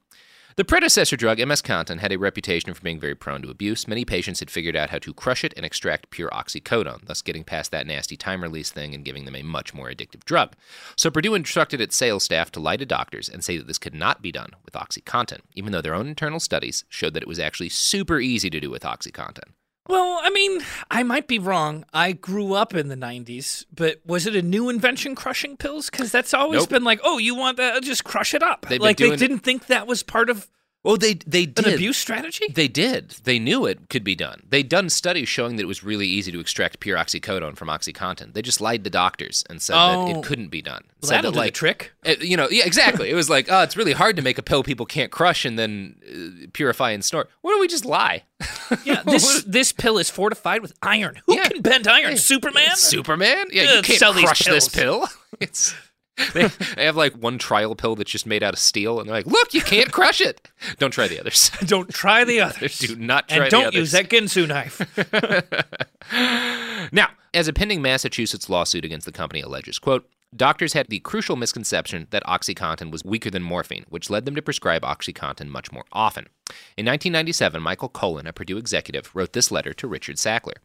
The 0.56 0.66
predecessor 0.66 1.16
drug, 1.16 1.40
MS-Contin, 1.40 2.00
had 2.00 2.12
a 2.12 2.18
reputation 2.18 2.74
for 2.74 2.82
being 2.82 3.00
very 3.00 3.16
prone 3.16 3.42
to 3.44 3.50
abuse. 3.50 3.88
Many 3.88 4.04
patients 4.04 4.40
had 4.42 4.52
figured 4.52 4.76
out 4.76 4.90
how 4.90 5.00
to 5.00 5.14
crush 5.14 5.46
it 5.46 5.54
and 5.56 5.66
extract 5.66 6.10
pure 6.10 6.30
oxycodone, 6.32 7.06
thus 7.06 7.22
getting 7.22 7.46
past 7.46 7.72
that 7.72 7.88
nasty 7.88 8.18
time 8.18 8.42
release 8.42 8.70
thing 8.70 8.94
and 8.94 9.06
giving 9.06 9.24
them 9.24 9.36
a 9.36 9.42
much 9.42 9.74
more 9.74 9.90
addictive 9.90 10.26
drug. 10.26 10.56
So 10.98 11.10
Purdue 11.10 11.36
instructed 11.36 11.80
its 11.80 11.96
sales 11.96 12.26
staff 12.26 12.52
to 12.52 12.60
lie 12.60 12.76
to 12.76 12.86
doctors 12.86 13.30
and 13.30 13.42
say 13.42 13.58
that 13.58 13.68
this 13.68 13.78
could 13.78 13.94
not 13.94 14.22
be 14.22 14.34
done 14.34 14.50
with 14.66 14.74
OxyContin, 14.74 15.40
even 15.56 15.72
though 15.72 15.82
their 15.82 15.96
own 15.96 16.08
internal 16.08 16.42
studies 16.42 16.84
showed 16.90 17.14
that 17.14 17.24
it 17.24 17.30
was 17.30 17.40
actually 17.40 17.70
super 17.70 18.20
easy 18.20 18.50
to 18.50 18.60
do 18.60 18.70
with 18.70 18.84
OxyContin. 18.84 19.54
Well, 19.90 20.20
I 20.22 20.30
mean, 20.30 20.62
I 20.92 21.02
might 21.02 21.28
be 21.28 21.40
wrong. 21.40 21.84
I 21.92 22.12
grew 22.12 22.54
up 22.54 22.76
in 22.76 22.90
the 22.90 22.96
90s, 22.96 23.66
but 23.76 24.00
was 24.06 24.28
it 24.28 24.36
a 24.36 24.42
new 24.44 24.70
invention 24.70 25.16
crushing 25.16 25.58
pills? 25.58 25.90
Because 25.90 26.12
that's 26.12 26.32
always 26.32 26.62
nope. 26.62 26.70
been 26.70 26.84
like, 26.84 27.00
oh, 27.04 27.18
you 27.18 27.34
want 27.34 27.58
that? 27.58 27.82
Just 27.82 28.04
crush 28.04 28.36
it 28.36 28.44
up. 28.44 28.68
They've 28.70 28.80
like 28.80 28.98
they 28.98 29.16
didn't 29.16 29.40
think 29.40 29.66
that 29.66 29.88
was 29.88 30.04
part 30.04 30.30
of 30.30 30.48
well, 30.82 30.96
they 30.96 31.16
they 31.16 31.46
did 31.46 31.68
an 31.68 31.74
abuse 31.74 31.98
strategy. 31.98 32.46
They 32.54 32.70
did. 32.70 33.10
They 33.24 33.38
knew 33.38 33.66
it 33.66 33.90
could 33.90 34.04
be 34.04 34.16
done. 34.16 34.44
They'd 34.48 34.70
done 34.70 34.90
studies 34.90 35.28
showing 35.28 35.58
that 35.58 35.64
it 35.64 35.68
was 35.68 35.84
really 35.84 36.08
easy 36.08 36.32
to 36.32 36.40
extract 36.40 36.80
pure 36.80 36.98
oxycodone 36.98 37.58
from 37.58 37.68
OxyContin. 37.68 38.34
They 38.34 38.42
just 38.42 38.62
lied 38.62 38.86
to 38.86 38.90
doctors 38.90 39.44
and 39.50 39.62
said 39.62 39.76
oh. 39.78 40.08
that 40.08 40.18
it 40.18 40.24
couldn't 40.24 40.48
be 40.48 40.62
done. 40.62 40.86
Well, 41.02 41.12
that'll 41.12 41.32
that, 41.34 41.38
like, 41.38 41.54
trick. 41.54 41.92
It, 42.04 42.24
you 42.24 42.38
know, 42.38 42.48
yeah, 42.50 42.66
exactly. 42.66 43.10
it 43.10 43.14
was 43.14 43.30
like, 43.30 43.48
oh, 43.50 43.62
it's 43.64 43.76
really 43.76 43.92
hard 43.92 44.16
to 44.16 44.22
make 44.22 44.38
a 44.38 44.42
pill 44.42 44.64
people 44.64 44.86
can't 44.86 45.12
crush 45.12 45.44
and 45.44 45.60
then 45.60 45.96
uh, 46.10 46.48
purify 46.54 46.92
and 46.92 47.04
snort. 47.04 47.30
Why 47.42 47.52
don't 47.52 47.60
we 47.60 47.68
just 47.68 47.86
lie? 47.86 48.24
yeah, 48.86 49.04
this 49.04 49.44
this 49.44 49.74
pill 49.74 49.98
is 49.98 50.10
fortified 50.10 50.62
with 50.62 50.74
iron. 50.82 51.22
Who 51.26 51.36
Yeah. 51.36 51.50
can 51.50 51.62
bend 51.62 51.90
iron? 51.90 52.12
Yeah. 52.12 52.18
Superman. 52.18 52.76
Superman? 52.78 53.48
Yeah, 53.52 53.76
you 53.76 53.82
can't 53.82 54.16
crush 54.16 54.46
this 54.46 54.70
pill. 54.70 55.08
It's 55.40 55.74
they, 56.34 56.48
they 56.76 56.86
have 56.86 56.96
like 56.96 57.14
one 57.14 57.38
trial 57.38 57.76
pill 57.76 57.96
that's 57.96 58.12
just 58.12 58.26
made 58.26 58.44
out 58.44 58.54
of 58.54 58.60
steel, 58.60 59.00
and 59.00 59.08
they're 59.08 59.16
like, 59.16 59.28
"Look, 59.28 59.54
you 59.54 59.62
can't 59.62 59.92
crush 59.92 60.22
it. 60.22 60.50
Don't 60.78 60.92
try 60.92 61.08
the 61.08 61.20
others. 61.20 61.52
Don't 61.66 61.90
try 61.90 62.24
the 62.24 62.42
others. 62.42 62.80
Do 62.80 62.96
not 62.96 63.30
try 63.30 63.44
and 63.44 63.52
don't 63.52 63.74
use 63.74 63.92
that 63.92 64.10
Ginsu 64.10 64.48
knife. 64.48 64.82
Now, 66.92 67.10
as 67.34 67.48
a 67.48 67.54
pending 67.54 67.82
Massachusetts 67.82 68.50
lawsuit 68.50 68.86
against 68.86 69.06
the 69.06 69.12
company 69.12 69.42
alleges, 69.42 69.80
quote, 69.80 70.10
doctors 70.36 70.74
had 70.74 70.88
the 70.88 71.00
crucial 71.00 71.36
misconception 71.36 72.08
that 72.10 72.24
OxyContin 72.26 72.92
was 72.92 73.04
weaker 73.04 73.30
than 73.30 73.44
morphine, 73.44 73.86
which 73.90 74.10
led 74.10 74.26
them 74.26 74.36
to 74.36 74.42
prescribe 74.42 74.82
OxyContin 74.84 75.48
much 75.48 75.72
more 75.72 75.86
often. 75.92 76.28
In 76.78 76.86
1997, 76.86 77.62
Michael 77.62 77.90
Cullen, 77.90 78.28
a 78.28 78.34
Purdue 78.34 78.58
executive, 78.58 79.12
wrote 79.14 79.34
this 79.34 79.52
letter 79.52 79.74
to 79.74 79.88
Richard 79.88 80.16
Sackler. 80.16 80.58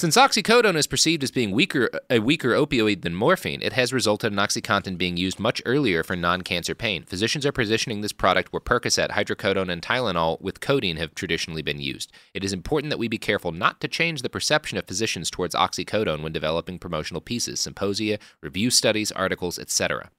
Since 0.00 0.16
oxycodone 0.16 0.76
is 0.76 0.86
perceived 0.86 1.22
as 1.22 1.30
being 1.30 1.50
weaker, 1.50 1.90
a 2.08 2.20
weaker 2.20 2.52
opioid 2.52 3.02
than 3.02 3.14
morphine, 3.14 3.60
it 3.60 3.74
has 3.74 3.92
resulted 3.92 4.32
in 4.32 4.38
OxyContin 4.38 4.96
being 4.96 5.18
used 5.18 5.38
much 5.38 5.60
earlier 5.66 6.02
for 6.02 6.16
non-cancer 6.16 6.74
pain. 6.74 7.04
Physicians 7.04 7.44
are 7.44 7.52
positioning 7.52 8.00
this 8.00 8.14
product 8.14 8.50
where 8.50 8.62
Percocet, 8.62 9.10
hydrocodone, 9.10 9.70
and 9.70 9.82
Tylenol 9.82 10.40
with 10.40 10.60
codeine 10.60 10.96
have 10.96 11.14
traditionally 11.14 11.60
been 11.60 11.80
used. 11.80 12.10
It 12.32 12.42
is 12.42 12.54
important 12.54 12.88
that 12.88 12.98
we 12.98 13.08
be 13.08 13.18
careful 13.18 13.52
not 13.52 13.78
to 13.82 13.88
change 13.88 14.22
the 14.22 14.30
perception 14.30 14.78
of 14.78 14.86
physicians 14.86 15.30
towards 15.30 15.54
oxycodone 15.54 16.22
when 16.22 16.32
developing 16.32 16.78
promotional 16.78 17.20
pieces, 17.20 17.60
symposia, 17.60 18.18
review 18.40 18.70
studies, 18.70 19.12
articles, 19.12 19.58
etc. 19.58 20.10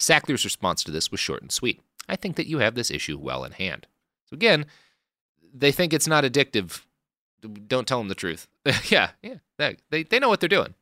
Sackler's 0.00 0.44
response 0.44 0.82
to 0.82 0.90
this 0.90 1.12
was 1.12 1.20
short 1.20 1.42
and 1.42 1.52
sweet. 1.52 1.80
I 2.08 2.16
think 2.16 2.34
that 2.34 2.48
you 2.48 2.58
have 2.58 2.74
this 2.74 2.90
issue 2.90 3.16
well 3.16 3.44
in 3.44 3.52
hand. 3.52 3.86
So 4.28 4.34
again, 4.34 4.66
they 5.54 5.70
think 5.70 5.92
it's 5.92 6.08
not 6.08 6.24
addictive. 6.24 6.82
Don't 7.68 7.86
tell 7.86 7.98
them 7.98 8.08
the 8.08 8.16
truth. 8.16 8.48
yeah, 8.90 9.10
yeah. 9.22 9.36
They, 9.90 10.02
they 10.04 10.18
know 10.18 10.28
what 10.28 10.40
they're 10.40 10.48
doing. 10.48 10.74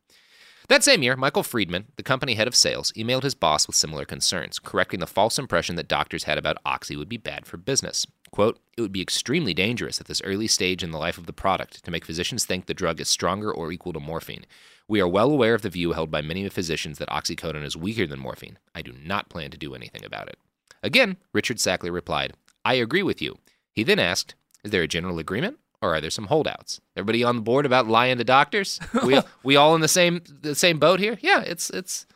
That 0.68 0.83
same 0.83 1.05
year, 1.05 1.14
Michael 1.14 1.44
Friedman, 1.44 1.87
the 1.94 2.03
company 2.03 2.35
head 2.35 2.49
of 2.49 2.57
sales, 2.57 2.92
emailed 2.96 3.22
his 3.22 3.37
boss 3.37 3.68
with 3.68 3.77
similar 3.77 4.05
concerns, 4.05 4.59
correcting 4.59 4.99
the 4.99 5.07
false 5.07 5.38
impression 5.38 5.77
that 5.77 5.87
doctors 5.87 6.25
had 6.25 6.38
about 6.38 6.59
Oxy 6.66 6.96
would 6.96 7.09
be 7.09 7.16
bad 7.16 7.46
for 7.46 7.57
business. 7.57 8.05
Quote, 8.33 8.59
it 8.77 8.81
would 8.81 8.92
be 8.92 9.01
extremely 9.01 9.55
dangerous 9.55 10.01
at 10.01 10.07
this 10.07 10.20
early 10.22 10.49
stage 10.49 10.83
in 10.83 10.90
the 10.90 10.99
life 10.99 11.18
of 11.18 11.27
the 11.27 11.33
product 11.33 11.85
to 11.85 11.90
make 11.92 12.05
physicians 12.05 12.44
think 12.44 12.66
the 12.66 12.75
drug 12.75 13.01
is 13.01 13.09
stronger 13.09 13.53
or 13.53 13.70
equal 13.70 13.92
to 13.92 14.01
morphine. 14.01 14.44
We 14.88 15.01
are 15.01 15.07
well 15.07 15.31
aware 15.31 15.55
of 15.55 15.62
the 15.62 15.70
view 15.70 15.92
held 15.92 16.11
by 16.11 16.20
many 16.20 16.49
physicians 16.49 16.99
that 16.99 17.09
oxycodone 17.11 17.64
is 17.64 17.77
weaker 17.77 18.07
than 18.07 18.18
morphine. 18.18 18.59
I 18.75 18.83
do 18.83 18.92
not 18.92 19.29
plan 19.29 19.53
to 19.53 19.57
do 19.57 19.75
anything 19.75 20.05
about 20.05 20.29
it. 20.29 20.38
Again, 20.83 21.16
Richard 21.33 21.59
Sackler 21.59 21.92
replied, 21.92 22.35
I 22.64 22.75
agree 22.75 23.05
with 23.05 23.22
you. 23.22 23.38
He 23.72 23.85
then 23.85 24.01
asked, 24.01 24.35
Is 24.64 24.72
there 24.72 24.83
a 24.83 24.88
general 24.88 25.20
agreement? 25.20 25.59
Or 25.83 25.95
are 25.95 26.01
there 26.01 26.11
some 26.11 26.27
holdouts? 26.27 26.81
Everybody 26.97 27.25
on 27.25 27.37
the 27.37 27.43
board 27.43 27.67
about 27.67 27.87
lying 27.87 28.19
to 28.19 28.25
doctors? 28.25 28.81
We 29.05 29.21
we 29.43 29.57
all 29.57 29.75
in 29.75 29.81
the 29.81 29.89
same 29.89 30.23
the 30.43 30.55
same 30.55 30.79
boat 30.79 31.01
here? 31.01 31.19
Yeah, 31.21 31.43
it's 31.43 31.71
it's 31.71 32.07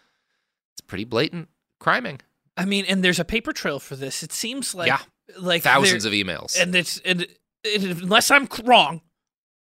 it's 0.73 0.81
pretty 0.87 1.05
blatant 1.05 1.49
criming. 1.79 2.21
I 2.57 2.65
mean, 2.65 2.85
and 2.89 3.03
there's 3.03 3.19
a 3.19 3.25
paper 3.25 3.53
trail 3.53 3.79
for 3.79 3.97
this. 3.97 4.23
It 4.23 4.33
seems 4.33 4.75
like 4.75 4.89
yeah, 4.89 5.01
like 5.39 5.63
thousands 5.63 6.05
of 6.05 6.13
emails, 6.13 6.61
and 6.61 6.75
it's 6.75 6.99
and, 7.05 7.27
and 7.65 7.85
unless 8.03 8.31
I'm 8.31 8.49
wrong, 8.65 9.01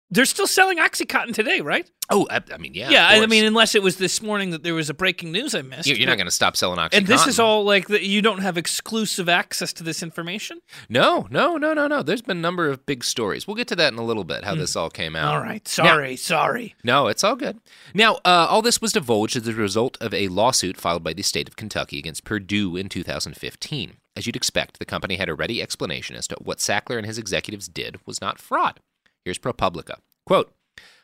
they're 0.10 0.26
still 0.26 0.48
selling 0.48 0.78
OxyContin 0.78 1.34
today, 1.34 1.62
right? 1.62 1.90
Oh, 2.10 2.26
I, 2.30 2.42
I 2.54 2.58
mean, 2.58 2.74
yeah. 2.74 2.90
Yeah, 2.90 3.08
I 3.10 3.26
mean, 3.26 3.44
unless 3.44 3.76
it 3.76 3.84
was 3.84 3.98
this 3.98 4.22
morning 4.22 4.52
that 4.52 4.64
there 4.64 4.74
was 4.74 4.90
a 4.90 4.94
breaking 4.94 5.34
news 5.34 5.54
I 5.54 5.62
missed. 5.62 5.88
You're, 5.88 5.98
you're 5.98 6.08
not 6.08 6.16
going 6.16 6.28
to 6.28 6.32
stop 6.32 6.56
selling 6.56 6.80
OxyContin. 6.80 6.98
And 6.98 7.08
this 7.08 7.28
is 7.28 7.40
all 7.40 7.66
like 7.66 7.88
the, 7.88 8.04
you 8.04 8.22
don't 8.22 8.40
have 8.40 8.58
exclusive 8.58 9.28
access 9.28 9.74
to 9.74 9.84
this 9.84 10.02
information? 10.02 10.62
No, 10.88 11.28
no, 11.30 11.58
no, 11.58 11.74
no, 11.74 11.88
no. 11.88 12.04
There's 12.04 12.22
been 12.22 12.38
a 12.38 12.42
number 12.42 12.70
of 12.70 12.86
big 12.86 13.04
stories. 13.04 13.46
We'll 13.46 13.58
get 13.58 13.68
to 13.68 13.76
that 13.76 13.92
in 13.92 14.00
a 14.00 14.06
little 14.06 14.24
bit, 14.24 14.46
how 14.46 14.56
mm. 14.56 14.60
this 14.60 14.78
all 14.78 14.90
came 14.90 15.16
out. 15.18 15.34
All 15.34 15.42
right. 15.42 15.68
Sorry, 15.68 16.12
now, 16.12 16.16
sorry. 16.16 16.76
No, 16.84 17.08
it's 17.08 17.26
all 17.26 17.36
good. 17.36 17.60
Now, 17.94 18.16
uh, 18.24 18.48
all 18.50 18.62
this 18.62 18.82
was 18.82 18.94
divulged 18.94 19.36
as 19.36 19.48
a 19.48 19.54
result 19.54 19.98
of 20.00 20.14
a 20.14 20.30
lawsuit 20.30 20.78
filed 20.78 21.04
by 21.04 21.12
the 21.12 21.24
state 21.24 21.50
of 21.50 21.58
Kentucky 21.58 22.00
against 22.00 22.24
Purdue 22.24 22.78
in 22.78 22.88
2015. 22.88 23.98
As 24.16 24.26
you'd 24.26 24.36
expect, 24.36 24.80
the 24.80 24.86
company 24.86 25.18
had 25.18 25.30
a 25.30 25.36
ready 25.36 25.62
explanation 25.62 26.16
as 26.16 26.28
to 26.30 26.38
what 26.42 26.60
Sackler 26.60 26.98
and 26.98 27.06
his 27.06 27.18
executives 27.18 27.68
did 27.68 28.00
was 28.06 28.22
not 28.22 28.40
fraud. 28.40 28.80
Here's 29.28 29.38
ProPublica. 29.38 29.98
Quote, 30.26 30.54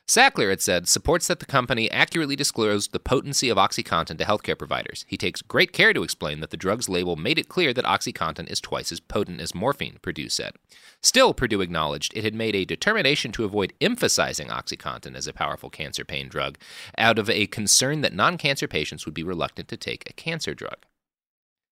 Sackler, 0.07 0.49
it 0.49 0.62
said, 0.62 0.88
supports 0.88 1.27
that 1.27 1.41
the 1.41 1.45
company 1.45 1.91
accurately 1.91 2.38
disclosed 2.38 2.93
the 2.93 2.99
potency 3.01 3.49
of 3.49 3.57
OxyContin 3.57 4.17
to 4.17 4.23
healthcare 4.23 4.57
providers. 4.57 5.03
He 5.09 5.17
takes 5.17 5.41
great 5.41 5.73
care 5.73 5.91
to 5.91 6.03
explain 6.03 6.39
that 6.39 6.49
the 6.49 6.55
drug's 6.55 6.88
label 6.88 7.17
made 7.17 7.38
it 7.38 7.49
clear 7.49 7.73
that 7.73 7.83
OxyContin 7.83 8.49
is 8.49 8.62
twice 8.62 8.93
as 8.93 9.01
potent 9.01 9.41
as 9.41 9.53
morphine, 9.53 9.97
Purdue 10.01 10.29
said. 10.29 10.53
Still, 11.01 11.33
Purdue 11.33 11.59
acknowledged 11.59 12.15
it 12.15 12.23
had 12.23 12.33
made 12.33 12.55
a 12.55 12.63
determination 12.63 13.33
to 13.33 13.43
avoid 13.43 13.73
emphasizing 13.81 14.47
OxyContin 14.47 15.17
as 15.17 15.27
a 15.27 15.33
powerful 15.33 15.69
cancer 15.69 16.05
pain 16.05 16.29
drug 16.29 16.57
out 16.97 17.19
of 17.19 17.29
a 17.29 17.47
concern 17.47 17.99
that 17.99 18.15
non 18.15 18.38
cancer 18.38 18.69
patients 18.69 19.03
would 19.03 19.13
be 19.13 19.23
reluctant 19.23 19.67
to 19.67 19.75
take 19.75 20.09
a 20.09 20.13
cancer 20.13 20.53
drug. 20.53 20.77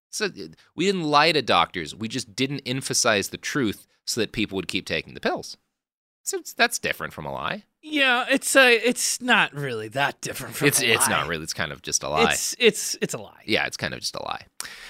So 0.10 0.28
we 0.76 0.86
didn't 0.86 1.04
lie 1.04 1.32
to 1.32 1.42
doctors, 1.42 1.96
we 1.96 2.10
just 2.10 2.36
didn't 2.36 2.64
emphasize 2.66 3.30
the 3.30 3.38
truth 3.38 3.88
so 4.06 4.20
that 4.20 4.34
people 4.34 4.58
would 4.58 4.68
keep 4.68 4.86
taking 4.86 5.14
the 5.14 5.22
pills. 5.22 5.56
So 6.24 6.40
that's 6.56 6.80
different 6.80 7.14
from 7.14 7.26
a 7.26 7.32
lie. 7.32 7.64
Yeah, 7.84 8.26
it's 8.30 8.56
a, 8.56 8.76
it's 8.76 9.20
not 9.22 9.56
really 9.56 9.88
that 9.90 10.22
different 10.22 10.54
from 10.54 10.68
it's 10.68 10.84
a 10.84 10.86
lie. 10.86 10.94
it's 10.94 11.10
not 11.10 11.28
really. 11.28 11.42
It's 11.42 11.54
kind 11.54 11.72
of 11.72 11.82
just 11.82 12.04
a 12.04 12.10
lie. 12.10 12.32
It's 12.32 12.56
it's 12.60 12.96
it's 13.02 13.16
a 13.16 13.18
lie. 13.18 13.42
Yeah, 13.44 13.66
it's 13.66 13.76
kind 13.76 13.96
of 13.96 14.02
just 14.02 14.16
a 14.16 14.22
lie. 14.22 14.46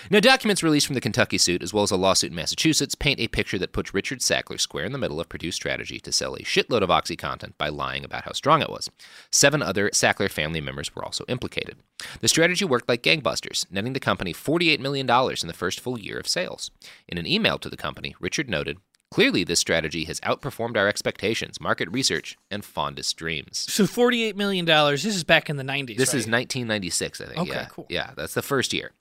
Now, 0.10 0.20
documents 0.20 0.62
released 0.62 0.88
from 0.88 0.96
the 0.96 1.02
Kentucky 1.02 1.38
suit, 1.38 1.64
as 1.64 1.74
well 1.74 1.84
as 1.84 1.92
a 1.92 1.96
lawsuit 1.96 2.32
in 2.32 2.36
Massachusetts, 2.36 2.96
paint 2.96 3.22
a 3.22 3.30
picture 3.30 3.58
that 3.60 3.72
puts 3.72 3.94
Richard 3.94 4.20
Sackler 4.20 4.60
square 4.60 4.84
in 4.84 4.92
the 4.92 4.98
middle 4.98 5.22
of 5.22 5.30
Purdue's 5.30 5.56
strategy 5.56 6.02
to 6.02 6.12
sell 6.12 6.36
a 6.36 6.40
shitload 6.40 6.82
of 6.82 6.90
OxyContin 6.90 7.54
by 7.58 7.70
lying 7.70 8.04
about 8.04 8.26
how 8.26 8.34
strong 8.34 8.62
it 8.62 8.70
was. 8.70 8.90
Seven 9.32 9.62
other 9.62 9.90
Sackler 9.92 10.30
family 10.30 10.60
members 10.60 10.94
were 10.94 11.06
also 11.06 11.24
implicated. 11.30 11.78
The 12.20 12.28
strategy 12.28 12.66
worked 12.66 12.90
like 12.90 13.04
gangbusters, 13.04 13.66
netting 13.72 13.94
the 13.94 14.02
company 14.02 14.34
$48 14.34 14.80
million 14.80 15.10
in 15.10 15.48
the 15.48 15.54
first 15.54 15.80
full 15.80 15.98
year 15.98 16.18
of 16.18 16.28
sales. 16.28 16.72
In 17.08 17.18
an 17.18 17.28
email 17.28 17.58
to 17.60 17.70
the 17.70 17.78
company, 17.78 18.16
Richard 18.20 18.50
noted, 18.50 18.80
Clearly, 19.12 19.44
this 19.44 19.60
strategy 19.60 20.06
has 20.06 20.22
outperformed 20.22 20.78
our 20.78 20.88
expectations, 20.88 21.60
market 21.60 21.90
research, 21.92 22.38
and 22.50 22.64
fondest 22.64 23.18
dreams. 23.18 23.66
So, 23.70 23.84
$48 23.84 24.36
million, 24.36 24.66
this 24.66 25.04
is 25.04 25.26
back 25.26 25.50
in 25.50 25.58
the 25.58 25.64
90s. 25.64 25.98
This 25.98 26.14
right? 26.14 26.20
is 26.20 26.28
1996, 26.28 27.20
I 27.20 27.26
think. 27.26 27.38
Okay, 27.40 27.52
yeah. 27.52 27.66
cool. 27.66 27.86
Yeah, 27.90 28.12
that's 28.16 28.34
the 28.34 28.42
first 28.42 28.72
year. 28.72 28.92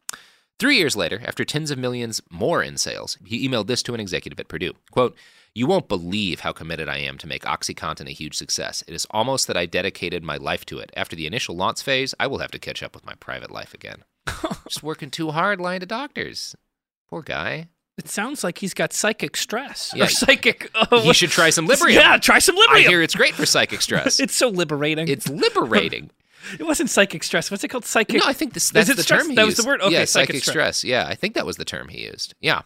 Three 0.59 0.77
years 0.77 0.97
later, 0.97 1.23
after 1.25 1.45
tens 1.45 1.71
of 1.71 1.79
millions 1.79 2.21
more 2.29 2.61
in 2.61 2.77
sales, 2.77 3.17
he 3.25 3.49
emailed 3.49 3.69
this 3.69 3.85
to 3.85 3.95
an 3.95 4.01
executive 4.01 4.41
at 4.41 4.49
Purdue. 4.49 4.75
Quote, 4.91 5.17
you 5.55 5.67
won't 5.67 5.89
believe 5.89 6.41
how 6.41 6.53
committed 6.53 6.89
I 6.89 6.99
am 6.99 7.17
to 7.19 7.27
make 7.27 7.45
OxyContin 7.45 8.09
a 8.09 8.13
huge 8.13 8.37
success. 8.37 8.85
It 8.87 8.95
is 8.95 9.07
almost 9.11 9.47
that 9.47 9.57
I 9.57 9.67
dedicated 9.67 10.23
my 10.23 10.37
life 10.37 10.67
to 10.67 10.79
it. 10.79 10.91
After 10.97 11.17
the 11.17 11.27
initial 11.27 11.57
launch 11.57 11.83
phase, 11.83 12.15
I 12.21 12.27
will 12.27 12.39
have 12.39 12.51
to 12.51 12.59
catch 12.59 12.83
up 12.83 12.95
with 12.95 13.07
my 13.07 13.15
private 13.15 13.51
life 13.51 13.75
again. 13.75 14.05
Just 14.69 14.83
working 14.83 15.11
too 15.11 15.31
hard 15.31 15.61
lying 15.61 15.81
to 15.81 15.87
doctors. 15.87 16.55
Poor 17.09 17.23
guy. 17.23 17.69
It 18.01 18.09
sounds 18.09 18.43
like 18.43 18.57
he's 18.57 18.73
got 18.73 18.95
psychic 18.95 19.37
stress. 19.37 19.93
Yeah, 19.95 20.05
or 20.05 20.09
psychic. 20.09 20.71
Uh, 20.75 21.03
he 21.03 21.13
should 21.13 21.29
try 21.29 21.51
some 21.51 21.69
Librium. 21.69 21.93
Yeah, 22.01 22.17
try 22.17 22.39
some 22.39 22.57
Librium. 22.57 22.77
I 22.77 22.81
hear 22.81 23.03
it's 23.03 23.15
great 23.15 23.35
for 23.35 23.45
psychic 23.45 23.83
stress. 23.83 24.19
it's 24.21 24.35
so 24.35 24.49
liberating. 24.49 25.07
It's 25.07 25.29
liberating. 25.29 26.11
it 26.59 26.63
wasn't 26.63 26.89
psychic 26.89 27.23
stress. 27.23 27.51
What's 27.51 27.63
it 27.63 27.69
called? 27.69 27.85
Psychic. 27.85 28.23
No, 28.23 28.27
I 28.27 28.33
think 28.33 28.55
this, 28.55 28.71
that's 28.71 28.89
the 28.89 29.03
stress? 29.03 29.21
term 29.21 29.29
he 29.29 29.37
that 29.37 29.45
used. 29.45 29.59
was 29.59 29.65
the 29.67 29.69
word. 29.69 29.83
Okay, 29.83 29.93
yeah, 29.93 30.05
psychic, 30.07 30.37
psychic 30.37 30.45
stress. 30.45 30.83
Yeah, 30.83 31.07
I 31.07 31.15
think 31.15 31.35
that 31.35 31.45
was 31.45 31.59
the 31.59 31.67
term 31.67 31.89
he 31.89 32.07
used. 32.07 32.35
Yeah. 32.41 32.63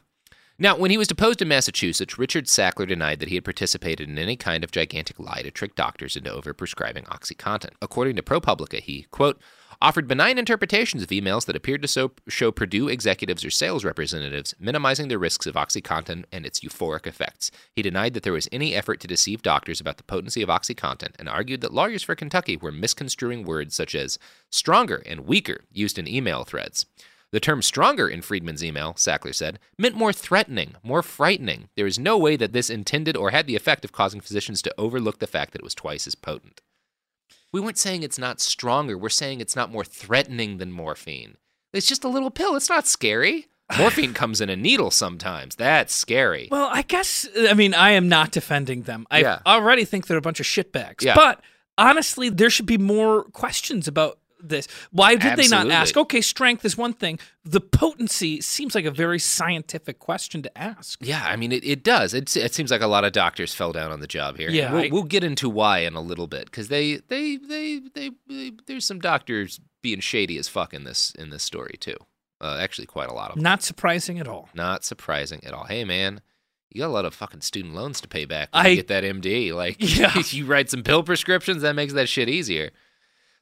Now, 0.57 0.77
when 0.77 0.93
he 0.93 0.99
was 0.99 1.09
deposed 1.09 1.43
in 1.43 1.49
Massachusetts, 1.49 2.17
Richard 2.17 2.45
Sackler 2.45 2.87
denied 2.87 3.19
that 3.19 3.29
he 3.29 3.35
had 3.35 3.43
participated 3.43 4.09
in 4.09 4.19
any 4.19 4.37
kind 4.37 4.63
of 4.63 4.71
gigantic 4.71 5.19
lie 5.19 5.43
to 5.43 5.51
trick 5.51 5.75
doctors 5.75 6.15
into 6.15 6.31
overprescribing 6.31 7.07
OxyContin. 7.09 7.71
According 7.83 8.15
to 8.15 8.23
ProPublica, 8.23 8.79
he, 8.79 9.09
quote, 9.11 9.41
offered 9.85 10.09
benign 10.09 10.39
interpretations 10.39 11.03
of 11.03 11.11
emails 11.11 11.45
that 11.45 11.55
appeared 11.55 11.83
to 11.83 11.89
so, 11.89 12.11
show 12.27 12.51
Purdue 12.51 12.89
executives 12.89 13.45
or 13.45 13.51
sales 13.51 13.85
representatives 13.85 14.55
minimizing 14.59 15.09
the 15.09 15.19
risks 15.19 15.47
of 15.47 15.57
OxyContin 15.57 16.25
and 16.33 16.47
its 16.47 16.61
euphoric 16.61 17.07
effects. 17.07 17.51
He 17.77 17.83
denied 17.83 18.15
that 18.15 18.23
there 18.23 18.33
was 18.33 18.49
any 18.51 18.75
effort 18.75 18.99
to 19.01 19.07
deceive 19.07 19.43
doctors 19.43 19.83
about 19.83 19.99
the 19.99 20.03
potency 20.05 20.41
of 20.41 20.49
OxyContin 20.49 21.11
and 21.19 21.29
argued 21.29 21.61
that 21.61 21.75
lawyers 21.75 22.03
for 22.03 22.15
Kentucky 22.15 22.57
were 22.57 22.73
misconstruing 22.73 23.45
words 23.45 23.75
such 23.75 23.95
as 23.95 24.19
stronger 24.51 25.03
and 25.05 25.27
weaker 25.27 25.67
used 25.71 25.99
in 25.99 26.09
email 26.09 26.45
threads. 26.45 26.87
The 27.31 27.41
term 27.41 27.61
stronger 27.61 28.09
in 28.09 28.23
Friedman's 28.23 28.65
email, 28.65 28.95
Sackler 28.95 29.35
said, 29.35 29.59
meant 29.77 29.97
more 29.97 30.15
threatening, 30.15 30.77
more 30.83 31.03
frightening. 31.03 31.69
There 31.77 31.87
is 31.87 31.99
no 31.99 32.17
way 32.17 32.37
that 32.37 32.55
this 32.55 32.71
intended 32.71 33.19
or 33.19 33.33
had 33.33 33.47
the 33.47 33.57
effect 33.57 33.85
of 33.85 33.93
causing 33.93 34.23
physicians 34.23 34.63
to 34.63 34.75
overlook 34.79 35.19
the 35.19 35.27
fact 35.27 35.53
that 35.53 35.61
it 35.61 35.65
was 35.65 35.75
twice 35.75 36.07
as 36.07 36.15
potent. 36.15 36.63
We 37.55 37.61
weren't 37.61 37.79
saying 37.79 38.03
it's 38.03 38.19
not 38.19 38.41
stronger. 38.41 38.99
We're 38.99 39.11
saying 39.11 39.41
it's 39.41 39.55
not 39.55 39.71
more 39.71 39.85
threatening 39.85 40.59
than 40.59 40.73
morphine. 40.73 41.37
It's 41.73 41.87
just 41.87 42.03
a 42.03 42.09
little 42.09 42.33
pill. 42.33 42.57
It's 42.57 42.69
not 42.69 42.85
scary. 42.85 43.47
Morphine 43.79 44.13
comes 44.13 44.41
in 44.41 44.51
a 44.51 44.57
needle 44.57 44.91
sometimes. 44.91 45.55
That's 45.55 45.95
scary. 45.95 46.49
Well, 46.51 46.69
I 46.73 46.83
guess, 46.83 47.29
I 47.49 47.55
mean, 47.55 47.73
I 47.73 47.93
am 47.93 48.09
not 48.09 48.33
defending 48.33 48.83
them. 48.83 49.07
I 49.09 49.21
Yeah. 49.21 49.39
already 49.47 49.85
think 49.85 50.09
they're 50.09 50.19
a 50.19 50.21
bunch 50.21 50.41
of 50.41 50.47
shitbags. 50.47 51.03
Yeah. 51.03 51.15
But 51.15 51.43
honestly, 51.79 52.29
there 52.29 52.51
should 52.51 52.67
be 52.67 52.77
more 52.77 53.23
questions 53.23 53.87
about 53.87 54.19
this. 54.49 54.69
Why 54.93 55.17
did 55.17 55.37
they 55.37 55.49
not 55.49 55.71
ask? 55.71 55.97
Okay, 55.97 56.21
strength 56.21 56.65
is 56.65 56.77
one 56.77 56.93
thing. 56.93 57.19
The 57.45 57.61
potency 57.61 58.41
seems 58.41 58.75
like 58.75 58.85
a 58.85 58.91
very 58.91 59.19
scientific 59.19 59.99
question 59.99 60.43
to 60.43 60.59
ask. 60.59 60.99
Yeah, 61.03 61.23
I 61.25 61.37
mean, 61.37 61.53
it, 61.53 61.65
it 61.65 61.83
does. 61.83 62.15
It, 62.15 62.35
it 62.37 62.55
seems 62.55 62.71
like 62.71 62.81
a 62.81 62.87
lot 62.87 63.05
of 63.05 63.13
doctors 63.13 63.55
fell 63.55 63.73
down 63.73 63.91
on 63.93 64.01
the 64.01 64.07
job 64.07 64.37
here. 64.37 64.51
Yeah, 64.51 64.73
we'll, 64.73 64.83
I- 64.85 64.89
we'll 64.93 65.03
get 65.05 65.25
into 65.25 65.49
why 65.49 65.81
in 65.81 65.95
a 65.95 66.01
little 66.01 66.27
bit 66.27 66.47
because 66.47 66.69
they, 66.69 66.97
they, 67.09 67.37
they, 67.37 67.81
they, 67.95 68.11
they, 68.29 68.53
there's 68.67 68.85
some 68.85 68.99
doctors 69.01 69.61
being 69.83 70.01
shady 70.01 70.39
as 70.39 70.49
fuck 70.49 70.73
in 70.73 70.85
this 70.85 71.13
in 71.19 71.31
this 71.31 71.43
story 71.43 71.77
too. 71.79 71.97
Uh, 72.41 72.59
actually, 72.61 72.87
quite 72.87 73.09
a 73.09 73.13
lot 73.15 73.31
of 73.31 73.37
them. 73.37 73.43
Not 73.43 73.63
surprising 73.63 74.19
at 74.19 74.29
all. 74.29 74.49
Not 74.55 74.85
surprising 74.85 75.43
at 75.45 75.55
all. 75.55 75.65
Hey, 75.65 75.85
man, 75.85 76.21
you 76.71 76.81
got 76.81 76.89
a 76.89 76.93
lot 76.93 77.05
of 77.05 77.15
fucking 77.15 77.41
student 77.43 77.75
loans 77.75 78.01
to 78.01 78.09
pay 78.09 78.25
back 78.25 78.49
when 78.53 78.67
I- 78.67 78.69
you 78.71 78.77
get 78.77 78.89
that 78.89 79.05
MD. 79.05 79.53
Like, 79.55 79.77
Yeah. 79.79 80.13
you 80.31 80.45
write 80.47 80.69
some 80.71 80.83
pill 80.83 81.03
prescriptions, 81.03 81.63
that 81.63 81.75
makes 81.75 81.93
that 81.95 82.09
shit 82.09 82.29
easier. 82.29 82.71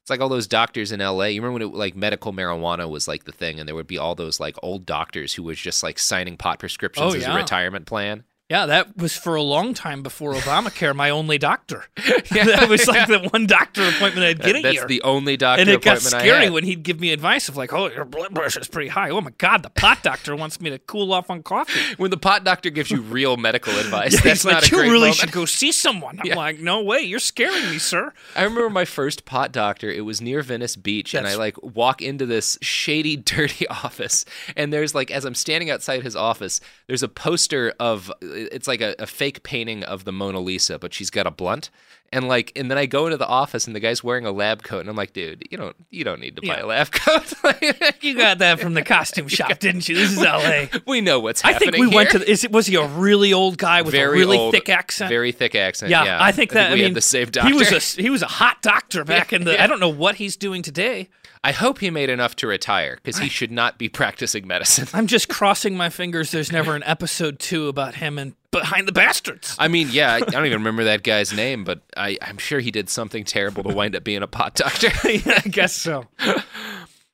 It's 0.03 0.09
like 0.09 0.19
all 0.19 0.27
those 0.27 0.47
doctors 0.47 0.91
in 0.91 0.99
LA. 0.99 1.25
You 1.27 1.41
remember 1.41 1.65
when 1.65 1.73
it, 1.73 1.77
like 1.77 1.95
medical 1.95 2.33
marijuana 2.33 2.89
was 2.89 3.07
like 3.07 3.23
the 3.23 3.31
thing, 3.31 3.57
and 3.59 3.67
there 3.67 3.73
would 3.75 3.87
be 3.87 3.97
all 3.97 4.15
those 4.15 4.37
like 4.37 4.57
old 4.61 4.85
doctors 4.85 5.33
who 5.33 5.43
was 5.43 5.57
just 5.57 5.81
like 5.81 5.97
signing 5.97 6.35
pot 6.35 6.59
prescriptions 6.59 7.13
Oh, 7.13 7.15
as 7.15 7.21
yeah. 7.23 7.33
a 7.33 7.37
retirement 7.37 7.85
plan. 7.85 8.25
Yeah, 8.53 8.67
that 8.67 8.95
was 8.95 9.17
for 9.17 9.33
a 9.33 9.41
long 9.41 9.73
time 9.73 10.03
before 10.03 10.33
Obamacare. 10.35 10.95
my 10.95 11.09
only 11.09 11.39
doctor. 11.39 11.85
that 11.97 12.67
was 12.69 12.85
like 12.87 13.07
the 13.07 13.27
one 13.31 13.47
doctor 13.47 13.81
appointment 13.81 14.27
I'd 14.27 14.39
get 14.39 14.55
a 14.57 14.61
That's 14.61 14.75
year. 14.75 14.85
the 14.87 15.01
only 15.01 15.37
doctor 15.37 15.61
and 15.61 15.69
it 15.71 15.81
got 15.81 15.99
scary 15.99 16.51
when 16.51 16.63
he'd 16.63 16.83
give 16.83 16.99
me 16.99 17.11
advice 17.11 17.49
of 17.49 17.57
like, 17.57 17.73
"Oh, 17.73 17.89
your 17.89 18.05
blood 18.05 18.35
pressure's 18.35 18.67
pretty 18.67 18.89
high." 18.89 19.09
Oh 19.09 19.21
my 19.21 19.31
God, 19.39 19.63
the 19.63 19.71
pot 19.71 20.03
doctor 20.03 20.35
wants 20.35 20.61
me 20.61 20.69
to 20.69 20.77
cool 20.77 21.11
off 21.13 21.31
on 21.31 21.41
coffee. 21.41 21.79
When 21.97 22.11
the 22.11 22.17
pot 22.17 22.43
doctor 22.43 22.69
gives 22.69 22.91
you 22.91 23.01
real 23.01 23.37
medical 23.37 23.73
advice, 23.75 24.13
Yeah, 24.13 24.19
that's 24.21 24.45
like, 24.45 24.53
not 24.53 24.63
a 24.67 24.69
"You 24.69 24.77
great 24.77 24.87
really 24.89 24.99
moment. 24.99 25.15
should 25.17 25.31
go 25.31 25.45
see 25.45 25.71
someone." 25.71 26.19
I'm 26.23 26.37
like, 26.37 26.59
"No 26.59 26.83
way, 26.83 26.99
you're 26.99 27.17
scaring 27.17 27.71
me, 27.71 27.79
sir." 27.79 28.13
I 28.35 28.43
remember 28.43 28.69
my 28.69 28.85
first 28.85 29.25
pot 29.25 29.51
doctor. 29.51 29.89
It 29.89 30.01
was 30.05 30.21
near 30.21 30.43
Venice 30.43 30.75
Beach, 30.75 31.15
and 31.15 31.25
I 31.27 31.33
like 31.37 31.55
walk 31.63 32.03
into 32.03 32.27
this 32.27 32.59
shady, 32.61 33.15
dirty 33.17 33.67
office, 33.67 34.25
and 34.55 34.71
there's 34.71 34.93
like 34.93 35.09
as 35.09 35.25
I'm 35.25 35.33
standing 35.33 35.71
outside 35.71 36.03
his 36.03 36.15
office, 36.15 36.61
there's 36.85 37.01
a 37.01 37.07
poster 37.09 37.73
of 37.79 38.11
it's 38.51 38.67
like 38.67 38.81
a, 38.81 38.95
a 38.99 39.05
fake 39.07 39.43
painting 39.43 39.83
of 39.83 40.03
the 40.05 40.11
Mona 40.11 40.39
Lisa, 40.39 40.77
but 40.79 40.93
she's 40.93 41.09
got 41.09 41.25
a 41.27 41.31
blunt, 41.31 41.69
and 42.11 42.27
like, 42.27 42.51
and 42.55 42.69
then 42.69 42.77
I 42.77 42.85
go 42.85 43.05
into 43.07 43.17
the 43.17 43.27
office, 43.27 43.65
and 43.65 43.75
the 43.75 43.79
guy's 43.79 44.03
wearing 44.03 44.25
a 44.25 44.31
lab 44.31 44.63
coat, 44.63 44.79
and 44.81 44.89
I'm 44.89 44.95
like, 44.95 45.13
dude, 45.13 45.43
you 45.49 45.57
don't, 45.57 45.75
you 45.89 46.03
don't 46.03 46.19
need 46.19 46.35
to 46.35 46.41
buy 46.41 46.57
Yeah. 46.57 46.63
a 46.63 46.67
lab 46.67 46.91
coat. 46.91 47.33
You 48.01 48.15
got 48.17 48.39
that 48.39 48.59
from 48.59 48.73
the 48.73 48.81
costume 48.83 49.27
shop, 49.29 49.59
didn't 49.59 49.87
you? 49.87 49.95
This 49.95 50.11
is 50.11 50.21
L.A. 50.21 50.69
we 50.87 50.99
know 50.99 51.19
what's 51.21 51.41
happening. 51.41 51.69
I 51.69 51.71
think 51.71 51.89
we 51.89 51.95
went 51.95 52.09
to. 52.11 52.29
Is 52.29 52.43
it 52.43 52.51
was 52.51 52.67
he 52.67 52.75
a 52.75 52.85
really 52.85 53.31
old 53.31 53.57
guy 53.57 53.81
with 53.81 53.93
very 53.93 54.17
a 54.17 54.19
really 54.19 54.37
old, 54.37 54.53
thick 54.53 54.67
accent? 54.67 55.09
very 55.09 55.31
thick 55.31 55.55
accent. 55.55 55.89
yeah, 55.89 56.03
Yeah, 56.03 56.17
I 56.21 56.31
think 56.33 56.51
that. 56.51 56.67
I, 56.71 56.73
we 56.73 56.79
mean, 56.79 56.85
had 56.89 56.93
the 56.95 57.01
same 57.01 57.29
doctor. 57.29 57.49
he 57.49 57.57
was 57.57 57.71
a 57.97 58.01
he 58.01 58.09
was 58.09 58.21
a 58.21 58.27
hot 58.27 58.61
doctor 58.61 59.03
back 59.05 59.31
in 59.31 59.45
the. 59.45 59.53
Yeah. 59.53 59.63
I 59.63 59.67
don't 59.67 59.79
know 59.79 59.89
what 59.89 60.15
he's 60.15 60.35
doing 60.35 60.61
today. 60.63 61.07
I 61.45 61.51
hope 61.51 61.79
he 61.79 61.89
made 61.89 62.09
enough 62.09 62.37
to 62.37 62.47
retire 62.47 62.97
because 63.03 63.19
he 63.19 63.27
should 63.27 63.51
not 63.51 63.77
be 63.77 63.89
practicing 63.89 64.47
medicine. 64.47 64.87
I'm 64.93 65.07
just 65.07 65.27
crossing 65.27 65.75
my 65.75 65.89
fingers. 65.89 66.31
There's 66.31 66.51
never 66.51 66.75
an 66.75 66.83
episode 66.83 67.39
two 67.39 67.67
about 67.67 67.95
him 67.95 68.17
and 68.17 68.35
behind 68.51 68.87
the 68.87 68.93
bastards. 68.93 69.55
I 69.59 69.67
mean, 69.67 69.89
yeah, 69.91 70.13
I, 70.13 70.19
don't 70.21 70.45
even 70.45 70.59
remember 70.59 70.85
that 70.85 71.03
guy's 71.03 71.33
name, 71.33 71.65
but 71.65 71.81
I, 71.97 72.17
I'm 72.21 72.37
sure 72.37 72.59
he 72.59 72.71
did 72.71 72.89
something 72.89 73.25
terrible 73.25 73.63
to 73.63 73.73
wind 73.73 73.95
up 73.95 74.05
being 74.05 74.23
a 74.23 74.27
pot 74.27 74.55
doctor. 74.55 74.87
yeah, 75.09 75.41
I 75.43 75.49
guess 75.49 75.73
so. 75.73 76.05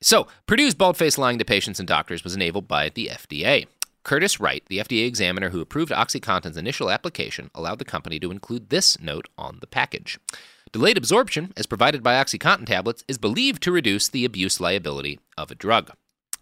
so, 0.00 0.28
Purdue's 0.46 0.74
bald 0.74 0.96
faced 0.96 1.18
lying 1.18 1.38
to 1.38 1.44
patients 1.44 1.80
and 1.80 1.88
doctors 1.88 2.22
was 2.22 2.36
enabled 2.36 2.68
by 2.68 2.90
the 2.90 3.10
FDA. 3.12 3.66
Curtis 4.02 4.40
Wright, 4.40 4.62
the 4.68 4.78
FDA 4.78 5.06
examiner 5.06 5.50
who 5.50 5.60
approved 5.60 5.92
OxyContin's 5.92 6.56
initial 6.56 6.90
application, 6.90 7.50
allowed 7.54 7.78
the 7.78 7.84
company 7.84 8.18
to 8.20 8.30
include 8.30 8.70
this 8.70 8.98
note 9.00 9.28
on 9.36 9.58
the 9.60 9.66
package. 9.66 10.18
Delayed 10.72 10.96
absorption, 10.96 11.52
as 11.56 11.66
provided 11.66 12.02
by 12.02 12.14
OxyContin 12.14 12.66
tablets, 12.66 13.02
is 13.08 13.18
believed 13.18 13.62
to 13.64 13.72
reduce 13.72 14.08
the 14.08 14.24
abuse 14.24 14.60
liability 14.60 15.18
of 15.36 15.50
a 15.50 15.54
drug. 15.56 15.90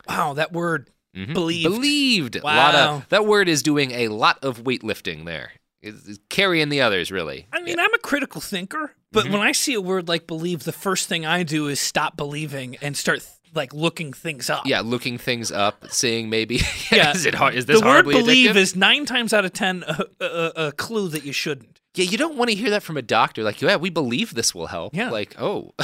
Wow, 0.07 0.35
that 0.35 0.53
word 0.53 0.91
Mhm. 1.17 1.33
believed. 1.33 1.63
Believed. 1.71 2.37
A 2.37 2.41
Wow. 2.43 2.57
lot 2.57 2.75
of, 2.75 3.09
that 3.09 3.25
word 3.25 3.49
is 3.49 3.63
doing 3.63 3.93
a 3.93 4.09
lot 4.09 4.39
of 4.43 4.65
weightlifting 4.65 5.25
there. 5.25 5.53
It's, 5.81 6.07
it's 6.07 6.19
carrying 6.29 6.69
the 6.69 6.81
others, 6.83 7.11
really. 7.11 7.47
I 7.53 7.63
mean, 7.63 7.79
I'm 7.79 7.95
a 7.95 7.99
critical 7.99 8.41
thinker, 8.43 8.95
but 9.13 9.25
Mm-hmm. 9.25 9.33
when 9.33 9.43
I 9.43 9.53
see 9.53 9.73
a 9.75 9.81
word 9.81 10.09
like 10.09 10.27
believe, 10.27 10.65
the 10.65 10.73
first 10.73 11.09
thing 11.09 11.25
I 11.25 11.43
do 11.43 11.69
is 11.69 11.81
stop 11.81 12.17
believing 12.17 12.77
and 12.83 12.97
start 12.97 13.27
like 13.55 13.73
looking 13.73 14.13
things 14.13 14.51
up. 14.51 14.67
Yeah, 14.67 14.81
looking 14.81 15.17
things 15.17 15.51
up, 15.51 15.87
seeing 15.91 16.29
maybe 16.29 16.61
Yeah. 16.93 17.13
is 17.13 17.25
it 17.25 17.35
hard? 17.35 17.55
Is 17.55 17.65
this 17.65 17.81
the 17.81 17.87
word 17.87 18.05
believe 18.05 18.51
addictive? 18.51 18.57
is 18.57 18.77
nine 18.77 19.07
times 19.07 19.33
out 19.33 19.47
of 19.47 19.55
ten 19.55 19.85
a, 19.89 20.05
a, 20.21 20.53
a 20.67 20.73
clue 20.73 21.09
that 21.09 21.25
you 21.25 21.33
shouldn't. 21.33 21.78
Yeah, 21.99 22.05
you 22.05 22.17
don't 22.17 22.37
want 22.37 22.51
to 22.51 22.57
hear 22.57 22.71
that 22.71 22.83
from 22.83 22.97
a 22.97 23.03
doctor. 23.03 23.43
Like, 23.43 23.61
yeah, 23.61 23.77
we 23.77 23.91
believe 23.91 24.35
this 24.35 24.55
will 24.55 24.69
help. 24.69 24.95
Yeah. 24.95 25.11
Like, 25.11 25.35
oh, 25.39 25.75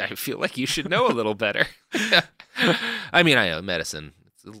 I 0.00 0.14
feel 0.14 0.38
like 0.38 0.56
you 0.56 0.66
should 0.66 0.90
know 0.90 1.08
a 1.08 1.12
little 1.12 1.34
better. 1.34 1.66
I 3.12 3.22
mean, 3.22 3.38
I 3.38 3.48
know 3.48 3.62
medicine. 3.62 4.12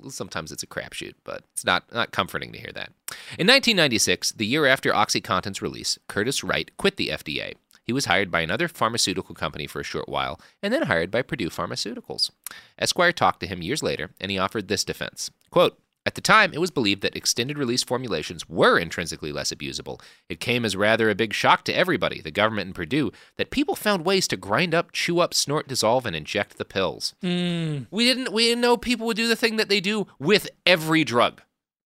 Sometimes 0.08 0.50
it's 0.50 0.62
a 0.62 0.66
crapshoot, 0.66 1.14
but 1.22 1.42
it's 1.52 1.64
not 1.64 1.84
not 1.92 2.10
comforting 2.10 2.50
to 2.52 2.58
hear 2.58 2.72
that. 2.74 2.90
In 3.38 3.46
1996, 3.46 4.32
the 4.32 4.46
year 4.46 4.66
after 4.66 4.90
OxyContin's 4.90 5.62
release, 5.62 5.98
Curtis 6.08 6.42
Wright 6.42 6.70
quit 6.76 6.96
the 6.96 7.08
FDA. 7.08 7.54
He 7.84 7.92
was 7.92 8.06
hired 8.06 8.32
by 8.32 8.40
another 8.40 8.66
pharmaceutical 8.66 9.36
company 9.36 9.68
for 9.68 9.78
a 9.78 9.84
short 9.84 10.08
while, 10.08 10.40
and 10.60 10.72
then 10.72 10.82
hired 10.82 11.12
by 11.12 11.22
Purdue 11.22 11.50
Pharmaceuticals. 11.50 12.32
Esquire 12.80 13.12
talked 13.12 13.38
to 13.40 13.46
him 13.46 13.62
years 13.62 13.80
later, 13.80 14.10
and 14.20 14.32
he 14.32 14.38
offered 14.38 14.66
this 14.66 14.82
defense. 14.82 15.30
Quote, 15.50 15.78
at 16.06 16.14
the 16.14 16.20
time, 16.20 16.54
it 16.54 16.60
was 16.60 16.70
believed 16.70 17.02
that 17.02 17.16
extended 17.16 17.58
release 17.58 17.82
formulations 17.82 18.48
were 18.48 18.78
intrinsically 18.78 19.32
less 19.32 19.52
abusable. 19.52 20.00
It 20.28 20.38
came 20.38 20.64
as 20.64 20.76
rather 20.76 21.10
a 21.10 21.16
big 21.16 21.34
shock 21.34 21.64
to 21.64 21.76
everybody, 21.76 22.20
the 22.20 22.30
government 22.30 22.66
and 22.66 22.74
Purdue, 22.76 23.10
that 23.38 23.50
people 23.50 23.74
found 23.74 24.04
ways 24.04 24.28
to 24.28 24.36
grind 24.36 24.72
up, 24.72 24.92
chew 24.92 25.18
up, 25.18 25.34
snort, 25.34 25.66
dissolve, 25.66 26.06
and 26.06 26.14
inject 26.14 26.58
the 26.58 26.64
pills. 26.64 27.14
Mm. 27.24 27.88
We 27.90 28.04
didn't 28.04 28.32
we 28.32 28.44
didn't 28.44 28.60
know 28.60 28.76
people 28.76 29.06
would 29.08 29.16
do 29.16 29.26
the 29.26 29.34
thing 29.34 29.56
that 29.56 29.68
they 29.68 29.80
do 29.80 30.06
with 30.20 30.48
every 30.64 31.02
drug. 31.02 31.42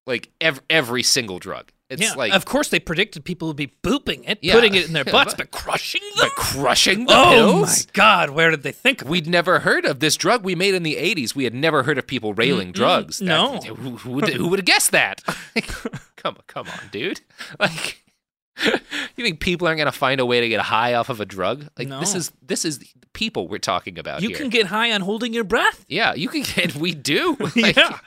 Like 0.06 0.30
ev- 0.40 0.62
every 0.68 1.02
single 1.02 1.38
drug. 1.38 1.72
It's 1.91 2.01
yeah, 2.01 2.14
like 2.14 2.32
of 2.32 2.45
course 2.45 2.68
they 2.68 2.78
predicted 2.78 3.24
people 3.24 3.49
would 3.49 3.57
be 3.57 3.72
booping 3.82 4.28
it, 4.28 4.38
Yeah. 4.41 4.55
putting 4.55 4.74
it 4.74 4.86
in 4.86 4.93
their 4.93 5.05
butts, 5.16 5.34
but- 5.34 5.51
but, 5.51 5.51
crushing 5.51 6.01
them. 6.16 6.28
by 6.28 6.28
crushing 6.36 7.07
the 7.07 7.14
oh 7.14 7.30
pills. 7.32 7.86
my 7.86 7.91
god, 7.95 8.30
where 8.30 8.51
did 8.51 8.62
they 8.62 8.72
think 8.72 9.03
of 9.03 9.09
We'd 9.09 9.26
never 9.26 9.59
heard 9.59 9.84
of 9.84 9.99
this 10.01 10.14
drug 10.16 10.45
we 10.45 10.55
made 10.55 10.74
in 10.74 10.82
the 10.84 10.95
80s. 10.97 11.34
We 11.34 11.45
had 11.45 11.55
never 11.55 11.82
heard 11.82 11.99
of 11.99 12.07
people 12.07 12.32
railing 12.32 12.70
drugs. 12.72 13.18
That- 13.18 13.24
no. 13.24 13.57
who, 13.66 13.97
who 13.97 14.11
would, 14.12 14.28
who 14.28 14.49
would 14.49 14.59
have 14.61 14.66
guessed 14.66 14.93
that? 14.93 15.22
come, 16.16 16.36
come 16.47 16.68
on, 16.68 16.88
dude. 16.93 17.20
Like, 17.59 18.05
you 19.16 19.24
think 19.24 19.41
people 19.41 19.66
aren't 19.66 19.78
going 19.78 19.86
to 19.86 19.93
find 19.93 20.20
a 20.20 20.26
way 20.26 20.41
to 20.41 20.49
get 20.49 20.61
high 20.61 20.95
off 20.95 21.09
of 21.09 21.20
a 21.20 21.24
drug? 21.26 21.66
Like, 21.78 21.88
this 21.88 22.14
is 22.14 22.30
this 22.43 22.64
is 22.64 22.78
the 22.80 22.86
people 23.14 23.49
we're 23.49 23.59
talking 23.59 23.99
about 23.99 24.20
You 24.22 24.28
here. 24.28 24.36
can 24.38 24.49
get 24.51 24.66
high 24.66 24.93
on 24.93 25.01
holding 25.01 25.32
your 25.32 25.45
breath. 25.45 25.84
yeah, 25.88 26.14
you 26.14 26.28
can 26.28 26.43
get. 26.43 26.74
We 26.76 26.95
do. 26.95 27.36
Like, 27.57 27.74
yeah. 27.76 27.99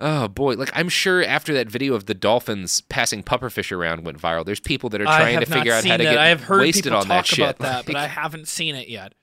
Oh 0.00 0.28
boy! 0.28 0.54
Like 0.54 0.70
I'm 0.74 0.88
sure 0.88 1.22
after 1.22 1.52
that 1.54 1.68
video 1.68 1.94
of 1.94 2.06
the 2.06 2.14
dolphins 2.14 2.80
passing 2.82 3.22
pufferfish 3.22 3.70
around 3.70 4.04
went 4.04 4.18
viral, 4.18 4.44
there's 4.44 4.60
people 4.60 4.88
that 4.90 5.00
are 5.00 5.04
trying 5.04 5.40
to 5.40 5.46
figure 5.46 5.72
out 5.72 5.84
how 5.84 5.96
to 5.96 6.04
that. 6.04 6.10
get 6.10 6.18
I 6.18 6.28
have 6.28 6.42
heard 6.42 6.60
wasted 6.60 6.84
people 6.84 6.98
on 6.98 7.08
that 7.08 7.26
shit. 7.26 7.38
about 7.40 7.58
that, 7.58 7.86
but 7.86 7.96
I 7.96 8.06
haven't 8.06 8.48
seen 8.48 8.74
it 8.74 8.88
yet. 8.88 9.14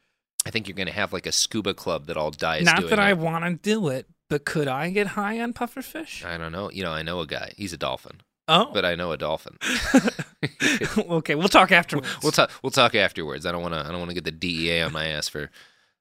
I 0.46 0.52
think 0.52 0.68
you're 0.68 0.76
going 0.76 0.88
to 0.88 0.94
have 0.94 1.12
like 1.12 1.26
a 1.26 1.32
scuba 1.32 1.74
club 1.74 2.08
that 2.08 2.16
all 2.16 2.32
dies. 2.32 2.64
Not 2.64 2.90
that 2.90 3.00
I 3.00 3.14
want 3.14 3.44
to 3.44 3.56
do 3.56 3.90
it, 3.90 4.08
but 4.30 4.46
could 4.46 4.68
I 4.68 4.92
get 4.92 5.08
high 5.08 5.42
on 5.42 5.54
pufferfish? 5.54 6.24
I 6.24 6.38
don't 6.38 6.52
know. 6.52 6.70
You 6.72 6.84
know, 6.84 6.92
I 6.92 7.02
know 7.02 7.20
a 7.20 7.28
guy. 7.28 7.54
He's 7.58 7.74
a 7.74 7.78
dolphin. 7.78 8.22
Oh. 8.48 8.70
But 8.74 8.86
I 8.86 8.96
know 8.96 9.12
a 9.12 9.18
dolphin. 9.18 9.58
okay, 10.98 11.36
we'll 11.36 11.50
talk 11.50 11.72
afterwards. 11.72 12.08
we'll 12.24 12.32
talk. 12.32 12.52
We'll 12.64 12.72
talk 12.72 12.96
afterwards. 12.96 13.46
I 13.46 13.52
don't 13.52 13.62
want 13.62 13.74
to. 13.74 13.82
I 13.82 13.88
don't 13.88 14.00
want 14.00 14.10
to 14.10 14.16
get 14.16 14.24
the 14.24 14.32
DEA 14.32 14.82
on 14.82 14.94
my 14.94 15.08
ass 15.08 15.28
for 15.28 15.50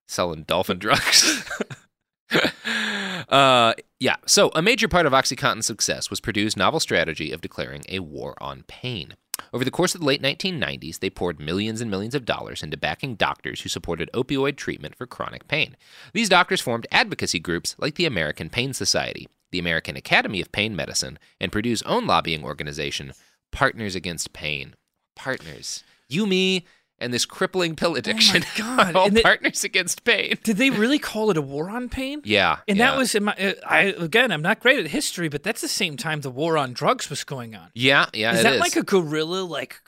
selling 0.06 0.44
dolphin 0.44 0.78
drugs. 0.78 1.44
uh, 3.28 3.74
yeah. 4.00 4.16
So 4.26 4.50
a 4.54 4.62
major 4.62 4.88
part 4.88 5.06
of 5.06 5.12
OxyContin's 5.12 5.66
success 5.66 6.10
was 6.10 6.20
Purdue's 6.20 6.56
novel 6.56 6.80
strategy 6.80 7.32
of 7.32 7.40
declaring 7.40 7.84
a 7.88 8.00
war 8.00 8.34
on 8.40 8.64
pain. 8.66 9.14
Over 9.52 9.64
the 9.64 9.70
course 9.70 9.94
of 9.94 10.00
the 10.00 10.06
late 10.06 10.22
1990s, 10.22 10.98
they 10.98 11.10
poured 11.10 11.38
millions 11.38 11.80
and 11.80 11.90
millions 11.90 12.14
of 12.14 12.24
dollars 12.24 12.62
into 12.62 12.76
backing 12.76 13.14
doctors 13.14 13.60
who 13.60 13.68
supported 13.68 14.10
opioid 14.12 14.56
treatment 14.56 14.94
for 14.94 15.06
chronic 15.06 15.46
pain. 15.46 15.76
These 16.12 16.28
doctors 16.28 16.60
formed 16.60 16.86
advocacy 16.90 17.38
groups 17.38 17.76
like 17.78 17.94
the 17.94 18.06
American 18.06 18.50
Pain 18.50 18.72
Society, 18.72 19.28
the 19.50 19.58
American 19.58 19.96
Academy 19.96 20.40
of 20.40 20.52
Pain 20.52 20.74
Medicine, 20.74 21.18
and 21.40 21.52
Purdue's 21.52 21.82
own 21.82 22.06
lobbying 22.06 22.44
organization, 22.44 23.12
Partners 23.52 23.94
Against 23.94 24.32
Pain. 24.32 24.74
Partners. 25.14 25.84
You, 26.08 26.26
me, 26.26 26.66
and 26.98 27.12
this 27.12 27.26
crippling 27.26 27.76
pill 27.76 27.94
addiction. 27.96 28.42
Oh 28.44 28.52
God, 28.76 28.96
all 28.96 29.10
partners 29.10 29.64
against 29.64 30.04
pain. 30.04 30.38
Did 30.42 30.56
they 30.56 30.70
really 30.70 30.98
call 30.98 31.30
it 31.30 31.36
a 31.36 31.42
war 31.42 31.70
on 31.70 31.88
pain? 31.88 32.22
Yeah. 32.36 32.58
And 32.66 32.78
yeah. 32.78 32.90
that 32.90 32.98
was 32.98 33.14
in 33.14 33.24
my. 33.24 33.34
Uh, 33.34 33.52
I 33.64 33.82
again, 33.98 34.32
I'm 34.32 34.42
not 34.42 34.58
great 34.60 34.80
at 34.80 34.88
history, 34.88 35.28
but 35.28 35.42
that's 35.42 35.60
the 35.60 35.68
same 35.68 35.96
time 35.96 36.22
the 36.22 36.30
war 36.30 36.58
on 36.58 36.72
drugs 36.72 37.08
was 37.08 37.24
going 37.24 37.54
on. 37.54 37.70
Yeah, 37.72 38.06
yeah. 38.12 38.34
is 38.34 38.42
that 38.42 38.58
like 38.58 38.74
a 38.74 38.82
guerrilla, 38.82 39.42
like 39.42 39.80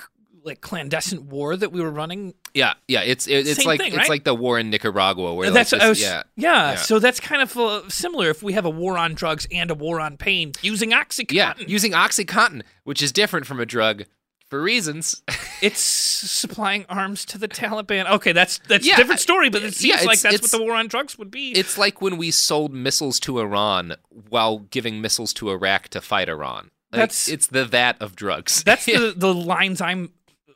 like 0.45 0.61
clandestine 0.61 1.29
war 1.29 1.57
that 1.57 1.73
we 1.73 1.81
were 1.81 1.91
running? 1.91 2.35
Yeah, 2.55 2.75
yeah. 2.89 3.03
It's 3.03 3.27
it, 3.27 3.47
it's 3.47 3.57
Same 3.57 3.67
like 3.67 3.81
thing, 3.81 3.95
it's 3.95 4.09
like 4.09 4.25
the 4.25 4.35
war 4.35 4.59
in 4.59 4.71
Nicaragua 4.71 5.35
where 5.35 5.51
that's 5.51 5.73
like 5.73 5.81
this, 5.81 5.89
was, 5.89 6.01
yeah, 6.01 6.23
yeah, 6.37 6.75
So 6.77 6.99
that's 6.99 7.21
kind 7.21 7.43
of 7.43 7.57
uh, 7.57 7.89
similar. 7.89 8.31
If 8.31 8.43
we 8.43 8.53
have 8.55 8.65
a 8.65 8.71
war 8.71 8.99
on 8.99 9.15
drugs 9.15 9.47
and 9.53 9.71
a 9.71 9.75
war 9.75 10.01
on 10.01 10.17
pain 10.17 10.53
using 10.63 10.91
OxyContin, 10.91 11.33
yeah, 11.33 11.55
using 11.59 11.93
OxyContin, 11.93 12.63
which 12.85 13.03
is 13.03 13.13
different 13.13 13.47
from 13.47 13.61
a 13.61 13.67
drug 13.67 14.05
for 14.49 14.61
reasons. 14.63 15.23
it's 15.63 15.81
supplying 15.81 16.87
arms 16.89 17.25
to 17.27 17.39
the 17.39 17.49
Taliban. 17.49 18.11
Okay, 18.11 18.33
that's 18.33 18.59
that's 18.69 18.87
Yeah, 18.87 18.95
a 18.95 18.97
different 18.97 19.21
story, 19.21 19.51
but 19.51 19.63
it 19.63 19.75
seems 19.75 20.01
yeah, 20.03 20.07
like 20.07 20.21
that's 20.21 20.41
what 20.43 20.51
the 20.51 20.63
war 20.63 20.75
on 20.75 20.89
drugs 20.89 21.19
would 21.19 21.31
be. 21.31 21.53
It's 21.53 21.77
like 21.79 22.01
when 22.01 22.17
we 22.17 22.31
sold 22.31 22.73
missiles 22.73 23.21
to 23.21 23.39
Iran 23.41 23.95
while 24.29 24.59
giving 24.59 25.01
missiles 25.01 25.33
to 25.35 25.51
Iraq 25.51 25.89
to 25.89 26.01
fight 26.01 26.29
Iran. 26.29 26.71
Like, 26.93 27.01
That's- 27.01 27.29
it's 27.29 27.49
the 27.49 27.65
that 27.67 28.01
of 28.01 28.17
drugs. 28.17 28.63
that's 28.65 28.87
the 28.87 29.13
the 29.17 29.35
lines 29.35 29.81
I'm 29.81 30.11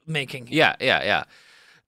making. 0.06 0.48
Yeah, 0.50 0.76
yeah, 0.80 1.02
yeah. 1.04 1.24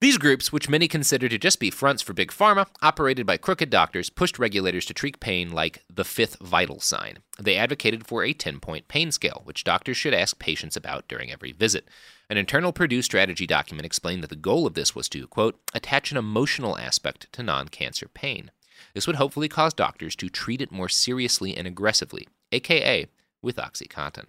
These 0.01 0.17
groups, 0.17 0.51
which 0.51 0.67
many 0.67 0.89
consider 0.89 1.29
to 1.29 1.37
just 1.37 1.57
be 1.57 1.69
fronts 1.69 2.01
for 2.01 2.11
big 2.11 2.29
pharma, 2.29 2.67
operated 2.81 3.25
by 3.25 3.37
crooked 3.37 3.69
doctors, 3.69 4.09
pushed 4.09 4.37
regulators 4.37 4.85
to 4.87 4.93
treat 4.93 5.21
pain 5.21 5.51
like 5.51 5.83
the 5.91 6.03
fifth 6.03 6.37
vital 6.41 6.81
sign. 6.81 7.19
They 7.39 7.55
advocated 7.55 8.05
for 8.05 8.21
a 8.21 8.33
10 8.33 8.59
point 8.59 8.89
pain 8.89 9.11
scale, 9.11 9.41
which 9.45 9.63
doctors 9.63 9.95
should 9.95 10.13
ask 10.13 10.37
patients 10.37 10.75
about 10.75 11.07
during 11.07 11.31
every 11.31 11.53
visit. 11.53 11.87
An 12.29 12.35
internal 12.35 12.73
Purdue 12.73 13.01
strategy 13.01 13.47
document 13.47 13.85
explained 13.85 14.21
that 14.21 14.29
the 14.29 14.35
goal 14.35 14.67
of 14.67 14.73
this 14.73 14.95
was 14.95 15.07
to, 15.09 15.27
quote, 15.27 15.59
attach 15.73 16.11
an 16.11 16.17
emotional 16.17 16.77
aspect 16.77 17.31
to 17.31 17.41
non 17.41 17.69
cancer 17.69 18.09
pain. 18.09 18.51
This 18.93 19.07
would 19.07 19.15
hopefully 19.15 19.47
cause 19.47 19.73
doctors 19.73 20.15
to 20.17 20.29
treat 20.29 20.61
it 20.61 20.73
more 20.73 20.89
seriously 20.89 21.55
and 21.55 21.65
aggressively, 21.65 22.27
aka 22.51 23.07
with 23.41 23.55
OxyContin. 23.55 24.25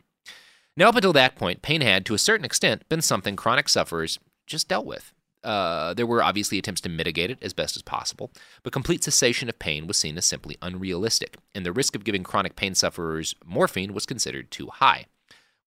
Now, 0.77 0.91
up 0.91 0.97
until 0.97 1.12
that 1.14 1.35
point, 1.35 1.62
pain 1.62 1.81
had, 1.81 2.07
to 2.07 2.14
a 2.14 2.19
certain 2.19 2.45
extent, 2.45 2.89
been 2.89 3.03
something 3.03 3.35
chronic 3.35 3.69
sufferers 3.69 4.21
just 4.47 4.69
dealt 4.69 4.87
with. 4.87 5.12
Uh, 5.47 5.94
there 5.94 6.07
were 6.07 6.24
obviously 6.24 6.59
attempts 6.59 6.80
to 6.80 6.88
mitigate 6.88 7.30
it 7.30 7.38
as 7.40 7.53
best 7.53 7.76
as 7.76 7.82
possible, 7.82 8.32
but 8.64 8.72
complete 8.72 9.05
cessation 9.05 9.49
of 9.49 9.57
pain 9.61 9.86
was 9.86 9.97
seen 9.97 10.18
as 10.18 10.24
simply 10.24 10.59
unrealistic, 10.61 11.36
and 11.55 11.64
the 11.64 11.72
risk 11.72 11.94
of 11.94 12.03
giving 12.03 12.24
chronic 12.24 12.57
pain 12.57 12.74
sufferers 12.74 13.36
morphine 13.44 13.94
was 13.94 14.07
considered 14.07 14.51
too 14.51 14.66
high. 14.66 15.07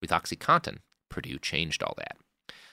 With 0.01 0.09
OxyContin, 0.09 0.79
Purdue 1.07 1.39
changed 1.39 1.81
all 1.81 1.93
that. 1.97 2.17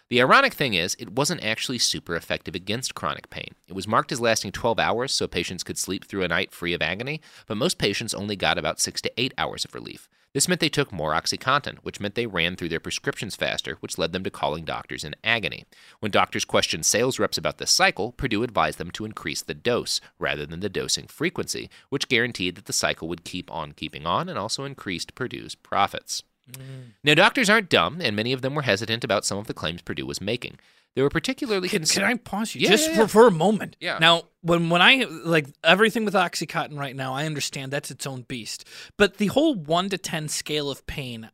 The 0.09 0.21
ironic 0.21 0.55
thing 0.55 0.75
is, 0.75 0.97
it 0.99 1.13
wasn't 1.13 1.45
actually 1.45 1.79
super 1.79 2.17
effective 2.17 2.57
against 2.57 2.97
chronic 2.97 3.31
pain. 3.31 3.55
It 3.69 3.75
was 3.75 3.87
marked 3.87 4.11
as 4.11 4.21
lasting 4.21 4.51
12 4.51 4.81
hours 4.81 5.13
so 5.13 5.29
patients 5.29 5.63
could 5.63 5.79
sleep 5.79 6.05
through 6.05 6.25
a 6.25 6.29
night 6.29 6.51
free 6.51 6.75
of 6.75 6.83
agony, 6.83 7.21
but 7.47 7.57
most 7.57 7.79
patients 7.79 8.15
only 8.15 8.35
got 8.35 8.59
about 8.59 8.81
6 8.81 9.01
to 9.03 9.13
8 9.17 9.33
hours 9.39 9.65
of 9.65 9.75
relief. 9.75 10.09
This 10.37 10.49
meant 10.49 10.61
they 10.61 10.69
took 10.69 10.93
more 10.93 11.15
OxyContin, 11.15 11.79
which 11.79 11.99
meant 11.99 12.15
they 12.15 12.27
ran 12.27 12.57
through 12.57 12.69
their 12.69 12.79
prescriptions 12.79 13.35
faster, 13.35 13.79
which 13.81 13.97
led 13.97 14.13
them 14.13 14.23
to 14.23 14.29
calling 14.29 14.67
doctors 14.67 15.03
in 15.03 15.17
agony. 15.25 15.65
When 16.01 16.11
doctors 16.11 16.45
questioned 16.45 16.85
sales 16.85 17.19
reps 17.19 17.39
about 17.39 17.57
this 17.57 17.71
cycle, 17.71 18.13
Purdue 18.13 18.43
advised 18.43 18.77
them 18.77 18.91
to 18.91 19.07
increase 19.07 19.41
the 19.41 19.55
dose 19.55 19.99
rather 20.19 20.45
than 20.45 20.61
the 20.61 20.69
dosing 20.69 21.07
frequency, 21.07 21.71
which 21.89 22.09
guaranteed 22.09 22.57
that 22.57 22.67
the 22.67 22.75
cycle 22.75 23.09
would 23.09 23.25
keep 23.25 23.51
on 23.51 23.73
keeping 23.73 24.05
on 24.05 24.29
and 24.29 24.39
also 24.39 24.65
increased 24.65 25.15
Purdue's 25.15 25.55
profits. 25.55 26.23
Mm. 26.53 26.93
Now, 27.03 27.15
doctors 27.15 27.49
aren't 27.49 27.71
dumb, 27.71 28.03
and 28.03 28.15
many 28.15 28.35
of 28.35 28.43
them 28.43 28.55
were 28.55 28.61
hesitant 28.61 29.05
about 29.05 29.25
some 29.25 29.39
of 29.39 29.47
the 29.47 29.55
claims 29.55 29.81
Purdue 29.81 30.05
was 30.05 30.21
making. 30.21 30.59
They 30.97 31.03
were 31.03 31.11
particularly 31.11 31.69
Can, 31.69 31.81
concerned. 31.81 32.05
can 32.07 32.13
I 32.13 32.17
pause 32.17 32.55
you 32.55 32.63
Yeah, 32.63 32.71
just 32.71 32.89
yeah, 32.91 32.97
For, 33.03 33.07
for 33.07 33.27
a 33.27 33.31
moment? 33.31 33.77
Yeah. 33.81 33.99
Now, 33.99 34.23
when 34.41 34.71
when 34.71 34.81
I 34.81 35.05
like 35.05 35.47
everything 35.63 36.07
with 36.07 36.15
OxyContin 36.15 36.77
right 36.77 36.97
now, 36.97 37.13
I 37.13 37.27
understand 37.27 37.71
that's 37.71 37.91
its 37.91 38.07
own 38.07 38.23
beast. 38.23 38.67
But 38.97 39.19
the 39.19 39.27
whole 39.27 39.55
one 39.55 39.91
to 39.91 39.99
ten 39.99 40.27
scale 40.29 40.71
of 40.71 40.87
pain, 40.87 41.29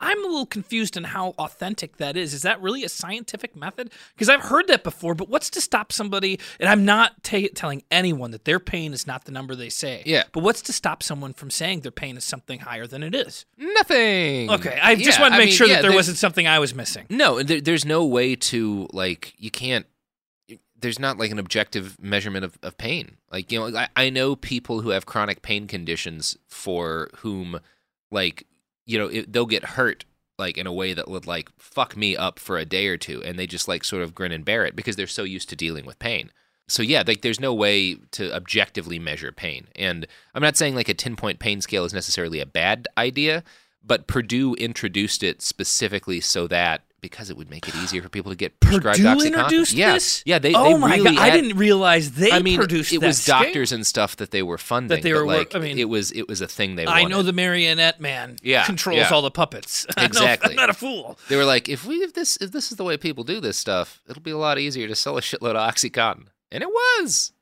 I'm 0.00 0.24
a 0.24 0.28
little 0.28 0.46
confused 0.46 0.96
on 0.96 1.04
how 1.04 1.30
authentic 1.38 1.96
that 1.96 2.16
is. 2.16 2.32
Is 2.32 2.42
that 2.42 2.60
really 2.60 2.84
a 2.84 2.88
scientific 2.88 3.56
method? 3.56 3.90
Because 4.14 4.28
I've 4.28 4.42
heard 4.42 4.68
that 4.68 4.84
before. 4.84 5.14
But 5.14 5.28
what's 5.28 5.50
to 5.50 5.60
stop 5.60 5.90
somebody? 5.92 6.38
And 6.60 6.68
I'm 6.68 6.84
not 6.84 7.24
ta 7.24 7.38
telling 7.54 7.82
anyone 7.90 8.30
that 8.30 8.44
their 8.44 8.60
pain 8.60 8.92
is 8.92 9.06
not 9.06 9.24
the 9.24 9.32
number 9.32 9.56
they 9.56 9.68
say. 9.68 10.02
Yeah. 10.06 10.24
But 10.32 10.44
what's 10.44 10.62
to 10.62 10.72
stop 10.72 11.02
someone 11.02 11.32
from 11.32 11.50
saying 11.50 11.80
their 11.80 11.90
pain 11.90 12.16
is 12.16 12.24
something 12.24 12.60
higher 12.60 12.86
than 12.86 13.02
it 13.02 13.14
is? 13.14 13.44
Nothing. 13.56 14.50
Okay, 14.50 14.78
I 14.80 14.94
just 14.94 15.18
Yeah, 15.18 15.22
wanted 15.22 15.30
to 15.30 15.36
I 15.36 15.38
make 15.38 15.46
mean, 15.48 15.56
sure 15.56 15.66
yeah, 15.66 15.76
that 15.76 15.82
there 15.82 15.92
wasn't 15.96 16.18
something 16.18 16.46
I 16.46 16.58
was 16.60 16.74
missing. 16.74 17.06
No, 17.10 17.42
there, 17.42 17.60
there's 17.60 17.84
no 17.84 18.04
way 18.04 18.36
to 18.36 18.88
like 18.92 19.34
you 19.36 19.50
can't. 19.50 19.86
There's 20.80 21.00
not 21.00 21.18
like 21.18 21.32
an 21.32 21.40
objective 21.40 21.96
measurement 22.00 22.44
of, 22.44 22.56
of 22.62 22.78
pain. 22.78 23.16
Like 23.32 23.50
you 23.50 23.58
know, 23.58 23.76
I, 23.76 23.88
I 23.96 24.10
know 24.10 24.36
people 24.36 24.82
who 24.82 24.90
have 24.90 25.06
chronic 25.06 25.42
pain 25.42 25.66
conditions 25.66 26.36
for 26.46 27.10
whom, 27.16 27.58
like 28.12 28.46
you 28.88 28.98
know, 28.98 29.06
it, 29.06 29.32
they'll 29.32 29.46
get 29.46 29.64
hurt 29.64 30.04
like 30.38 30.56
in 30.56 30.66
a 30.66 30.72
way 30.72 30.94
that 30.94 31.08
would 31.08 31.26
like 31.26 31.50
fuck 31.58 31.96
me 31.96 32.16
up 32.16 32.38
for 32.38 32.58
a 32.58 32.64
day 32.64 32.88
or 32.88 32.96
two, 32.96 33.22
and 33.22 33.38
they 33.38 33.46
just 33.46 33.68
like 33.68 33.84
sort 33.84 34.02
of 34.02 34.14
grin 34.14 34.32
and 34.32 34.44
bear 34.44 34.64
it 34.64 34.74
because 34.74 34.96
they're 34.96 35.06
so 35.06 35.22
used 35.22 35.48
to 35.50 35.56
dealing 35.56 35.84
with 35.84 35.98
pain. 35.98 36.32
So 36.68 36.82
yeah, 36.82 37.02
like 37.06 37.22
there's 37.22 37.40
no 37.40 37.52
way 37.54 37.96
to 38.12 38.34
objectively 38.34 38.98
measure 38.98 39.30
pain. 39.30 39.68
And 39.76 40.06
I'm 40.34 40.42
not 40.42 40.56
saying 40.56 40.74
like 40.74 40.88
a 40.88 40.94
10 40.94 41.16
point 41.16 41.38
pain 41.38 41.60
scale 41.60 41.84
is 41.84 41.94
necessarily 41.94 42.40
a 42.40 42.46
bad 42.46 42.88
idea, 42.96 43.44
but 43.84 44.06
Purdue 44.06 44.54
introduced 44.54 45.22
it 45.22 45.42
specifically 45.42 46.20
so 46.20 46.46
that 46.48 46.82
because 47.00 47.30
it 47.30 47.36
would 47.36 47.48
make 47.50 47.68
it 47.68 47.74
easier 47.76 48.02
for 48.02 48.08
people 48.08 48.32
to 48.32 48.36
get 48.36 48.58
prescribed 48.60 48.98
Purdue 48.98 49.08
OxyContin. 49.08 49.26
introduced 49.26 49.72
yeah. 49.72 49.92
this? 49.92 50.22
Yeah, 50.26 50.38
they, 50.38 50.54
oh 50.54 50.64
they 50.74 50.78
my 50.78 50.96
really 50.96 51.14
god! 51.16 51.22
I 51.22 51.30
didn't 51.30 51.56
realize 51.56 52.12
they 52.12 52.32
I 52.32 52.40
mean, 52.40 52.58
produced 52.58 52.92
it 52.92 53.00
that 53.00 53.06
was 53.06 53.24
doctors 53.24 53.72
and 53.72 53.86
stuff 53.86 54.16
that 54.16 54.30
they 54.30 54.42
were 54.42 54.58
funding. 54.58 55.02
they 55.02 55.12
were 55.12 55.26
like, 55.26 55.54
I 55.54 55.58
mean, 55.58 55.78
it 55.78 55.88
was 55.88 56.10
it 56.12 56.26
was 56.28 56.40
a 56.40 56.48
thing 56.48 56.76
they 56.76 56.86
I 56.86 57.02
wanted. 57.02 57.08
know 57.14 57.22
the 57.22 57.32
marionette 57.32 58.00
man 58.00 58.36
Yeah, 58.42 58.64
controls 58.66 58.98
yeah. 58.98 59.10
all 59.10 59.22
the 59.22 59.30
puppets. 59.30 59.86
Exactly. 59.98 60.50
I'm 60.50 60.56
not 60.56 60.70
a 60.70 60.74
fool. 60.74 61.18
They 61.28 61.36
were 61.36 61.44
like, 61.44 61.68
if 61.68 61.84
we 61.84 61.96
if 61.96 62.14
this 62.14 62.36
if 62.38 62.50
this 62.52 62.70
is 62.70 62.76
the 62.78 62.84
way 62.84 62.96
people 62.96 63.24
do 63.24 63.40
this 63.40 63.56
stuff, 63.58 64.00
it'll 64.08 64.22
be 64.22 64.30
a 64.30 64.38
lot 64.38 64.58
easier 64.58 64.88
to 64.88 64.94
sell 64.94 65.18
a 65.18 65.20
shitload 65.20 65.54
of 65.56 65.74
OxyContin. 65.74 66.26
And 66.50 66.62
it 66.62 66.68
was. 66.68 67.32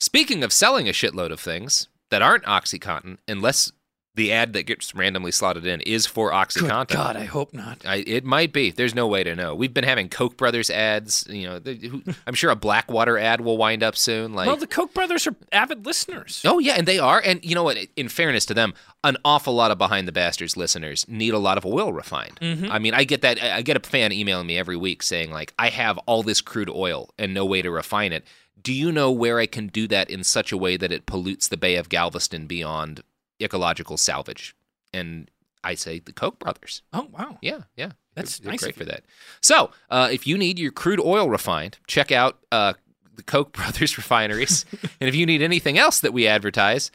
Speaking 0.00 0.42
of 0.42 0.52
selling 0.52 0.88
a 0.88 0.92
shitload 0.92 1.30
of 1.30 1.40
things 1.40 1.88
that 2.10 2.20
aren't 2.20 2.44
OxyContin, 2.44 3.18
unless 3.28 3.70
the 4.16 4.30
ad 4.32 4.52
that 4.52 4.62
gets 4.62 4.94
randomly 4.94 5.32
slotted 5.32 5.66
in 5.66 5.80
is 5.80 6.06
for 6.06 6.30
OxyContin. 6.30 6.88
Good 6.88 6.94
God, 6.94 7.16
I 7.16 7.24
hope 7.24 7.52
not. 7.52 7.84
I, 7.84 7.96
it 8.06 8.24
might 8.24 8.52
be. 8.52 8.70
There's 8.70 8.94
no 8.94 9.08
way 9.08 9.24
to 9.24 9.34
know. 9.34 9.54
We've 9.56 9.74
been 9.74 9.82
having 9.84 10.08
Koch 10.08 10.36
brothers 10.36 10.70
ads. 10.70 11.26
You 11.28 11.48
know, 11.48 11.58
they- 11.58 11.74
who, 11.76 12.02
I'm 12.26 12.34
sure 12.34 12.50
a 12.50 12.56
Blackwater 12.56 13.18
ad 13.18 13.40
will 13.40 13.56
wind 13.56 13.82
up 13.82 13.96
soon. 13.96 14.32
Like, 14.32 14.46
well, 14.46 14.56
the 14.56 14.68
Koch 14.68 14.94
brothers 14.94 15.26
are 15.26 15.34
avid 15.50 15.84
listeners. 15.84 16.42
Oh 16.44 16.58
yeah, 16.60 16.74
and 16.76 16.86
they 16.86 16.98
are. 17.00 17.20
And 17.24 17.44
you 17.44 17.54
know 17.56 17.64
what? 17.64 17.76
In 17.96 18.08
fairness 18.08 18.46
to 18.46 18.54
them, 18.54 18.74
an 19.02 19.16
awful 19.24 19.54
lot 19.54 19.70
of 19.70 19.78
behind 19.78 20.06
the 20.06 20.12
bastards 20.12 20.56
listeners 20.56 21.04
need 21.08 21.34
a 21.34 21.38
lot 21.38 21.58
of 21.58 21.66
oil 21.66 21.92
refined. 21.92 22.38
Mhm. 22.40 22.70
I 22.70 22.78
mean, 22.78 22.94
I 22.94 23.04
get 23.04 23.22
that. 23.22 23.42
I 23.42 23.62
get 23.62 23.76
a 23.76 23.80
fan 23.80 24.12
emailing 24.12 24.46
me 24.46 24.56
every 24.56 24.76
week 24.76 25.02
saying 25.02 25.30
like, 25.32 25.52
"I 25.58 25.70
have 25.70 25.98
all 26.06 26.22
this 26.22 26.40
crude 26.40 26.70
oil 26.70 27.10
and 27.18 27.34
no 27.34 27.44
way 27.44 27.62
to 27.62 27.70
refine 27.70 28.12
it. 28.12 28.24
Do 28.62 28.72
you 28.72 28.92
know 28.92 29.10
where 29.10 29.40
I 29.40 29.46
can 29.46 29.66
do 29.66 29.86
that 29.88 30.08
in 30.08 30.22
such 30.24 30.52
a 30.52 30.56
way 30.56 30.76
that 30.78 30.92
it 30.92 31.04
pollutes 31.04 31.48
the 31.48 31.56
Bay 31.56 31.74
of 31.74 31.88
Galveston 31.90 32.46
beyond 32.46 33.02
ecological 33.40 33.96
salvage?" 33.96 34.54
And 34.92 35.30
I 35.64 35.74
say 35.74 35.98
the 35.98 36.12
Koch 36.12 36.38
brothers. 36.38 36.82
Oh 36.92 37.08
wow. 37.10 37.38
Yeah, 37.40 37.62
yeah. 37.76 37.92
That's 38.14 38.38
They're 38.38 38.52
nice 38.52 38.60
great 38.60 38.76
for 38.76 38.84
that. 38.84 39.04
So, 39.40 39.70
uh, 39.90 40.08
if 40.12 40.26
you 40.26 40.38
need 40.38 40.58
your 40.58 40.70
crude 40.70 41.00
oil 41.00 41.28
refined, 41.28 41.78
check 41.86 42.12
out 42.12 42.38
uh, 42.52 42.74
the 43.16 43.22
Koch 43.22 43.52
brothers 43.52 43.96
refineries. 43.96 44.64
and 45.00 45.08
if 45.08 45.14
you 45.14 45.26
need 45.26 45.42
anything 45.42 45.78
else 45.78 46.00
that 46.00 46.12
we 46.12 46.26
advertise, 46.26 46.90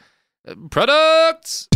uh, 0.48 0.54
products. 0.70 1.68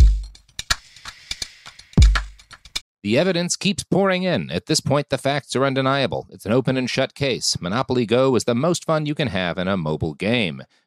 The 3.03 3.19
evidence 3.19 3.55
keeps 3.55 3.83
pouring 3.83 4.23
in. 4.23 4.49
At 4.49 4.65
this 4.65 4.79
point, 4.81 5.09
the 5.09 5.19
facts 5.19 5.55
are 5.55 5.63
undeniable. 5.63 6.25
It's 6.31 6.47
an 6.47 6.51
open 6.51 6.75
and 6.75 6.89
shut 6.89 7.13
case. 7.13 7.61
Monopoly 7.61 8.07
Go 8.07 8.35
is 8.35 8.45
the 8.45 8.55
most 8.55 8.83
fun 8.83 9.05
you 9.05 9.13
can 9.13 9.27
have 9.27 9.59
in 9.59 9.67
a 9.67 9.77
mobile 9.77 10.15
game. 10.15 10.63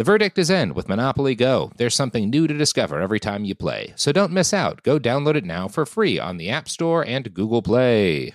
The 0.00 0.04
verdict 0.04 0.38
is 0.38 0.48
in 0.48 0.72
with 0.72 0.88
Monopoly 0.88 1.34
Go. 1.34 1.72
There's 1.76 1.94
something 1.94 2.30
new 2.30 2.46
to 2.46 2.56
discover 2.56 3.02
every 3.02 3.20
time 3.20 3.44
you 3.44 3.54
play. 3.54 3.92
So 3.96 4.12
don't 4.12 4.32
miss 4.32 4.54
out. 4.54 4.82
Go 4.82 4.98
download 4.98 5.34
it 5.34 5.44
now 5.44 5.68
for 5.68 5.84
free 5.84 6.18
on 6.18 6.38
the 6.38 6.48
App 6.48 6.70
Store 6.70 7.04
and 7.04 7.34
Google 7.34 7.60
Play. 7.60 8.32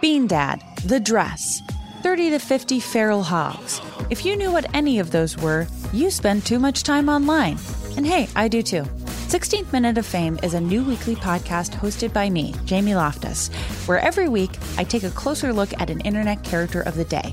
Bean 0.00 0.26
Dad, 0.26 0.64
The 0.84 0.98
Dress, 0.98 1.62
30 2.02 2.30
to 2.30 2.40
50 2.40 2.80
Feral 2.80 3.22
Hogs. 3.22 3.80
If 4.10 4.24
you 4.24 4.34
knew 4.34 4.50
what 4.50 4.74
any 4.74 4.98
of 4.98 5.12
those 5.12 5.38
were, 5.38 5.68
you 5.92 6.10
spend 6.10 6.44
too 6.44 6.58
much 6.58 6.82
time 6.82 7.08
online. 7.08 7.56
And 7.96 8.04
hey, 8.04 8.28
I 8.34 8.48
do 8.48 8.64
too. 8.64 8.82
16th 9.30 9.72
Minute 9.72 9.96
of 9.96 10.06
Fame 10.06 10.40
is 10.42 10.54
a 10.54 10.60
new 10.60 10.82
weekly 10.82 11.14
podcast 11.14 11.70
hosted 11.70 12.12
by 12.12 12.28
me, 12.30 12.52
Jamie 12.64 12.96
Loftus, 12.96 13.46
where 13.86 14.00
every 14.00 14.28
week 14.28 14.50
I 14.76 14.82
take 14.82 15.04
a 15.04 15.10
closer 15.10 15.52
look 15.52 15.72
at 15.80 15.88
an 15.88 16.00
internet 16.00 16.42
character 16.42 16.80
of 16.80 16.96
the 16.96 17.04
day. 17.04 17.32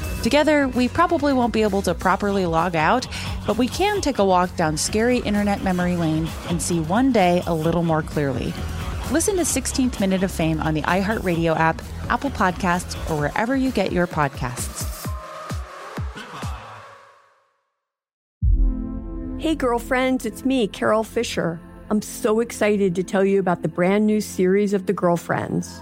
Together, 0.23 0.67
we 0.67 0.87
probably 0.87 1.33
won't 1.33 1.51
be 1.51 1.63
able 1.63 1.81
to 1.81 1.95
properly 1.95 2.45
log 2.45 2.75
out, 2.75 3.07
but 3.47 3.57
we 3.57 3.67
can 3.67 4.01
take 4.01 4.19
a 4.19 4.25
walk 4.25 4.55
down 4.55 4.77
scary 4.77 5.17
internet 5.19 5.63
memory 5.63 5.95
lane 5.95 6.29
and 6.47 6.61
see 6.61 6.79
one 6.79 7.11
day 7.11 7.41
a 7.47 7.53
little 7.53 7.81
more 7.81 8.03
clearly. 8.03 8.53
Listen 9.11 9.35
to 9.37 9.41
16th 9.41 9.99
Minute 9.99 10.21
of 10.21 10.31
Fame 10.31 10.59
on 10.61 10.75
the 10.75 10.83
iHeartRadio 10.83 11.57
app, 11.57 11.81
Apple 12.07 12.29
Podcasts, 12.29 12.95
or 13.09 13.19
wherever 13.19 13.55
you 13.55 13.71
get 13.71 13.91
your 13.91 14.05
podcasts. 14.05 14.87
Hey, 19.39 19.55
girlfriends, 19.55 20.27
it's 20.27 20.45
me, 20.45 20.67
Carol 20.67 21.03
Fisher. 21.03 21.59
I'm 21.89 22.03
so 22.03 22.41
excited 22.41 22.93
to 22.93 23.03
tell 23.03 23.25
you 23.25 23.39
about 23.39 23.63
the 23.63 23.67
brand 23.67 24.05
new 24.05 24.21
series 24.21 24.71
of 24.73 24.85
The 24.85 24.93
Girlfriends. 24.93 25.81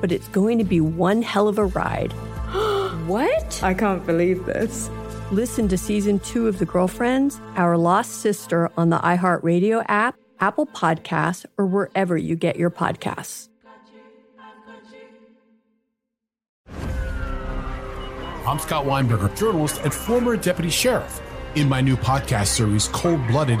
but 0.00 0.12
it's 0.12 0.28
going 0.28 0.58
to 0.58 0.64
be 0.64 0.80
one 0.80 1.22
hell 1.22 1.48
of 1.48 1.58
a 1.58 1.66
ride. 1.66 2.12
what? 3.06 3.62
I 3.62 3.74
can't 3.74 4.04
believe 4.06 4.46
this. 4.46 4.90
Listen 5.30 5.68
to 5.68 5.78
season 5.78 6.18
two 6.20 6.48
of 6.48 6.58
The 6.58 6.66
Girlfriends, 6.66 7.40
Our 7.54 7.76
Lost 7.76 8.20
Sister 8.20 8.70
on 8.76 8.90
the 8.90 8.98
iHeartRadio 8.98 9.84
app, 9.88 10.16
Apple 10.40 10.66
Podcasts, 10.66 11.46
or 11.56 11.66
wherever 11.66 12.16
you 12.16 12.34
get 12.34 12.56
your 12.56 12.70
podcasts. 12.70 13.48
I'm 18.46 18.58
Scott 18.58 18.86
Weinberger, 18.86 19.36
journalist 19.36 19.80
and 19.84 19.94
former 19.94 20.36
deputy 20.36 20.70
sheriff. 20.70 21.20
In 21.54 21.68
my 21.68 21.80
new 21.80 21.96
podcast 21.96 22.46
series, 22.46 22.88
Cold 22.88 23.24
Blooded 23.28 23.60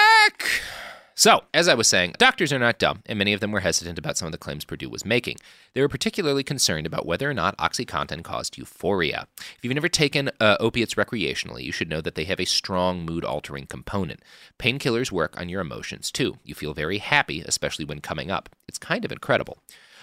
So, 1.21 1.43
as 1.53 1.67
I 1.67 1.75
was 1.75 1.87
saying, 1.87 2.15
doctors 2.17 2.51
are 2.51 2.57
not 2.57 2.79
dumb, 2.79 3.03
and 3.05 3.19
many 3.19 3.31
of 3.31 3.41
them 3.41 3.51
were 3.51 3.59
hesitant 3.59 3.99
about 3.99 4.17
some 4.17 4.25
of 4.25 4.31
the 4.31 4.39
claims 4.39 4.65
Purdue 4.65 4.89
was 4.89 5.05
making. 5.05 5.37
They 5.75 5.81
were 5.81 5.87
particularly 5.87 6.43
concerned 6.43 6.87
about 6.87 7.05
whether 7.05 7.29
or 7.29 7.33
not 7.35 7.55
OxyContin 7.59 8.23
caused 8.23 8.57
euphoria. 8.57 9.27
If 9.37 9.59
you've 9.61 9.75
never 9.75 9.87
taken 9.87 10.31
uh, 10.39 10.57
opiates 10.59 10.95
recreationally, 10.95 11.61
you 11.61 11.71
should 11.71 11.89
know 11.89 12.01
that 12.01 12.15
they 12.15 12.23
have 12.23 12.39
a 12.39 12.45
strong 12.45 13.05
mood 13.05 13.23
altering 13.23 13.67
component. 13.67 14.21
Painkillers 14.57 15.11
work 15.11 15.39
on 15.39 15.47
your 15.47 15.61
emotions 15.61 16.09
too. 16.09 16.39
You 16.43 16.55
feel 16.55 16.73
very 16.73 16.97
happy, 16.97 17.41
especially 17.41 17.85
when 17.85 18.01
coming 18.01 18.31
up. 18.31 18.49
It's 18.67 18.79
kind 18.79 19.05
of 19.05 19.11
incredible. 19.11 19.59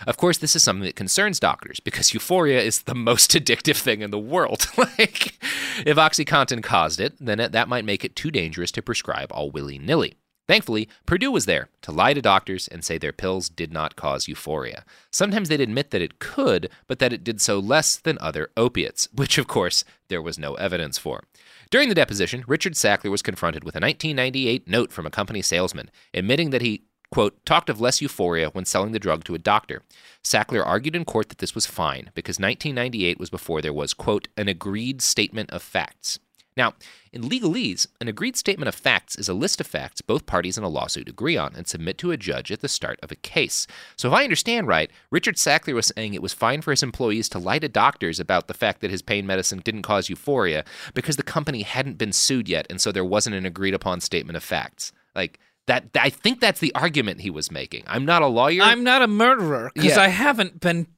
Of 0.07 0.19
course, 0.19 0.39
this 0.39 0.55
is 0.55 0.63
something 0.63 0.85
that 0.85 0.95
concerns 0.95 1.41
doctors 1.41 1.81
because 1.81 2.15
euphoria 2.15 2.61
is 2.61 2.83
the 2.83 2.95
most 2.95 3.33
addictive 3.33 3.79
thing 3.79 4.03
in 4.03 4.13
the 4.13 4.21
world. 4.21 4.69
like, 4.77 5.37
if 5.85 5.97
OxyContin 5.97 6.63
caused 6.63 7.01
it, 7.01 7.15
then 7.19 7.41
it, 7.41 7.51
that 7.51 7.69
might 7.69 7.85
make 7.85 8.05
it 8.05 8.15
too 8.15 8.31
dangerous 8.31 8.71
to 8.71 8.83
prescribe 8.83 9.33
all 9.33 9.51
willy 9.51 9.81
nilly. 9.81 10.15
Thankfully, 10.49 10.89
Purdue 11.05 11.31
was 11.31 11.45
there 11.45 11.69
to 11.83 11.93
lie 11.93 12.15
to 12.15 12.23
doctors 12.23 12.69
and 12.69 12.83
say 12.83 12.97
their 12.97 13.13
pills 13.13 13.51
did 13.51 13.71
not 13.71 13.97
cause 13.97 14.29
euphoria. 14.29 14.85
Sometimes 15.13 15.51
they'd 15.51 15.61
admit 15.61 15.91
that 15.91 16.01
it 16.01 16.19
could, 16.19 16.71
but 16.87 16.99
that 17.01 17.13
it 17.13 17.23
did 17.23 17.43
so 17.43 17.59
less 17.59 17.97
than 17.97 18.17
other 18.19 18.51
opiates, 18.57 19.09
which, 19.15 19.37
of 19.37 19.47
course, 19.47 19.85
there 20.09 20.23
was 20.23 20.39
no 20.39 20.55
evidence 20.55 20.97
for. 20.97 21.25
During 21.71 21.91
the 21.91 21.95
deposition, 21.95 22.45
Richard 22.47 22.73
Sackler 22.73 23.11
was 23.11 23.21
confronted 23.21 23.63
with 23.63 23.77
a 23.77 23.81
1998 23.81 24.67
note 24.67 24.91
from 24.91 25.05
a 25.05 25.11
company 25.11 25.43
salesman 25.43 25.91
admitting 26.15 26.49
that 26.51 26.63
he 26.63 26.85
quote, 27.11 27.45
talked 27.47 27.71
of 27.71 27.81
less 27.81 28.03
euphoria 28.03 28.51
when 28.51 28.65
selling 28.65 28.93
the 28.93 28.99
drug 28.99 29.25
to 29.25 29.35
a 29.35 29.39
doctor. 29.39 29.83
Sackler 30.23 30.65
argued 30.65 30.95
in 30.95 31.05
court 31.05 31.31
that 31.31 31.39
this 31.39 31.55
was 31.55 31.67
fine 31.67 32.11
because 32.15 32.39
1998 32.39 33.19
was 33.19 33.31
before 33.31 33.63
there 33.63 33.73
was, 33.73 33.95
quote, 33.95 34.29
an 34.37 34.47
agreed 34.47 35.01
statement 35.01 35.51
of 35.51 35.63
facts. 35.63 36.19
Now, 36.59 36.75
in 37.13 37.23
legalese, 37.23 37.87
an 38.01 38.09
agreed 38.09 38.37
statement 38.37 38.69
of 38.69 38.75
facts 38.75 39.17
is 39.17 39.29
a 39.29 39.35
list 39.35 39.61
of 39.61 39.67
facts 39.67 40.03
both 40.03 40.27
parties 40.27 40.59
in 40.59 40.65
a 40.65 40.69
lawsuit 40.69 41.09
agree 41.09 41.37
on 41.37 41.55
and 41.55 41.67
submit 41.67 41.97
to 41.99 42.11
a 42.11 42.17
judge 42.17 42.53
at 42.53 42.61
the 42.61 42.69
start 42.69 42.99
of 43.03 43.13
a 43.13 43.17
case. 43.17 43.67
So, 43.97 44.09
if 44.09 44.15
I 44.15 44.25
understand 44.25 44.67
right, 44.67 44.91
Richard 45.11 45.37
Sackler 45.37 45.75
was 45.75 45.93
saying 45.97 46.13
it 46.13 46.21
was 46.21 46.35
fine 46.35 46.61
for 46.61 46.73
his 46.73 46.83
employees 46.83 47.29
to 47.31 47.39
lie 47.39 47.61
to 47.61 47.69
doctors 47.69 48.19
about 48.21 48.49
the 48.49 48.55
fact 48.55 48.81
that 48.81 48.91
his 48.91 49.03
pain 49.03 49.25
medicine 49.27 49.61
didn't 49.65 49.83
cause 49.83 50.09
euphoria 50.11 50.65
because 50.95 51.17
the 51.17 51.23
company 51.23 51.63
hadn't 51.63 51.97
been 51.97 52.13
sued 52.13 52.49
yet, 52.49 52.67
and 52.69 52.81
so 52.81 52.91
there 52.93 53.05
wasn't 53.05 53.37
an 53.37 53.47
agreed 53.47 53.75
upon 53.75 54.01
statement 54.01 54.37
of 54.37 54.43
facts. 54.43 54.93
Like, 55.15 55.39
that 55.69 55.85
I 56.01 56.11
think 56.11 56.41
that's 56.41 56.61
the 56.61 56.75
argument 56.75 57.21
he 57.21 57.31
was 57.31 57.53
making. 57.53 57.85
I'm 57.87 58.05
not 58.05 58.23
a 58.23 58.27
lawyer. 58.27 58.63
I'm 58.63 58.83
not 58.83 59.03
a 59.03 59.07
murderer 59.07 59.71
because 59.75 59.97
Yeah. 59.97 60.03
I 60.03 60.09
haven't 60.09 60.61
been. 60.61 60.89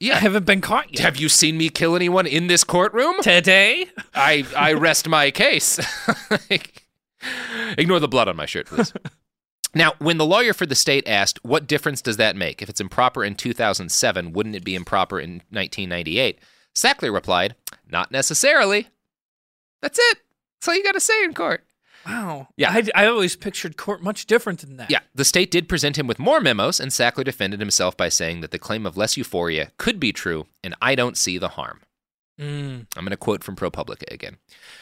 Yeah. 0.00 0.16
I 0.16 0.18
haven't 0.18 0.44
been 0.44 0.60
caught 0.60 0.92
yet. 0.92 1.02
Have 1.02 1.16
you 1.16 1.28
seen 1.28 1.56
me 1.56 1.68
kill 1.68 1.96
anyone 1.96 2.26
in 2.26 2.46
this 2.46 2.64
courtroom? 2.64 3.14
Today? 3.22 3.86
I 4.14 4.46
I 4.56 4.72
rest 4.72 5.08
my 5.08 5.30
case. 5.30 5.80
Ignore 7.78 8.00
the 8.00 8.08
blood 8.08 8.28
on 8.28 8.36
my 8.36 8.46
shirt, 8.46 8.66
please. 8.66 8.92
Now, 9.76 9.94
when 9.98 10.18
the 10.18 10.24
lawyer 10.24 10.54
for 10.54 10.66
the 10.66 10.76
state 10.76 11.08
asked, 11.08 11.44
what 11.44 11.66
difference 11.66 12.00
does 12.00 12.16
that 12.16 12.36
make? 12.36 12.62
If 12.62 12.68
it's 12.68 12.80
improper 12.80 13.24
in 13.24 13.34
2007, 13.34 14.32
wouldn't 14.32 14.54
it 14.54 14.64
be 14.64 14.76
improper 14.76 15.18
in 15.18 15.42
1998? 15.50 16.38
Sackler 16.76 17.12
replied, 17.12 17.56
not 17.90 18.12
necessarily. 18.12 18.86
That's 19.82 19.98
it. 19.98 20.18
That's 20.60 20.68
all 20.68 20.76
you 20.76 20.84
got 20.84 20.92
to 20.92 21.00
say 21.00 21.24
in 21.24 21.34
court. 21.34 21.64
Wow. 22.06 22.48
Yeah. 22.56 22.70
I, 22.70 22.84
I 22.94 23.06
always 23.06 23.36
pictured 23.36 23.76
court 23.76 24.02
much 24.02 24.26
different 24.26 24.60
than 24.60 24.76
that. 24.76 24.90
Yeah, 24.90 25.00
the 25.14 25.24
state 25.24 25.50
did 25.50 25.68
present 25.68 25.98
him 25.98 26.06
with 26.06 26.18
more 26.18 26.40
memos, 26.40 26.80
and 26.80 26.90
Sackler 26.90 27.24
defended 27.24 27.60
himself 27.60 27.96
by 27.96 28.08
saying 28.08 28.40
that 28.40 28.50
the 28.50 28.58
claim 28.58 28.86
of 28.86 28.96
less 28.96 29.16
euphoria 29.16 29.72
could 29.78 29.98
be 29.98 30.12
true, 30.12 30.46
and 30.62 30.74
I 30.82 30.94
don't 30.94 31.16
see 31.16 31.38
the 31.38 31.48
harm. 31.48 31.80
Mm. 32.40 32.86
I'm 32.96 33.04
going 33.04 33.10
to 33.10 33.16
quote 33.16 33.44
from 33.44 33.56
ProPublica 33.56 34.12
again. 34.12 34.38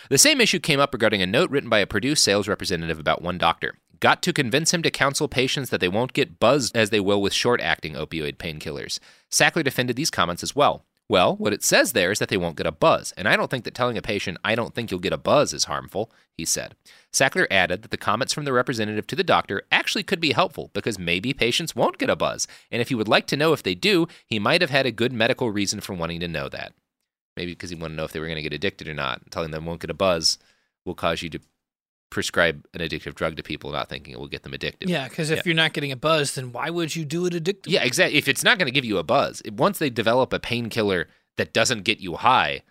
The 0.09 0.19
same 0.19 0.41
issue 0.41 0.59
came 0.59 0.81
up 0.81 0.93
regarding 0.93 1.23
a 1.23 1.27
note 1.27 1.51
written 1.51 1.69
by 1.69 1.79
a 1.81 1.87
Purdue 1.87 2.15
sales 2.15 2.49
representative 2.49 2.99
about 2.99 3.23
one 3.23 3.39
doctor. 3.39 3.75
Got 4.01 4.23
to 4.23 4.33
convince 4.33 4.73
him 4.73 4.83
to 4.83 4.91
counsel 4.91 5.29
patients 5.29 5.71
that 5.71 5.81
they 5.81 5.89
won't 5.89 6.13
get 6.13 6.41
buzzed 6.41 6.77
as 6.77 6.91
they 6.91 6.99
will 6.99 7.23
with 7.23 7.33
short 7.33 7.61
acting 7.61 7.95
opioid 7.95 8.37
painkillers. 8.37 8.99
Sackler 9.31 9.63
defended 9.63 9.97
these 9.97 10.11
comments 10.11 10.43
as 10.43 10.57
well. 10.57 10.85
Well, 11.13 11.37
what 11.37 11.53
it 11.53 11.63
says 11.63 11.93
there 11.93 12.11
is 12.11 12.21
that 12.21 12.31
they 12.31 12.39
won't 12.39 12.57
get 12.57 12.67
a 12.67 12.73
buzz, 12.73 13.13
and 13.19 13.29
I 13.29 13.37
don't 13.37 13.51
think 13.51 13.65
that 13.65 13.75
telling 13.75 13.99
a 13.99 14.01
patient, 14.01 14.39
I 14.43 14.55
don't 14.55 14.75
think 14.75 14.91
you'll 14.91 14.99
get 14.99 15.13
a 15.13 15.19
buzz, 15.19 15.53
is 15.53 15.65
harmful, 15.65 16.11
he 16.39 16.47
said. 16.47 16.75
Sackler 17.13 17.47
added 17.51 17.83
that 17.83 17.91
the 17.91 17.99
comments 17.99 18.33
from 18.33 18.47
the 18.47 18.53
representative 18.55 19.07
to 19.09 19.15
the 19.15 19.23
doctor 19.23 19.61
actually 19.71 20.05
could 20.05 20.21
be 20.21 20.33
helpful 20.33 20.71
because 20.73 20.99
maybe 20.99 21.35
patients 21.35 21.77
won't 21.77 21.99
get 21.99 22.09
a 22.09 22.17
buzz, 22.17 22.47
and 22.71 22.81
if 22.81 22.89
he 22.89 22.95
would 22.95 23.09
like 23.09 23.27
to 23.27 23.37
know 23.37 23.53
if 23.53 23.63
they 23.63 23.75
do, 23.75 24.07
he 24.27 24.39
might 24.39 24.63
have 24.63 24.71
had 24.71 24.87
a 24.87 24.91
good 24.91 25.13
medical 25.13 25.51
reason 25.51 25.83
for 25.83 25.93
wanting 25.93 26.19
to 26.21 26.29
know 26.29 26.49
that. 26.49 26.73
Maybe 27.37 27.53
because 27.53 27.69
he 27.69 27.77
wanted 27.77 27.93
to 27.93 27.97
know 27.99 28.05
if 28.05 28.13
they 28.13 28.21
were 28.21 28.27
going 28.27 28.37
to 28.37 28.43
get 28.43 28.55
addicted 28.55 28.89
or 28.89 28.95
not. 28.95 29.31
Telling 29.31 29.51
them 29.51 29.67
won't 29.67 29.83
get 29.83 29.91
a 29.91 29.95
buzz 29.95 30.39
will 30.87 30.95
cause 30.95 31.21
you 31.21 31.29
to 31.29 31.41
prescribe 32.13 32.67
an 32.75 32.81
addictive 32.81 33.15
drug 33.15 33.37
to 33.37 33.43
people, 33.43 33.73
not 33.73 33.89
thinking 33.89 34.13
it 34.13 34.21
will 34.21 34.29
get 34.29 34.43
them 34.43 34.55
addicted. 34.55 34.89
Yeah, 34.89 35.09
because 35.09 35.31
if 35.31 35.47
you're 35.47 35.55
not 35.55 35.73
getting 35.73 35.93
a 35.93 35.97
buzz, 35.97 36.35
then 36.35 36.53
why 36.53 36.71
would 36.71 36.95
you 36.95 37.05
do 37.05 37.27
it 37.27 37.33
addictive? 37.33 37.67
Yeah, 37.67 37.83
exactly. 37.83 38.19
If 38.19 38.29
it's 38.29 38.45
not 38.45 38.59
going 38.59 38.67
to 38.67 38.73
give 38.73 38.85
you 38.85 38.99
a 38.99 39.03
buzz, 39.03 39.43
once 39.51 39.79
they 39.79 39.91
develop 39.91 40.33
a 40.33 40.39
painkiller 40.39 41.09
that 41.37 41.53
doesn't 41.53 41.83
get 41.83 42.01
you 42.01 42.15
high, 42.15 42.63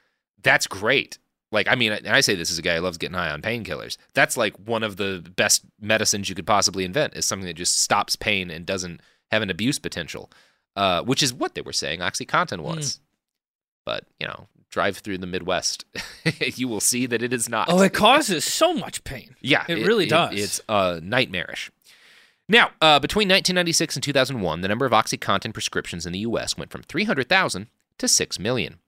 that's 0.43 0.67
great. 0.67 1.17
Like, 1.51 1.67
I 1.67 1.75
mean, 1.75 1.91
and 1.91 2.07
I 2.07 2.21
say 2.21 2.35
this 2.35 2.51
as 2.51 2.57
a 2.57 2.61
guy 2.61 2.75
who 2.75 2.81
loves 2.81 2.97
getting 2.97 3.15
high 3.15 3.29
on 3.29 3.41
painkillers. 3.41 3.97
That's 4.13 4.37
like 4.37 4.55
one 4.57 4.83
of 4.83 4.95
the 4.95 5.23
best 5.35 5.63
medicines 5.81 6.29
you 6.29 6.35
could 6.35 6.47
possibly 6.47 6.85
invent 6.85 7.15
is 7.15 7.25
something 7.25 7.47
that 7.47 7.55
just 7.55 7.81
stops 7.81 8.15
pain 8.15 8.49
and 8.49 8.65
doesn't 8.65 9.01
have 9.31 9.41
an 9.41 9.49
abuse 9.49 9.79
potential, 9.79 10.31
uh, 10.75 11.01
which 11.01 11.21
is 11.21 11.33
what 11.33 11.55
they 11.55 11.61
were 11.61 11.73
saying 11.73 11.99
OxyContin 11.99 12.61
was. 12.61 12.99
But, 13.85 14.05
you 14.19 14.27
know, 14.27 14.47
drive 14.71 14.97
through 14.97 15.19
the 15.19 15.27
Midwest, 15.27 15.85
you 16.55 16.67
will 16.67 16.79
see 16.79 17.05
that 17.05 17.21
it 17.21 17.31
is 17.33 17.47
not. 17.47 17.67
Oh, 17.69 17.81
it 17.81 17.93
causes 17.93 18.43
so 18.43 18.73
much 18.73 19.03
pain. 19.03 19.35
Yeah, 19.41 19.65
it, 19.67 19.85
really 19.85 20.07
does. 20.07 20.33
it's 20.33 20.61
uh, 20.67 20.99
nightmarish. 21.03 21.69
Now, 22.49 22.71
uh, 22.81 22.99
between 22.99 23.27
1996 23.29 23.95
and 23.95 24.03
2001, 24.03 24.61
the 24.61 24.67
number 24.67 24.85
of 24.85 24.91
OxyContin 24.91 25.53
prescriptions 25.53 26.05
in 26.05 26.11
the 26.13 26.19
U.S. 26.19 26.57
went 26.57 26.71
from 26.71 26.81
300,000 26.83 27.67
to 27.99 28.07
6 28.07 28.39
million. 28.39 28.79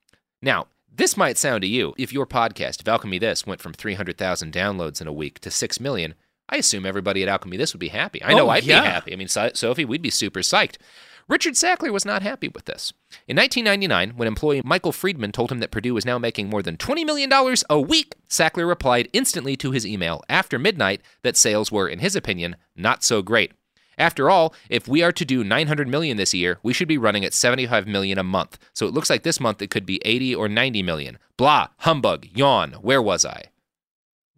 Now, 0.42 0.68
this 0.94 1.16
might 1.16 1.38
sound 1.38 1.62
to 1.62 1.68
you, 1.68 1.94
if 1.98 2.12
your 2.12 2.26
podcast, 2.26 2.82
if 2.82 2.88
Alchemy 2.88 3.20
This, 3.20 3.46
went 3.48 3.62
from 3.62 3.74
300,000 3.74 4.52
downloads 4.54 5.00
in 5.02 5.08
a 5.08 5.14
week 5.14 5.40
to 5.40 5.50
6 5.52 5.80
million, 5.80 6.14
I 6.50 6.58
assume 6.58 6.86
everybody 6.86 7.24
at 7.24 7.30
Alchemy 7.30 7.56
This 7.58 7.74
would 7.74 7.80
be 7.80 7.88
happy. 7.88 8.22
I 8.24 8.34
know 8.34 8.48
Oh, 8.48 8.50
I'd 8.50 8.64
yeah. 8.66 8.82
be 8.82 8.88
happy. 8.88 9.14
I 9.14 9.16
mean, 9.16 9.30
so- 9.30 9.52
Sophie, 9.54 9.86
we'd 9.86 10.02
be 10.02 10.10
super 10.10 10.42
psyched. 10.42 10.76
Richard 11.28 11.54
Sackler 11.54 11.92
was 11.92 12.06
not 12.06 12.22
happy 12.22 12.50
with 12.50 12.66
this. 12.66 12.94
In 13.28 13.38
1999, 13.38 14.18
when 14.18 14.28
employee 14.28 14.62
Michael 14.66 14.92
Friedman 14.92 15.32
told 15.32 15.52
him 15.52 15.60
that 15.60 15.72
Purdue 15.72 15.94
was 15.94 16.06
now 16.06 16.18
making 16.18 16.50
more 16.50 16.62
than 16.62 16.78
$20 16.78 17.06
million 17.06 17.32
a 17.70 17.80
week, 17.80 18.16
Sackler 18.30 18.68
replied 18.68 19.10
instantly 19.14 19.56
to 19.58 19.72
his 19.72 19.86
email 19.86 20.22
after 20.28 20.60
midnight 20.60 21.02
that 21.22 21.38
sales 21.38 21.72
were, 21.72 21.88
in 21.88 22.00
his 22.00 22.16
opinion, 22.16 22.56
not 22.76 23.04
so 23.04 23.22
great. 23.22 23.54
After 23.98 24.30
all, 24.30 24.54
if 24.70 24.88
we 24.88 25.04
are 25.04 25.12
to 25.12 25.26
do 25.26 25.44
900 25.44 25.88
million 25.88 26.18
this 26.18 26.34
year, 26.34 26.60
we 26.64 26.74
should 26.74 26.88
be 26.88 26.98
running 26.98 27.24
at 27.24 27.34
75 27.34 27.88
million 27.88 28.18
a 28.18 28.24
month. 28.24 28.58
So 28.74 28.88
it 28.88 28.94
looks 28.94 29.10
like 29.10 29.24
this 29.24 29.40
month 29.40 29.62
it 29.62 29.70
could 29.70 29.86
be 29.86 30.02
80 30.04 30.36
or 30.36 30.50
90 30.50 30.84
million. 30.84 31.20
Blah, 31.38 31.68
humbug, 31.80 32.28
yawn. 32.34 32.74
Where 32.82 33.02
was 33.02 33.24
I? 33.24 33.46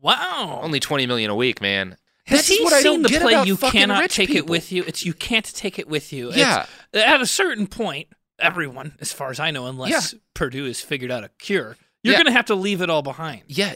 Wow. 0.01 0.59
Only 0.61 0.79
20 0.79 1.07
million 1.07 1.31
a 1.31 1.36
week, 1.36 1.61
man. 1.61 1.97
Has 2.28 2.47
This 2.47 2.57
he 2.57 2.63
what 2.63 2.73
I 2.73 2.82
seen 2.82 3.01
don't 3.03 3.11
the 3.11 3.19
play? 3.19 3.43
You 3.43 3.55
cannot 3.57 4.09
take 4.09 4.32
it 4.32 4.47
with 4.47 4.71
you. 4.71 4.84
It's 4.88 5.05
you 5.05 5.13
can't 5.13 5.45
take 5.45 5.78
it 5.78 5.88
with 5.88 6.11
you. 6.11 6.32
Yeah. 6.34 6.65
It's, 6.91 7.03
at 7.03 7.21
a 7.21 7.26
certain 7.28 7.67
point, 7.67 8.07
everyone, 8.39 8.93
as 8.99 9.13
far 9.13 9.30
as 9.30 9.39
I 9.39 9.51
know, 9.51 9.67
unless 9.67 10.15
Purdue 10.34 10.65
has 10.65 10.82
figured 10.82 11.11
out 11.11 11.23
a 11.23 11.30
cure, 11.38 11.78
you're 12.03 12.13
Yeah. 12.13 12.17
going 12.19 12.26
to 12.28 12.32
have 12.32 12.45
to 12.45 12.55
leave 12.55 12.82
it 12.82 12.89
all 12.89 13.03
behind. 13.03 13.43
Yeah, 13.47 13.76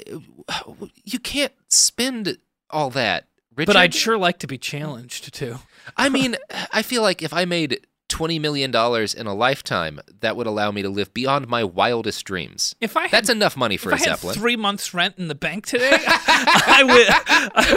you 1.03 1.19
can't 1.19 1.53
spend 1.67 2.37
all 2.71 2.89
that, 2.91 3.25
Richard. 3.55 3.67
But 3.67 3.75
I'd 3.75 3.93
sure 3.93 4.17
like 4.17 4.39
to 4.39 4.47
be 4.47 4.57
challenged 4.57 5.33
too. 5.33 5.59
I 5.97 6.09
mean, 6.09 6.35
I 6.71 6.81
feel 6.81 7.01
like 7.01 7.21
if 7.21 7.33
I 7.33 7.45
made 7.45 7.85
$20 8.09 8.41
million 8.41 8.69
in 9.15 9.27
a 9.27 9.33
lifetime, 9.33 9.99
that 10.19 10.35
would 10.35 10.47
allow 10.47 10.71
me 10.71 10.81
to 10.81 10.89
live 10.89 11.13
beyond 11.13 11.47
my 11.47 11.63
wildest 11.63 12.25
dreams. 12.25 12.75
If 12.81 12.97
I 12.97 13.03
had, 13.03 13.11
That's 13.11 13.29
enough 13.29 13.55
money 13.55 13.77
for 13.77 13.91
if 13.91 13.99
a 13.99 14.03
I 14.03 14.09
had 14.09 14.17
Zeppelin. 14.17 14.35
three 14.35 14.55
months 14.55 14.93
rent 14.93 15.15
in 15.17 15.27
the 15.29 15.35
bank 15.35 15.65
today, 15.65 15.91
I 16.05 16.83
would 16.83 17.07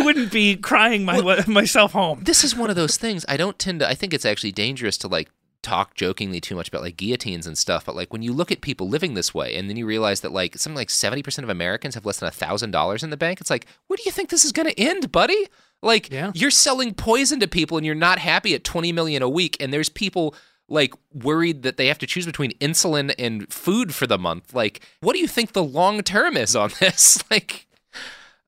I 0.01 0.05
wouldn't 0.05 0.33
be 0.33 0.57
crying 0.57 1.05
my, 1.05 1.45
myself 1.47 1.93
home. 1.93 2.21
this 2.25 2.43
is 2.45 2.57
one 2.57 2.71
of 2.71 2.77
those 2.77 2.97
things 2.97 3.25
I 3.29 3.37
don't 3.37 3.59
tend 3.59 3.81
to 3.81 3.89
I 3.89 3.95
think 3.95 4.13
it's 4.15 4.25
actually 4.25 4.53
dangerous 4.53 4.97
to 4.99 5.09
like 5.09 5.31
talk 5.63 5.95
jokingly 5.95 6.41
too 6.41 6.57
much 6.57 6.67
about 6.67 6.83
like 6.83 6.97
guillotines 6.97 7.47
and 7.47 7.57
stuff 7.57 7.85
but 7.85 7.95
like 7.95 8.13
when 8.13 8.21
you 8.21 8.33
look 8.33 8.51
at 8.51 8.61
people 8.63 8.89
living 8.89 9.15
this 9.15 9.33
way 9.33 9.55
and 9.55 9.69
then 9.71 9.77
you 9.77 9.87
realize 9.87 10.21
that 10.23 10.33
like 10.33 10.59
something 10.59 10.77
like 10.77 10.89
70% 10.89 11.39
of 11.45 11.49
Americans 11.49 11.95
have 11.95 12.05
less 12.05 12.19
than 12.19 12.27
a 12.29 12.33
thousand 12.33 12.73
dollars 12.73 13.05
in 13.05 13.11
the 13.11 13.17
bank 13.17 13.41
it's 13.41 13.49
like 13.51 13.67
where 13.87 13.97
do 13.97 14.03
you 14.05 14.11
think 14.11 14.29
this 14.29 14.45
is 14.45 14.51
going 14.51 14.69
to 14.69 14.81
end 14.81 15.13
buddy 15.13 15.47
like 15.83 16.11
Yeah. 16.13 16.31
you're 16.35 16.51
selling 16.51 16.95
poison 16.95 17.41
to 17.41 17.49
people 17.49 17.77
and 17.77 17.85
you're 17.85 17.95
not 17.95 18.19
happy 18.19 18.55
at 18.55 18.65
20 18.65 18.93
million 18.93 19.23
a 19.23 19.29
week 19.29 19.57
and 19.61 19.73
there's 19.73 19.89
people 19.89 20.35
like 20.69 20.95
worried 21.13 21.63
that 21.63 21.77
they 21.77 21.89
have 21.89 21.99
to 21.99 22.07
choose 22.07 22.25
between 22.25 22.53
insulin 22.61 23.13
and 23.19 23.53
food 23.53 23.95
for 23.95 24.07
the 24.07 24.17
month 24.17 24.55
like 24.55 24.81
what 25.01 25.13
do 25.15 25.19
you 25.19 25.27
think 25.29 25.53
the 25.53 25.63
long 25.65 26.01
term 26.03 26.37
is 26.37 26.55
on 26.57 26.71
this 26.81 27.19
like 27.31 27.67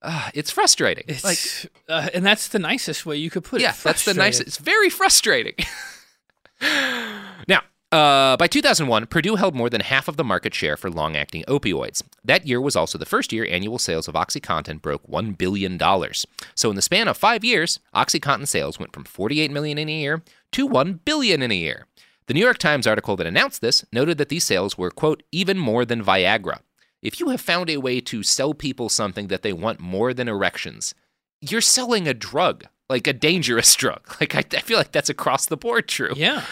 uh, 0.02 0.30
it's 0.34 0.50
frustrating 0.50 1.04
It's, 1.08 1.24
like 1.24 1.72
uh, 1.88 2.08
and 2.14 2.24
that's 2.24 2.48
the 2.48 2.58
nicest 2.58 3.04
way 3.06 3.16
you 3.16 3.30
could 3.30 3.42
put 3.44 3.60
it. 3.60 3.64
yeah, 3.64 3.74
that's 3.82 4.04
the 4.04 4.12
nicest. 4.14 4.46
It's 4.46 4.58
very 4.58 4.90
frustrating. 4.90 5.54
now, 7.48 7.62
uh, 7.94 8.36
by 8.36 8.48
2001, 8.48 9.06
Purdue 9.06 9.36
held 9.36 9.54
more 9.54 9.70
than 9.70 9.80
half 9.80 10.08
of 10.08 10.16
the 10.16 10.24
market 10.24 10.52
share 10.52 10.76
for 10.76 10.90
long 10.90 11.16
acting 11.16 11.44
opioids. 11.44 12.02
That 12.24 12.44
year 12.44 12.60
was 12.60 12.74
also 12.74 12.98
the 12.98 13.06
first 13.06 13.32
year 13.32 13.46
annual 13.48 13.78
sales 13.78 14.08
of 14.08 14.16
OxyContin 14.16 14.82
broke 14.82 15.06
$1 15.06 15.38
billion. 15.38 15.78
So, 16.56 16.70
in 16.70 16.76
the 16.76 16.82
span 16.82 17.06
of 17.06 17.16
five 17.16 17.44
years, 17.44 17.78
OxyContin 17.94 18.48
sales 18.48 18.80
went 18.80 18.92
from 18.92 19.04
48 19.04 19.48
million 19.52 19.78
in 19.78 19.88
a 19.88 19.92
year 19.92 20.22
to 20.52 20.66
1 20.66 21.00
billion 21.04 21.40
in 21.40 21.52
a 21.52 21.54
year. 21.54 21.86
The 22.26 22.34
New 22.34 22.40
York 22.40 22.58
Times 22.58 22.88
article 22.88 23.14
that 23.14 23.28
announced 23.28 23.60
this 23.60 23.84
noted 23.92 24.18
that 24.18 24.28
these 24.28 24.44
sales 24.44 24.76
were, 24.76 24.90
quote, 24.90 25.22
even 25.30 25.56
more 25.56 25.84
than 25.84 26.02
Viagra. 26.02 26.60
If 27.00 27.20
you 27.20 27.28
have 27.28 27.40
found 27.40 27.70
a 27.70 27.76
way 27.76 28.00
to 28.00 28.24
sell 28.24 28.54
people 28.54 28.88
something 28.88 29.28
that 29.28 29.42
they 29.42 29.52
want 29.52 29.78
more 29.78 30.12
than 30.12 30.26
erections, 30.26 30.96
you're 31.40 31.60
selling 31.60 32.08
a 32.08 32.14
drug, 32.14 32.64
like 32.90 33.06
a 33.06 33.12
dangerous 33.12 33.72
drug. 33.76 34.16
Like, 34.20 34.34
I, 34.34 34.42
I 34.56 34.62
feel 34.62 34.78
like 34.78 34.90
that's 34.90 35.10
across 35.10 35.46
the 35.46 35.56
board 35.56 35.86
true. 35.86 36.14
Yeah. 36.16 36.42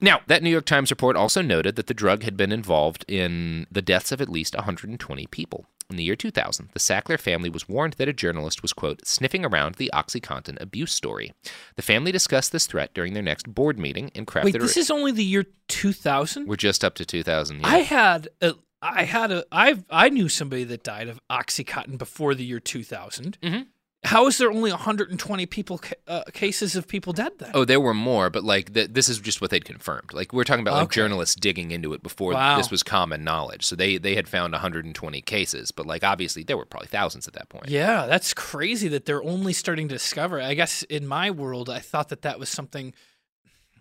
Now, 0.00 0.20
that 0.26 0.42
New 0.42 0.50
York 0.50 0.66
Times 0.66 0.90
report 0.90 1.16
also 1.16 1.42
noted 1.42 1.76
that 1.76 1.86
the 1.86 1.94
drug 1.94 2.22
had 2.22 2.36
been 2.36 2.52
involved 2.52 3.04
in 3.08 3.66
the 3.70 3.82
deaths 3.82 4.12
of 4.12 4.20
at 4.20 4.28
least 4.28 4.54
120 4.54 5.26
people. 5.28 5.66
In 5.88 5.96
the 5.96 6.02
year 6.02 6.16
2000, 6.16 6.70
the 6.72 6.80
Sackler 6.80 7.18
family 7.18 7.48
was 7.48 7.68
warned 7.68 7.92
that 7.94 8.08
a 8.08 8.12
journalist 8.12 8.60
was, 8.60 8.72
quote, 8.72 9.06
sniffing 9.06 9.44
around 9.44 9.76
the 9.76 9.88
OxyContin 9.94 10.60
abuse 10.60 10.92
story. 10.92 11.32
The 11.76 11.82
family 11.82 12.10
discussed 12.10 12.50
this 12.50 12.66
threat 12.66 12.92
during 12.92 13.14
their 13.14 13.22
next 13.22 13.54
board 13.54 13.78
meeting 13.78 14.10
and 14.14 14.26
crafted 14.26 14.44
Wait, 14.46 14.56
a- 14.56 14.58
this 14.58 14.76
is 14.76 14.90
only 14.90 15.12
the 15.12 15.22
year 15.22 15.44
2000. 15.68 16.48
We're 16.48 16.56
just 16.56 16.84
up 16.84 16.96
to 16.96 17.04
2000. 17.04 17.60
Yeah. 17.60 17.66
I 17.68 17.78
had 17.78 18.28
a, 18.40 18.54
I 18.82 19.04
had 19.04 19.30
a, 19.30 19.44
I 19.52 19.78
I 19.88 20.08
knew 20.08 20.28
somebody 20.28 20.64
that 20.64 20.82
died 20.82 21.08
of 21.08 21.20
OxyContin 21.30 21.98
before 21.98 22.34
the 22.34 22.44
year 22.44 22.58
2000. 22.60 23.38
Mhm. 23.40 23.66
How 24.06 24.26
is 24.26 24.38
there 24.38 24.50
only 24.50 24.70
120 24.70 25.46
people 25.46 25.80
uh, 26.06 26.22
cases 26.32 26.76
of 26.76 26.86
people 26.88 27.12
dead 27.12 27.32
then? 27.38 27.50
Oh, 27.54 27.64
there 27.64 27.80
were 27.80 27.92
more, 27.92 28.30
but 28.30 28.44
like 28.44 28.72
th- 28.72 28.90
this 28.92 29.08
is 29.08 29.18
just 29.18 29.40
what 29.40 29.50
they'd 29.50 29.64
confirmed. 29.64 30.12
Like 30.12 30.32
we're 30.32 30.44
talking 30.44 30.62
about 30.62 30.74
like 30.74 30.84
Okay. 30.84 30.94
journalists 30.94 31.34
digging 31.34 31.70
into 31.72 31.92
it 31.92 32.02
before 32.02 32.32
Wow. 32.32 32.56
this 32.56 32.70
was 32.70 32.82
common 32.82 33.24
knowledge. 33.24 33.64
So 33.66 33.76
they 33.76 33.98
they 33.98 34.14
had 34.14 34.28
found 34.28 34.52
120 34.52 35.20
cases, 35.22 35.70
but 35.72 35.86
like 35.86 36.04
obviously 36.04 36.42
there 36.44 36.56
were 36.56 36.64
probably 36.64 36.88
thousands 36.88 37.26
at 37.28 37.34
that 37.34 37.48
point. 37.48 37.68
Yeah, 37.68 38.06
that's 38.06 38.32
crazy 38.32 38.88
that 38.88 39.04
they're 39.06 39.22
only 39.24 39.52
starting 39.52 39.88
to 39.88 39.94
discover. 39.94 40.40
I 40.40 40.54
guess 40.54 40.82
in 40.84 41.06
my 41.06 41.30
world, 41.30 41.68
I 41.68 41.80
thought 41.80 42.08
that 42.10 42.22
that 42.22 42.38
was 42.38 42.48
something. 42.48 42.94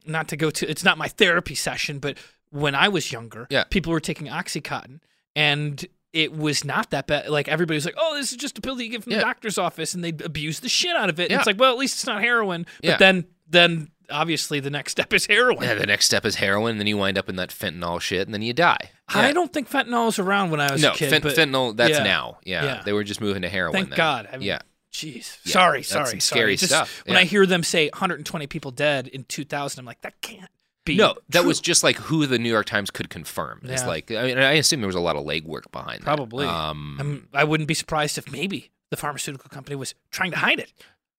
Not 0.07 0.27
to 0.27 0.37
go 0.37 0.51
to, 0.51 0.69
it's 0.69 0.83
not 0.83 0.97
my 0.99 1.07
therapy 1.07 1.55
session, 1.55 1.97
but 1.97 2.17
when 2.51 2.75
I 2.75 2.89
was 2.89 3.11
younger, 3.11 3.47
Yeah. 3.49 3.63
people 3.63 3.91
were 3.91 3.99
taking 3.99 4.27
OxyContin, 4.27 4.99
and 5.35 5.83
it 6.15 6.35
was 6.35 6.63
not 6.65 6.89
that 6.91 7.05
bad. 7.07 7.29
Like 7.29 7.47
everybody 7.47 7.75
was 7.75 7.85
like, 7.85 7.95
"Oh, 7.97 8.15
this 8.15 8.31
is 8.31 8.37
just 8.37 8.57
a 8.57 8.61
pill 8.61 8.75
that 8.75 8.83
you 8.83 8.89
get 8.89 9.03
from 9.03 9.11
Yeah. 9.11 9.19
the 9.19 9.25
doctor's 9.25 9.57
office," 9.57 9.93
and 9.93 10.03
they 10.03 10.09
abuse 10.09 10.61
the 10.61 10.69
shit 10.69 10.95
out 10.95 11.09
of 11.09 11.19
it. 11.19 11.23
And 11.23 11.31
Yeah. 11.31 11.37
it's 11.37 11.45
like, 11.47 11.59
well, 11.59 11.71
at 11.71 11.77
least 11.77 11.95
it's 11.95 12.05
not 12.07 12.21
heroin. 12.21 12.65
But 12.81 12.85
Yeah. 12.87 12.97
then, 12.97 13.25
then 13.49 13.89
obviously 14.09 14.59
the 14.59 14.69
next 14.69 14.91
step 14.93 15.13
is 15.13 15.25
heroin. 15.25 15.63
Yeah, 15.63 15.73
the 15.75 15.85
next 15.85 16.05
step 16.05 16.25
is 16.25 16.35
heroin, 16.35 16.71
and 16.71 16.79
then 16.79 16.87
you 16.87 16.97
wind 16.97 17.17
up 17.17 17.27
in 17.29 17.35
that 17.35 17.49
fentanyl 17.49 17.99
shit, 18.01 18.27
and 18.27 18.33
then 18.33 18.41
you 18.41 18.53
die. 18.53 18.91
I 19.09 19.33
don't 19.33 19.51
think 19.53 19.69
fentanyl 19.69 20.07
was 20.07 20.17
around 20.17 20.49
when 20.51 20.59
I 20.61 20.71
was 20.71 20.81
no, 20.81 20.91
a 20.91 20.95
kid. 20.95 21.09
fent- 21.11 21.23
fentanyl. 21.25 21.75
That's 21.75 21.97
yeah. 21.97 22.03
now. 22.03 22.37
Yeah. 22.43 22.63
Yeah. 22.63 22.81
they 22.85 22.93
were 22.93 23.03
just 23.03 23.21
moving 23.21 23.41
to 23.43 23.49
heroin. 23.49 23.73
Thank 23.73 23.89
then. 23.89 23.97
God. 23.97 24.27
I 24.31 24.37
mean, 24.37 24.47
yeah, 24.47 24.59
Jeez. 24.93 25.37
Yeah, 25.43 25.51
sorry, 25.51 25.83
sorry, 25.83 26.05
sorry. 26.07 26.19
scary 26.21 26.55
Just 26.55 26.71
stuff. 26.71 27.03
When 27.05 27.17
I 27.17 27.25
hear 27.25 27.45
them 27.45 27.63
say 27.63 27.89
120 27.89 28.47
people 28.47 28.71
dead 28.71 29.07
in 29.09 29.25
2000, 29.25 29.77
I'm 29.79 29.85
like, 29.85 29.99
that 30.01 30.21
can't 30.21 30.49
be. 30.85 30.95
no, 30.95 31.15
that 31.29 31.39
true. 31.39 31.47
was 31.47 31.59
just 31.71 31.83
like 31.83 31.97
who 31.97 32.25
the 32.25 32.39
New 32.39 32.49
York 32.49 32.65
Times 32.65 32.91
could 32.91 33.09
confirm. 33.09 33.61
It's 33.63 33.85
like 33.85 34.11
I 34.11 34.23
mean, 34.23 34.37
I 34.37 34.53
assume 34.53 34.81
there 34.81 34.87
was 34.87 34.95
a 34.95 35.01
lot 35.01 35.15
of 35.15 35.25
legwork 35.25 35.71
behind 35.71 35.99
that. 35.99 36.05
probably. 36.05 36.45
Um, 36.45 36.97
I'm, 36.99 37.27
I 37.33 37.43
wouldn't 37.43 37.67
be 37.67 37.73
surprised 37.73 38.17
if 38.17 38.31
maybe 38.31 38.71
the 38.91 38.97
pharmaceutical 38.97 39.49
company 39.49 39.75
was 39.75 39.93
trying 40.11 40.31
to 40.31 40.37
hide 40.37 40.59
it. 40.59 40.71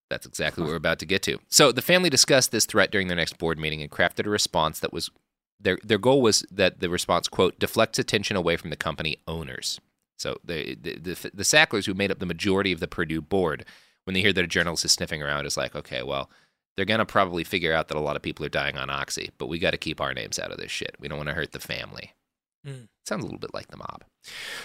That's 0.09 0.25
exactly 0.25 0.63
what 0.63 0.69
we're 0.69 0.77
about 0.77 0.99
to 0.99 1.05
get 1.05 1.21
to. 1.23 1.39
So 1.49 1.71
the 1.71 1.81
family 1.81 2.09
discussed 2.09 2.51
this 2.51 2.65
threat 2.65 2.91
during 2.91 3.07
their 3.07 3.17
next 3.17 3.37
board 3.37 3.59
meeting 3.59 3.81
and 3.81 3.91
crafted 3.91 4.25
a 4.25 4.29
response 4.29 4.79
that 4.79 4.93
was 4.93 5.11
their 5.59 5.77
their 5.83 5.97
goal 5.97 6.21
was 6.21 6.45
that 6.51 6.79
the 6.79 6.89
response 6.89 7.27
quote 7.27 7.59
deflects 7.59 7.99
attention 7.99 8.37
away 8.37 8.57
from 8.57 8.69
the 8.69 8.75
company 8.75 9.17
owners. 9.27 9.79
So 10.17 10.37
the 10.43 10.75
the 10.75 10.97
the, 10.97 11.31
the 11.33 11.43
Sacklers 11.43 11.85
who 11.85 11.93
made 11.93 12.11
up 12.11 12.19
the 12.19 12.25
majority 12.25 12.71
of 12.71 12.79
the 12.79 12.87
Purdue 12.87 13.21
board, 13.21 13.65
when 14.05 14.13
they 14.13 14.21
hear 14.21 14.33
that 14.33 14.43
a 14.43 14.47
journalist 14.47 14.85
is 14.85 14.91
sniffing 14.91 15.21
around, 15.21 15.45
is 15.45 15.57
like, 15.57 15.75
okay, 15.75 16.03
well, 16.03 16.29
they're 16.77 16.85
gonna 16.85 17.05
probably 17.05 17.43
figure 17.43 17.73
out 17.73 17.89
that 17.89 17.97
a 17.97 17.99
lot 18.01 18.15
of 18.15 18.21
people 18.21 18.45
are 18.45 18.49
dying 18.49 18.77
on 18.77 18.89
oxy, 18.89 19.31
but 19.37 19.49
we 19.49 19.59
got 19.59 19.71
to 19.71 19.77
keep 19.77 19.99
our 19.99 20.13
names 20.13 20.39
out 20.39 20.51
of 20.51 20.57
this 20.57 20.71
shit. 20.71 20.95
We 20.99 21.09
don't 21.09 21.17
want 21.17 21.27
to 21.27 21.35
hurt 21.35 21.51
the 21.51 21.59
family. 21.59 22.13
Mm. 22.65 22.87
Sounds 23.05 23.23
a 23.23 23.25
little 23.25 23.39
bit 23.39 23.53
like 23.53 23.67
the 23.67 23.77
mob. 23.77 24.03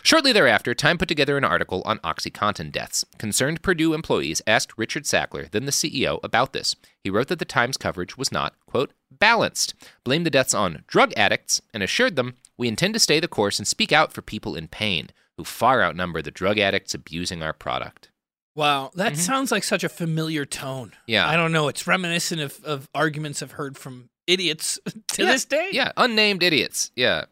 Shortly 0.02 0.32
thereafter, 0.32 0.74
Time 0.74 0.98
put 0.98 1.08
together 1.08 1.38
an 1.38 1.44
article 1.44 1.82
on 1.84 1.98
OxyContin 2.00 2.72
deaths. 2.72 3.04
Concerned 3.18 3.62
Purdue 3.62 3.94
employees 3.94 4.42
asked 4.46 4.76
Richard 4.76 5.04
Sackler, 5.04 5.48
then 5.50 5.66
the 5.66 5.72
CEO, 5.72 6.18
about 6.24 6.52
this. 6.52 6.74
He 7.04 7.10
wrote 7.10 7.28
that 7.28 7.38
the 7.38 7.44
Times 7.44 7.76
coverage 7.76 8.18
was 8.18 8.32
not, 8.32 8.54
quote, 8.66 8.92
balanced, 9.10 9.74
blamed 10.02 10.26
the 10.26 10.30
deaths 10.30 10.54
on 10.54 10.82
drug 10.88 11.12
addicts, 11.16 11.60
and 11.72 11.82
assured 11.82 12.16
them, 12.16 12.34
we 12.58 12.66
intend 12.66 12.94
to 12.94 13.00
stay 13.00 13.20
the 13.20 13.28
course 13.28 13.58
and 13.58 13.68
speak 13.68 13.92
out 13.92 14.12
for 14.12 14.22
people 14.22 14.56
in 14.56 14.66
pain 14.66 15.10
who 15.36 15.44
far 15.44 15.82
outnumber 15.82 16.20
the 16.20 16.30
drug 16.30 16.58
addicts 16.58 16.94
abusing 16.94 17.42
our 17.42 17.52
product. 17.52 18.10
Wow, 18.54 18.90
that 18.94 19.16
sounds 19.16 19.50
like 19.50 19.64
such 19.64 19.82
a 19.82 19.88
familiar 19.88 20.44
tone. 20.44 20.88
Mm-hmm. 20.88 21.10
Yeah. 21.12 21.28
I 21.28 21.36
don't 21.36 21.52
know. 21.52 21.68
It's 21.68 21.86
reminiscent 21.86 22.40
of, 22.40 22.62
of 22.64 22.88
arguments 22.94 23.42
I've 23.42 23.52
heard 23.52 23.78
from 23.78 24.10
idiots 24.26 24.78
to 25.08 25.24
Yeah, 25.24 25.32
this 25.32 25.44
day. 25.44 25.70
Yeah, 25.72 25.92
unnamed 25.96 26.42
idiots. 26.42 26.90
Yeah. 26.94 27.24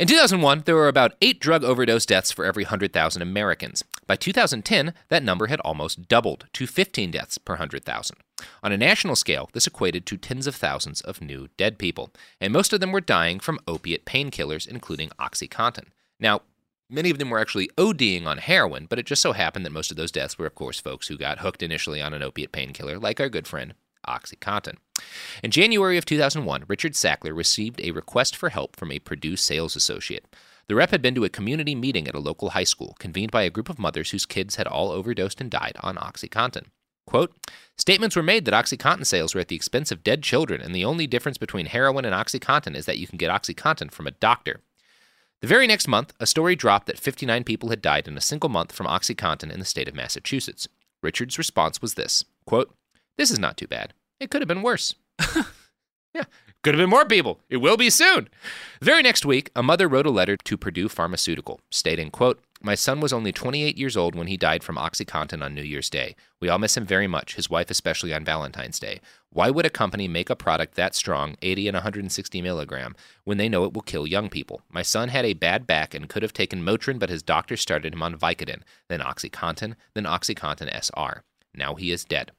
In 0.00 0.06
2001, 0.06 0.62
there 0.64 0.76
were 0.76 0.86
about 0.86 1.14
eight 1.20 1.40
drug 1.40 1.64
overdose 1.64 2.06
deaths 2.06 2.30
for 2.30 2.44
every 2.44 2.62
100,000 2.62 3.20
Americans. 3.20 3.82
By 4.06 4.14
2010, 4.14 4.94
that 5.08 5.24
number 5.24 5.48
had 5.48 5.58
almost 5.60 6.06
doubled 6.08 6.46
to 6.52 6.68
15 6.68 7.10
deaths 7.10 7.36
per 7.36 7.54
100,000. 7.54 8.16
On 8.62 8.70
a 8.70 8.76
national 8.78 9.16
scale, 9.16 9.50
this 9.52 9.66
equated 9.66 10.06
to 10.06 10.16
tens 10.16 10.46
of 10.46 10.54
thousands 10.54 11.00
of 11.00 11.20
new 11.20 11.48
dead 11.56 11.78
people, 11.78 12.12
and 12.40 12.52
most 12.52 12.72
of 12.72 12.78
them 12.78 12.92
were 12.92 13.00
dying 13.00 13.40
from 13.40 13.58
opiate 13.66 14.06
painkillers, 14.06 14.68
including 14.68 15.10
OxyContin. 15.18 15.86
Now, 16.20 16.42
many 16.90 17.10
of 17.10 17.18
them 17.18 17.30
were 17.30 17.38
actually 17.38 17.68
ODing 17.76 18.26
on 18.26 18.38
heroin, 18.38 18.86
but 18.88 18.98
it 18.98 19.06
just 19.06 19.22
so 19.22 19.32
happened 19.32 19.64
that 19.64 19.72
most 19.72 19.90
of 19.90 19.96
those 19.96 20.12
deaths 20.12 20.38
were, 20.38 20.46
of 20.46 20.54
course, 20.54 20.80
folks 20.80 21.08
who 21.08 21.18
got 21.18 21.40
hooked 21.40 21.62
initially 21.62 22.00
on 22.00 22.14
an 22.14 22.22
opiate 22.22 22.52
painkiller, 22.52 22.98
like 22.98 23.20
our 23.20 23.28
good 23.28 23.46
friend 23.46 23.74
OxyContin. 24.06 24.76
In 25.42 25.50
January 25.50 25.98
of 25.98 26.04
2001, 26.04 26.64
Richard 26.66 26.92
Sackler 26.92 27.36
received 27.36 27.80
a 27.80 27.90
request 27.90 28.34
for 28.34 28.48
help 28.48 28.76
from 28.76 28.90
a 28.90 28.98
Purdue 28.98 29.36
sales 29.36 29.76
associate. 29.76 30.24
The 30.68 30.74
rep 30.74 30.90
had 30.90 31.02
been 31.02 31.14
to 31.14 31.24
a 31.24 31.30
community 31.30 31.74
meeting 31.74 32.08
at 32.08 32.14
a 32.14 32.20
local 32.20 32.50
high 32.50 32.64
school, 32.64 32.94
convened 32.98 33.30
by 33.30 33.42
a 33.42 33.50
group 33.50 33.68
of 33.68 33.78
mothers 33.78 34.10
whose 34.10 34.26
kids 34.26 34.56
had 34.56 34.66
all 34.66 34.90
overdosed 34.90 35.40
and 35.40 35.50
died 35.50 35.76
on 35.80 35.96
OxyContin. 35.96 36.66
Quote, 37.06 37.34
Statements 37.78 38.16
were 38.16 38.22
made 38.22 38.44
that 38.44 38.52
OxyContin 38.52 39.06
sales 39.06 39.34
were 39.34 39.40
at 39.40 39.48
the 39.48 39.56
expense 39.56 39.90
of 39.90 40.04
dead 40.04 40.22
children, 40.22 40.60
and 40.60 40.74
the 40.74 40.84
only 40.84 41.06
difference 41.06 41.38
between 41.38 41.66
heroin 41.66 42.04
and 42.04 42.14
OxyContin 42.14 42.76
is 42.76 42.84
that 42.84 42.98
you 42.98 43.06
can 43.06 43.16
get 43.16 43.30
OxyContin 43.30 43.90
from 43.90 44.06
a 44.06 44.10
doctor. 44.10 44.60
The 45.40 45.46
very 45.46 45.68
next 45.68 45.86
month, 45.86 46.14
a 46.18 46.26
story 46.26 46.56
dropped 46.56 46.86
that 46.86 46.98
59 46.98 47.44
people 47.44 47.68
had 47.68 47.80
died 47.80 48.08
in 48.08 48.16
a 48.16 48.20
single 48.20 48.48
month 48.48 48.72
from 48.72 48.88
OxyContin 48.88 49.52
in 49.52 49.60
the 49.60 49.64
state 49.64 49.86
of 49.86 49.94
Massachusetts. 49.94 50.66
Richard's 51.00 51.38
response 51.38 51.80
was 51.80 51.94
this 51.94 52.24
quote, 52.44 52.74
This 53.16 53.30
is 53.30 53.38
not 53.38 53.56
too 53.56 53.68
bad. 53.68 53.94
It 54.18 54.32
could 54.32 54.40
have 54.40 54.48
been 54.48 54.62
worse. 54.62 54.96
yeah, 56.14 56.24
could 56.62 56.74
have 56.74 56.82
been 56.82 56.90
more 56.90 57.04
people. 57.04 57.40
It 57.48 57.58
will 57.58 57.76
be 57.76 57.90
soon. 57.90 58.28
Very 58.80 59.02
next 59.02 59.24
week, 59.24 59.50
a 59.54 59.62
mother 59.62 59.88
wrote 59.88 60.06
a 60.06 60.10
letter 60.10 60.36
to 60.36 60.56
Purdue 60.56 60.88
Pharmaceutical 60.88 61.60
stating, 61.70 62.10
quote, 62.10 62.40
my 62.60 62.74
son 62.74 62.98
was 62.98 63.12
only 63.12 63.30
28 63.30 63.78
years 63.78 63.96
old 63.96 64.16
when 64.16 64.26
he 64.26 64.36
died 64.36 64.64
from 64.64 64.76
OxyContin 64.76 65.44
on 65.44 65.54
New 65.54 65.62
Year's 65.62 65.88
Day. 65.88 66.16
We 66.40 66.48
all 66.48 66.58
miss 66.58 66.76
him 66.76 66.84
very 66.84 67.06
much, 67.06 67.36
his 67.36 67.48
wife 67.48 67.70
especially 67.70 68.12
on 68.12 68.24
Valentine's 68.24 68.80
Day. 68.80 69.00
Why 69.30 69.48
would 69.48 69.64
a 69.64 69.70
company 69.70 70.08
make 70.08 70.28
a 70.28 70.34
product 70.34 70.74
that 70.74 70.96
strong, 70.96 71.36
80 71.40 71.68
and 71.68 71.74
160 71.76 72.42
milligram, 72.42 72.96
when 73.22 73.38
they 73.38 73.48
know 73.48 73.64
it 73.64 73.74
will 73.74 73.82
kill 73.82 74.08
young 74.08 74.28
people? 74.28 74.62
My 74.72 74.82
son 74.82 75.08
had 75.08 75.24
a 75.24 75.34
bad 75.34 75.68
back 75.68 75.94
and 75.94 76.08
could 76.08 76.24
have 76.24 76.32
taken 76.32 76.64
Motrin, 76.64 76.98
but 76.98 77.10
his 77.10 77.22
doctor 77.22 77.56
started 77.56 77.92
him 77.92 78.02
on 78.02 78.18
Vicodin, 78.18 78.62
then 78.88 79.00
OxyContin, 79.00 79.76
then 79.94 80.04
OxyContin 80.04 80.68
SR. 80.72 81.22
Now 81.54 81.76
he 81.76 81.92
is 81.92 82.04
dead. 82.04 82.32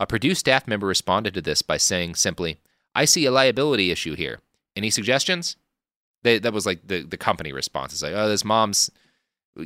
A 0.00 0.06
Purdue 0.06 0.34
staff 0.34 0.66
member 0.66 0.88
responded 0.88 1.34
to 1.34 1.40
this 1.40 1.62
by 1.62 1.76
saying 1.76 2.16
simply, 2.16 2.58
I 2.94 3.04
see 3.04 3.26
a 3.26 3.30
liability 3.30 3.90
issue 3.90 4.14
here. 4.14 4.40
Any 4.76 4.90
suggestions? 4.90 5.56
They, 6.22 6.38
that 6.38 6.52
was 6.52 6.66
like 6.66 6.86
the, 6.86 7.02
the 7.02 7.16
company 7.16 7.52
response. 7.52 7.92
It's 7.92 8.02
like, 8.02 8.14
oh, 8.14 8.28
this 8.28 8.44
mom's 8.44 8.90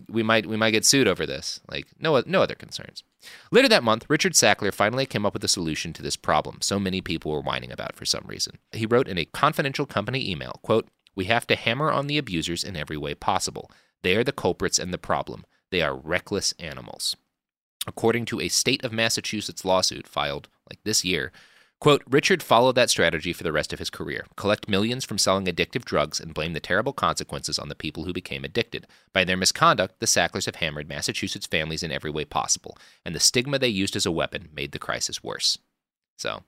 we 0.08 0.22
might 0.22 0.46
we 0.46 0.56
might 0.56 0.72
get 0.72 0.84
sued 0.84 1.08
over 1.08 1.26
this. 1.26 1.60
Like 1.70 1.86
no 1.98 2.22
no 2.26 2.42
other 2.42 2.54
concerns. 2.54 3.04
Later 3.50 3.68
that 3.68 3.82
month, 3.82 4.04
Richard 4.08 4.34
Sackler 4.34 4.72
finally 4.72 5.06
came 5.06 5.26
up 5.26 5.32
with 5.32 5.44
a 5.44 5.48
solution 5.48 5.92
to 5.94 6.02
this 6.02 6.16
problem 6.16 6.58
so 6.60 6.78
many 6.78 7.00
people 7.00 7.32
were 7.32 7.40
whining 7.40 7.72
about 7.72 7.96
for 7.96 8.04
some 8.04 8.24
reason. 8.26 8.58
He 8.72 8.86
wrote 8.86 9.08
in 9.08 9.18
a 9.18 9.24
confidential 9.24 9.86
company 9.86 10.30
email, 10.30 10.60
quote, 10.62 10.88
"We 11.14 11.24
have 11.26 11.46
to 11.48 11.56
hammer 11.56 11.90
on 11.90 12.06
the 12.06 12.18
abusers 12.18 12.64
in 12.64 12.76
every 12.76 12.96
way 12.96 13.14
possible. 13.14 13.70
They 14.02 14.14
are 14.16 14.24
the 14.24 14.32
culprits 14.32 14.78
and 14.78 14.92
the 14.92 14.98
problem. 14.98 15.44
They 15.70 15.82
are 15.82 15.96
reckless 15.96 16.54
animals." 16.58 17.16
According 17.86 18.26
to 18.26 18.40
a 18.40 18.48
state 18.48 18.84
of 18.84 18.92
Massachusetts 18.92 19.64
lawsuit 19.64 20.06
filed 20.06 20.48
like 20.68 20.80
this 20.84 21.04
year, 21.04 21.32
Quote, 21.80 22.02
Richard 22.08 22.42
followed 22.42 22.74
that 22.74 22.90
strategy 22.90 23.32
for 23.32 23.44
the 23.44 23.52
rest 23.52 23.72
of 23.72 23.78
his 23.78 23.90
career 23.90 24.26
collect 24.36 24.68
millions 24.68 25.04
from 25.04 25.18
selling 25.18 25.44
addictive 25.44 25.84
drugs 25.84 26.18
and 26.18 26.34
blame 26.34 26.52
the 26.52 26.60
terrible 26.60 26.92
consequences 26.92 27.58
on 27.58 27.68
the 27.68 27.76
people 27.76 28.04
who 28.04 28.12
became 28.12 28.44
addicted. 28.44 28.86
By 29.12 29.24
their 29.24 29.36
misconduct, 29.36 30.00
the 30.00 30.06
Sacklers 30.06 30.46
have 30.46 30.56
hammered 30.56 30.88
Massachusetts 30.88 31.46
families 31.46 31.84
in 31.84 31.92
every 31.92 32.10
way 32.10 32.24
possible, 32.24 32.76
and 33.04 33.14
the 33.14 33.20
stigma 33.20 33.58
they 33.58 33.68
used 33.68 33.94
as 33.94 34.06
a 34.06 34.12
weapon 34.12 34.48
made 34.52 34.72
the 34.72 34.78
crisis 34.80 35.22
worse. 35.22 35.58
So, 36.16 36.42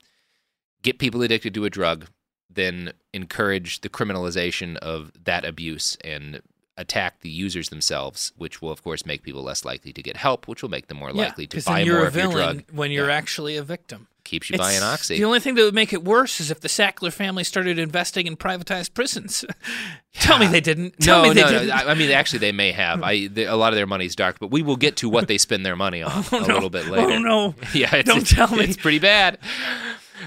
get 0.83 0.99
people 0.99 1.23
addicted 1.23 1.55
to 1.55 1.65
a 1.65 1.71
drug, 1.71 2.09
then 2.49 2.93
encourage 3.15 3.83
the 3.83 3.89
criminalization 3.89 4.77
of 4.79 5.13
that 5.25 5.45
abuse 5.45 5.97
and 6.03 6.43
attack 6.77 7.21
the 7.21 7.31
users 7.31 7.69
themselves, 7.69 8.33
which 8.37 8.61
will 8.61 8.71
of 8.71 8.83
course 8.83 9.07
make 9.07 9.23
people 9.23 9.43
less 9.43 9.65
likely 9.65 9.93
to 9.93 10.03
get 10.03 10.17
help, 10.17 10.49
which 10.49 10.63
will 10.63 10.71
make 10.71 10.89
them 10.89 10.99
more 10.99 11.11
yeah, 11.11 11.25
likely 11.25 11.47
to 11.47 11.63
buy 11.63 11.85
more 11.85 12.07
of 12.07 12.17
your 12.17 12.33
drug. 12.33 12.65
When 12.73 12.91
you're 12.91 13.11
yeah. 13.11 13.17
actually 13.17 13.57
a 13.57 13.63
victim, 13.63 14.09
keeps 14.25 14.51
you 14.51 14.55
it's, 14.55 14.63
buying 14.63 14.83
oxy. 14.83 15.17
The 15.17 15.25
only 15.25 15.41
thing 15.41 15.55
that 15.55 15.63
would 15.63 15.75
make 15.75 15.93
it 15.93 16.05
worse 16.05 16.41
is 16.41 16.51
if 16.51 16.61
the 16.61 16.69
Sackler 16.69 17.13
family 17.13 17.45
started 17.45 17.79
investing 17.79 18.27
in 18.27 18.37
privatized 18.37 18.95
prisons. 18.95 19.45
Tell 20.15 20.39
me 20.39 20.47
they 20.47 20.61
didn't. 20.61 20.99
Tell 21.01 21.23
no, 21.23 21.29
me 21.29 21.35
they 21.35 21.43
no, 21.43 21.51
didn't. 21.51 21.69
no. 21.69 21.75
I 21.75 21.95
mean, 21.95 22.11
actually, 22.11 22.41
they 22.41 22.53
may 22.53 22.73
have. 22.73 23.03
I 23.03 23.29
the, 23.29 23.45
a 23.45 23.57
lot 23.57 23.73
of 23.73 23.77
their 23.77 23.87
money's 23.87 24.17
dark, 24.17 24.39
but 24.41 24.51
we 24.51 24.63
will 24.63 24.77
get 24.77 24.97
to 24.97 25.09
what 25.09 25.29
they 25.29 25.39
spend 25.39 25.65
their 25.65 25.77
money 25.77 26.03
on 26.03 26.13
oh, 26.33 26.39
a 26.39 26.47
no. 26.47 26.55
little 26.55 26.71
bit 26.71 26.87
later. 26.87 27.13
Oh 27.13 27.19
no! 27.19 27.55
Yeah, 27.75 28.03
don't 28.03 28.27
tell 28.27 28.49
me. 28.55 28.65
It's 28.65 28.77
pretty 28.77 28.99
bad. 28.99 29.39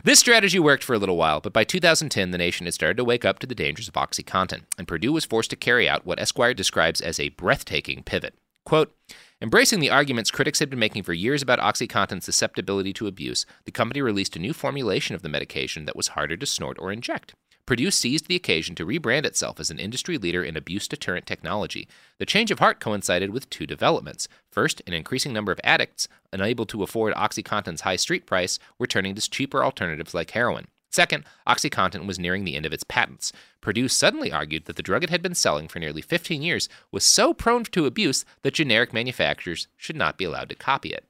This 0.03 0.19
strategy 0.19 0.57
worked 0.57 0.83
for 0.83 0.93
a 0.95 0.97
little 0.97 1.17
while, 1.17 1.39
but 1.39 1.53
by 1.53 1.63
2010, 1.63 2.31
the 2.31 2.37
nation 2.37 2.65
had 2.65 2.73
started 2.73 2.97
to 2.97 3.03
wake 3.03 3.25
up 3.25 3.37
to 3.39 3.47
the 3.47 3.53
dangers 3.53 3.87
of 3.87 3.93
OxyContin, 3.93 4.63
and 4.77 4.87
Purdue 4.87 5.13
was 5.13 5.25
forced 5.25 5.51
to 5.51 5.55
carry 5.55 5.87
out 5.87 6.05
what 6.05 6.19
Esquire 6.19 6.53
describes 6.53 6.99
as 6.99 7.19
a 7.19 7.29
breathtaking 7.29 8.01
pivot. 8.01 8.33
Quote, 8.65 8.95
Embracing 9.43 9.81
the 9.81 9.89
arguments 9.89 10.31
critics 10.31 10.59
had 10.59 10.69
been 10.69 10.79
making 10.79 11.03
for 11.03 11.11
years 11.11 11.41
about 11.41 11.59
OxyContin's 11.59 12.23
susceptibility 12.23 12.93
to 12.93 13.07
abuse, 13.07 13.45
the 13.65 13.73
company 13.73 14.01
released 14.01 14.37
a 14.37 14.39
new 14.39 14.53
formulation 14.53 15.15
of 15.15 15.21
the 15.21 15.27
medication 15.27 15.83
that 15.83 15.97
was 15.97 16.07
harder 16.07 16.37
to 16.37 16.45
snort 16.45 16.77
or 16.79 16.93
inject. 16.93 17.35
Purdue 17.65 17.91
seized 17.91 18.29
the 18.29 18.37
occasion 18.37 18.73
to 18.75 18.85
rebrand 18.85 19.25
itself 19.25 19.59
as 19.59 19.69
an 19.69 19.79
industry 19.79 20.17
leader 20.17 20.45
in 20.45 20.55
abuse 20.55 20.87
deterrent 20.87 21.25
technology. 21.25 21.89
The 22.19 22.25
change 22.25 22.51
of 22.51 22.59
heart 22.59 22.79
coincided 22.79 23.31
with 23.31 23.49
two 23.49 23.65
developments. 23.65 24.29
First, 24.49 24.81
an 24.87 24.93
increasing 24.93 25.33
number 25.33 25.51
of 25.51 25.59
addicts, 25.61 26.07
unable 26.31 26.65
to 26.67 26.81
afford 26.81 27.13
OxyContin's 27.13 27.81
high 27.81 27.97
street 27.97 28.25
price, 28.25 28.59
were 28.79 28.87
turning 28.87 29.13
to 29.13 29.29
cheaper 29.29 29.61
alternatives 29.61 30.13
like 30.13 30.31
heroin. 30.31 30.67
Second, 30.93 31.23
OxyContin 31.47 32.05
was 32.05 32.19
nearing 32.19 32.43
the 32.43 32.55
end 32.55 32.67
of 32.67 32.71
its 32.71 32.83
patents. 32.83 33.33
Purdue 33.61 33.87
suddenly 33.87 34.31
argued 34.31 34.65
that 34.65 34.75
the 34.75 34.83
drug 34.83 35.03
it 35.03 35.09
had 35.09 35.23
been 35.23 35.33
selling 35.33 35.67
for 35.67 35.79
nearly 35.79 36.03
15 36.03 36.43
years 36.43 36.69
was 36.91 37.03
so 37.03 37.33
prone 37.33 37.63
to 37.63 37.87
abuse 37.87 38.25
that 38.43 38.53
generic 38.53 38.93
manufacturers 38.93 39.67
should 39.75 39.95
not 39.95 40.19
be 40.19 40.23
allowed 40.23 40.49
to 40.49 40.55
copy 40.55 40.89
it. 40.89 41.07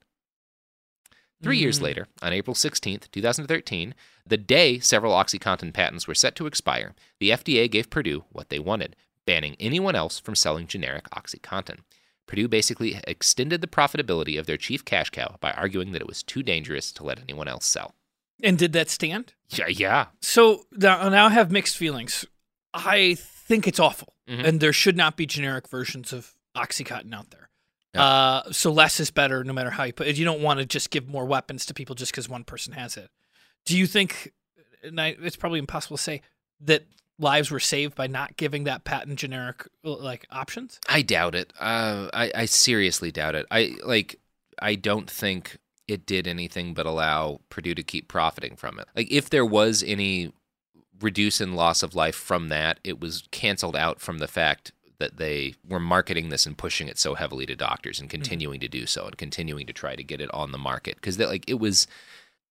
Three 1.42 1.58
years 1.58 1.80
hmm. 1.80 1.84
later, 1.84 2.08
on 2.22 2.32
April 2.32 2.56
16, 2.56 3.02
2013, 3.12 3.94
the 4.26 4.38
day 4.38 4.80
several 4.80 5.12
OxyContin 5.12 5.74
patents 5.74 6.08
were 6.08 6.16
set 6.16 6.38
to 6.38 6.48
expire, 6.48 6.94
the 7.20 7.32
FDA 7.32 7.70
gave 7.70 7.90
Purdue 7.90 8.24
what 8.32 8.48
they 8.48 8.60
wanted, 8.60 8.96
banning 9.26 9.58
anyone 9.60 9.96
else 9.96 10.18
from 10.18 10.36
selling 10.36 10.66
generic 10.66 11.10
OxyContin. 11.10 11.80
Purdue 12.26 12.48
basically 12.48 13.02
extended 13.06 13.60
the 13.60 13.68
profitability 13.68 14.40
of 14.40 14.46
their 14.46 14.56
chief 14.56 14.86
cash 14.86 15.10
cow 15.10 15.36
by 15.42 15.52
arguing 15.52 15.92
that 15.92 16.02
it 16.02 16.08
was 16.08 16.24
too 16.24 16.42
dangerous 16.42 16.94
to 16.94 17.04
let 17.04 17.20
anyone 17.20 17.50
else 17.50 17.66
sell. 17.66 17.96
And 18.44 18.58
did 18.58 18.74
that 18.74 18.90
stand? 18.90 19.34
Yeah, 19.50 19.68
yeah. 19.68 20.08
So 20.22 20.66
now, 20.72 21.10
now 21.10 21.28
I 21.28 21.30
have 21.30 21.50
mixed 21.50 21.78
feelings. 21.78 22.26
I 22.74 23.16
think 23.16 23.68
it's 23.68 23.80
awful, 23.80 24.14
mm-hmm. 24.30 24.46
and 24.46 24.60
there 24.60 24.74
should 24.74 24.98
not 24.98 25.16
be 25.16 25.26
generic 25.26 25.70
versions 25.70 26.12
of 26.12 26.36
OxyContin 26.56 27.14
out 27.14 27.32
there. 27.32 27.50
Uh, 27.96 28.52
so 28.52 28.72
less 28.72 29.00
is 29.00 29.12
better, 29.12 29.44
no 29.44 29.54
matter 29.54 29.70
how 29.70 29.84
you 29.84 29.94
put 29.94 30.08
it. 30.08 30.18
You 30.18 30.26
don't 30.26 30.42
want 30.42 30.60
to 30.60 30.66
just 30.66 30.90
give 30.90 31.08
more 31.08 31.26
weapons 31.26 31.66
to 31.68 31.74
people 31.74 31.96
just 31.96 32.12
because 32.12 32.28
one 32.28 32.44
person 32.44 32.74
has 32.74 32.98
it. 32.98 33.10
Do 33.66 33.78
you 33.78 33.86
think? 33.86 34.34
And 34.84 35.00
I, 35.00 35.16
it's 35.22 35.36
probably 35.36 35.60
impossible 35.60 35.98
to 35.98 36.04
say 36.04 36.22
that 36.62 36.86
lives 37.20 37.52
were 37.52 37.60
saved 37.60 37.96
by 37.96 38.08
not 38.08 38.36
giving 38.36 38.64
that 38.64 38.84
patent 38.84 39.20
generic 39.20 39.68
like 39.84 40.26
options. 40.32 40.80
I 40.90 41.04
doubt 41.04 41.36
it. 41.36 41.54
Uh, 41.60 42.10
I, 42.14 42.32
I 42.36 42.46
seriously 42.46 43.12
doubt 43.12 43.36
it. 43.36 43.46
I 43.52 43.76
like. 43.86 44.20
I 44.60 44.76
don't 44.76 45.10
think 45.10 45.58
it 45.88 46.06
did 46.06 46.28
anything 46.28 46.74
but 46.74 46.86
allow 46.86 47.42
Purdue 47.50 47.76
to 47.76 47.84
keep 47.84 48.08
profiting 48.08 48.56
from 48.56 48.80
it. 48.80 48.88
Like 48.96 49.12
if 49.12 49.30
there 49.30 49.46
was 49.46 49.84
any 49.86 50.32
reduce 51.02 51.42
in 51.42 51.56
loss 51.56 51.84
of 51.84 51.96
life 51.96 52.16
from 52.16 52.50
that, 52.50 52.80
it 52.84 53.00
was 53.00 53.24
canceled 53.32 53.76
out 53.76 54.00
from 54.00 54.20
the 54.20 54.28
fact 54.28 54.72
that 55.00 55.18
they 55.18 55.56
were 55.68 55.80
marketing 55.80 56.30
this 56.30 56.46
and 56.46 56.58
pushing 56.58 56.88
it 56.88 56.98
so 56.98 57.16
heavily 57.16 57.46
to 57.46 57.56
doctors 57.56 58.00
and 58.00 58.08
mm-hmm. 58.08 58.22
continuing 58.22 58.60
mm-hmm. 58.60 58.72
to 58.72 58.80
do 58.80 58.86
so 58.86 59.06
and 59.06 59.18
continuing 59.18 59.68
to 59.68 59.74
try 59.74 59.96
to 59.96 60.04
get 60.04 60.22
it 60.22 60.34
on 60.34 60.52
the 60.52 60.58
market 60.58 60.96
because 60.96 61.18
that 61.18 61.30
like 61.30 61.44
it 61.48 61.60
was 61.60 61.88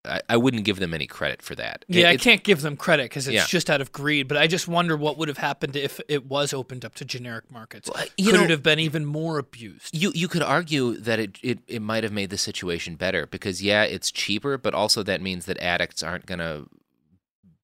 I, 0.05 0.20
I, 0.28 0.36
wouldn't 0.36 0.64
give 0.64 0.78
them 0.78 0.94
any 0.94 1.07
credit 1.07 1.42
for 1.42 1.55
that. 1.55 1.84
Yeah, 1.86 2.09
I 2.11 2.16
can't 2.16 2.42
give 2.42 2.61
them 2.61 2.76
credit 2.76 3.05
because 3.05 3.28
it's 3.28 3.34
yeah. 3.34 3.46
just 3.46 3.70
out 3.70 3.80
of 3.80 3.92
greed. 3.92 4.26
But 4.26 4.36
I 4.36 4.46
just 4.46 4.66
wonder 4.66 4.96
what 4.96 5.16
would 5.18 5.28
have 5.28 5.38
happened 5.38 5.76
if 5.76 6.00
it 6.09 6.26
was 6.26 6.53
opened 6.53 6.84
up 6.84 6.94
to 6.96 7.05
generic 7.05 7.50
markets. 7.50 7.88
Well, 7.92 8.05
could 8.05 8.34
know, 8.34 8.42
it 8.42 8.50
have 8.50 8.62
been 8.62 8.80
even 8.80 9.05
more 9.05 9.38
abused? 9.38 9.96
You 9.96 10.11
you 10.14 10.26
could 10.26 10.42
argue 10.42 10.96
that 10.96 11.20
it, 11.20 11.38
it 11.42 11.59
it 11.68 11.82
might 11.82 12.03
have 12.03 12.12
made 12.12 12.30
the 12.30 12.38
situation 12.38 12.96
better 12.96 13.26
because 13.26 13.62
yeah, 13.62 13.84
it's 13.84 14.11
cheaper, 14.11 14.59
but 14.59 14.74
also 14.74 15.03
that 15.05 15.20
means 15.20 15.46
that 15.46 15.59
addicts 15.59 16.03
aren't 16.03 16.26
gonna 16.26 16.64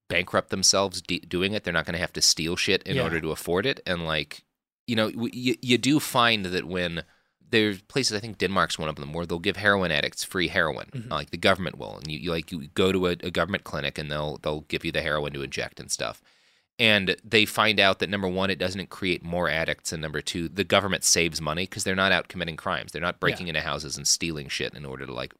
bankrupt 0.09 0.51
themselves 0.51 1.03
de- 1.03 1.21
doing 1.21 1.55
it. 1.55 1.65
They're 1.65 1.73
not 1.73 1.87
gonna 1.87 1.99
have 1.99 2.13
to 2.13 2.23
steal 2.23 2.55
shit 2.55 2.83
in 2.85 2.97
yeah. 2.97 3.03
order 3.03 3.21
to 3.21 3.33
afford 3.33 3.67
it, 3.67 3.81
and 3.85 4.05
like 4.05 4.45
you 4.87 4.97
know, 4.97 5.09
you, 5.09 5.55
you 5.61 5.77
do 5.77 6.01
find 6.01 6.47
that 6.47 6.65
when 6.65 7.03
there's 7.51 7.81
places 7.83 8.17
I 8.17 8.21
think 8.21 8.39
Denmark's 8.39 8.79
one 8.79 8.89
of 8.89 8.97
them 8.97 9.13
where 9.13 9.27
they'll 9.27 9.39
give 9.39 9.57
heroin 9.57 9.91
addicts 9.91 10.25
free 10.25 10.49
heroin, 10.49 10.87
mm-hmm. 10.93 11.11
like 11.11 11.31
the 11.31 11.37
government 11.37 11.79
will, 11.79 11.97
and 11.97 12.11
you, 12.11 12.19
you 12.19 12.31
like 12.31 12.53
you 12.53 12.69
go 12.75 12.93
to 12.93 13.07
a, 13.09 13.11
a, 13.23 13.31
government 13.31 13.65
clinic 13.65 13.99
and 13.99 14.11
they'll 14.11 14.39
they'll 14.39 14.63
give 14.63 14.85
you 14.85 14.93
the 14.93 15.03
heroin 15.03 15.33
to 15.33 15.43
inject 15.43 15.81
and 15.81 15.91
stuff. 15.91 16.23
and 16.79 17.17
they 17.25 17.45
find 17.45 17.81
out 17.81 17.99
that 17.99 18.11
number 18.11 18.29
one, 18.29 18.51
it 18.51 18.59
doesn't 18.59 18.89
create 18.89 19.25
more 19.25 19.49
addicts, 19.49 19.93
and 19.93 20.01
number 20.01 20.21
two, 20.21 20.49
the 20.49 20.65
government 20.65 21.05
saves 21.05 21.41
money 21.41 21.65
because 21.65 21.85
they're 21.85 21.97
not 21.97 22.13
out 22.13 22.29
committing 22.29 22.57
crimes. 22.57 22.93
They're 22.93 23.03
not 23.03 23.21
breaking 23.21 23.49
into 23.49 23.61
houses 23.61 23.97
and 23.97 24.07
stealing 24.07 24.49
shit 24.49 24.75
in 24.75 24.85
order 24.85 25.05
to 25.07 25.13
like. 25.13 25.35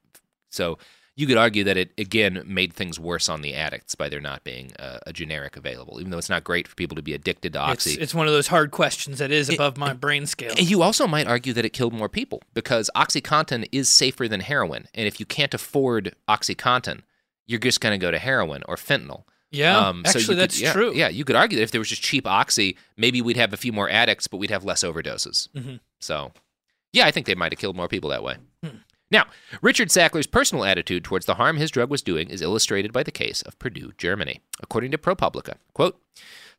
So 0.49 0.77
you 1.19 1.27
could 1.27 1.35
argue 1.35 1.65
that 1.65 1.75
it 1.75 1.91
again 1.97 2.41
made 2.45 2.71
things 2.71 2.97
worse 2.97 3.27
on 3.27 3.41
the 3.41 3.53
addicts 3.53 3.93
by 3.93 4.07
there 4.07 4.21
not 4.21 4.41
being 4.45 4.71
a, 4.79 4.99
a 5.07 5.11
generic 5.11 5.57
available, 5.57 5.99
even 5.99 6.11
though 6.11 6.17
it's 6.17 6.29
not 6.29 6.45
great 6.45 6.65
for 6.65 6.75
people 6.75 6.95
to 6.95 7.01
be 7.01 7.13
addicted 7.13 7.51
to 7.51 7.59
oxy. 7.59 7.99
it's 7.99 8.15
one 8.15 8.25
of 8.25 8.31
those 8.31 8.47
hard 8.47 8.71
questions 8.71 9.17
that 9.17 9.29
is 9.29 9.49
above 9.49 9.75
my 9.75 9.91
brain 9.91 10.25
scale. 10.25 10.51
And 10.51 10.71
you 10.71 10.81
also 10.81 11.07
might 11.07 11.27
argue 11.27 11.51
that 11.51 11.65
it 11.65 11.71
killed 11.71 11.91
more 11.93 12.07
people 12.07 12.41
because 12.53 12.89
OxyContin 12.95 13.67
is 13.73 13.89
safer 13.89 14.29
than 14.29 14.39
heroin. 14.39 14.87
And 14.93 15.07
if 15.07 15.19
you 15.19 15.25
can't 15.25 15.53
afford 15.53 16.15
OxyContin, 16.29 17.01
you're 17.47 17.59
just 17.59 17.81
going 17.81 17.99
to 17.99 18.01
go 18.03 18.11
to 18.11 18.17
heroin 18.17 18.63
or 18.69 18.77
fentanyl. 18.77 19.23
Yeah, 19.51 19.91
so 19.91 19.99
actually, 20.05 20.23
could- 20.25 20.37
that's 20.37 20.61
yeah, 20.61 20.71
true. 20.71 20.93
Yeah, 20.93 21.09
you 21.09 21.25
could 21.25 21.35
argue 21.35 21.57
that 21.57 21.63
if 21.63 21.71
there 21.71 21.81
was 21.81 21.89
just 21.89 22.01
cheap 22.01 22.25
Oxy, 22.25 22.77
maybe 22.95 23.21
we'd 23.21 23.35
have 23.35 23.51
a 23.51 23.57
few 23.57 23.73
more 23.73 23.89
addicts, 23.89 24.27
but 24.27 24.37
we'd 24.37 24.51
have 24.51 24.63
less 24.63 24.85
overdoses. 24.85 25.49
Mhm. 25.49 25.81
So, 25.99 26.31
yeah, 26.93 27.07
I 27.07 27.11
think 27.11 27.25
they 27.25 27.35
might 27.35 27.51
have 27.51 27.59
killed 27.59 27.75
more 27.75 27.89
people 27.89 28.11
that 28.11 28.23
way. 28.23 28.37
Hmm. 28.63 28.77
Now, 29.11 29.25
Richard 29.61 29.89
Sackler's 29.89 30.27
personal 30.27 30.65
attitude 30.65 31.03
towards 31.03 31.25
the 31.25 31.35
harm 31.35 31.57
his 31.57 31.71
drug 31.71 31.89
was 31.89 32.01
doing 32.01 32.29
is 32.29 32.41
illustrated 32.41 32.93
by 32.93 33.03
the 33.03 33.11
case 33.11 33.41
of 33.41 33.57
Purdue, 33.57 33.93
Germany. 33.97 34.41
According 34.61 34.91
to 34.91 34.97
ProPublica, 34.97 35.55
quote, 35.73 35.99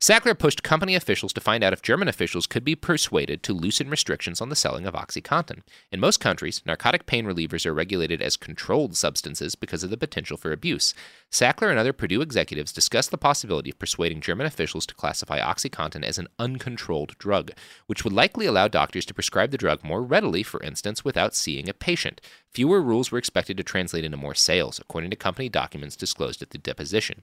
Sackler 0.01 0.37
pushed 0.37 0.63
company 0.63 0.95
officials 0.95 1.35
to 1.35 1.43
find 1.43 1.63
out 1.63 1.75
if 1.75 1.83
German 1.83 2.09
officials 2.09 2.47
could 2.47 2.65
be 2.65 2.75
persuaded 2.75 3.43
to 3.43 3.53
loosen 3.53 3.91
restrictions 3.91 4.41
on 4.41 4.49
the 4.49 4.57
selling 4.57 4.87
of 4.87 4.95
OxyContin. 4.95 5.61
In 5.93 6.01
most 6.01 6.21
countries, 6.21 6.63
narcotic 6.65 7.05
pain 7.05 7.27
relievers 7.27 7.67
are 7.67 7.75
regulated 7.75 8.23
as 8.23 8.39
controlled 8.39 8.97
substances 8.97 9.55
because 9.55 9.85
of 9.85 9.91
the 9.91 9.99
potential 9.99 10.39
for 10.39 10.53
abuse. 10.53 10.95
Sackler 11.31 11.69
and 11.69 11.79
other 11.79 11.93
Purdue 11.93 12.23
executives 12.23 12.73
discussed 12.73 13.11
the 13.11 13.19
possibility 13.19 13.69
of 13.69 13.79
persuading 13.79 14.23
German 14.23 14.47
officials 14.47 14.87
to 14.87 14.95
classify 14.95 15.39
OxyContin 15.39 16.03
as 16.03 16.17
an 16.17 16.29
uncontrolled 16.39 17.19
drug, 17.19 17.51
which 17.87 18.03
would 18.03 18.15
likely 18.15 18.47
allow 18.47 18.69
doctors 18.69 19.05
to 19.05 19.13
prescribe 19.13 19.51
the 19.51 19.59
drug 19.59 19.85
more 19.85 20.03
readily, 20.03 20.43
for 20.43 20.63
instance, 20.63 21.05
without 21.05 21.35
seeing 21.35 21.69
a 21.69 21.75
patient. 21.75 22.23
Fewer 22.49 22.81
rules 22.81 23.13
were 23.13 23.19
expected 23.19 23.59
to 23.59 23.63
translate 23.63 24.05
into 24.05 24.17
more 24.17 24.35
sales, 24.35 24.79
according 24.79 25.11
to 25.11 25.17
company 25.17 25.51
documents 25.51 25.95
disclosed 25.95 26.41
at 26.41 26.51
the 26.51 26.59
deposition. 26.59 27.23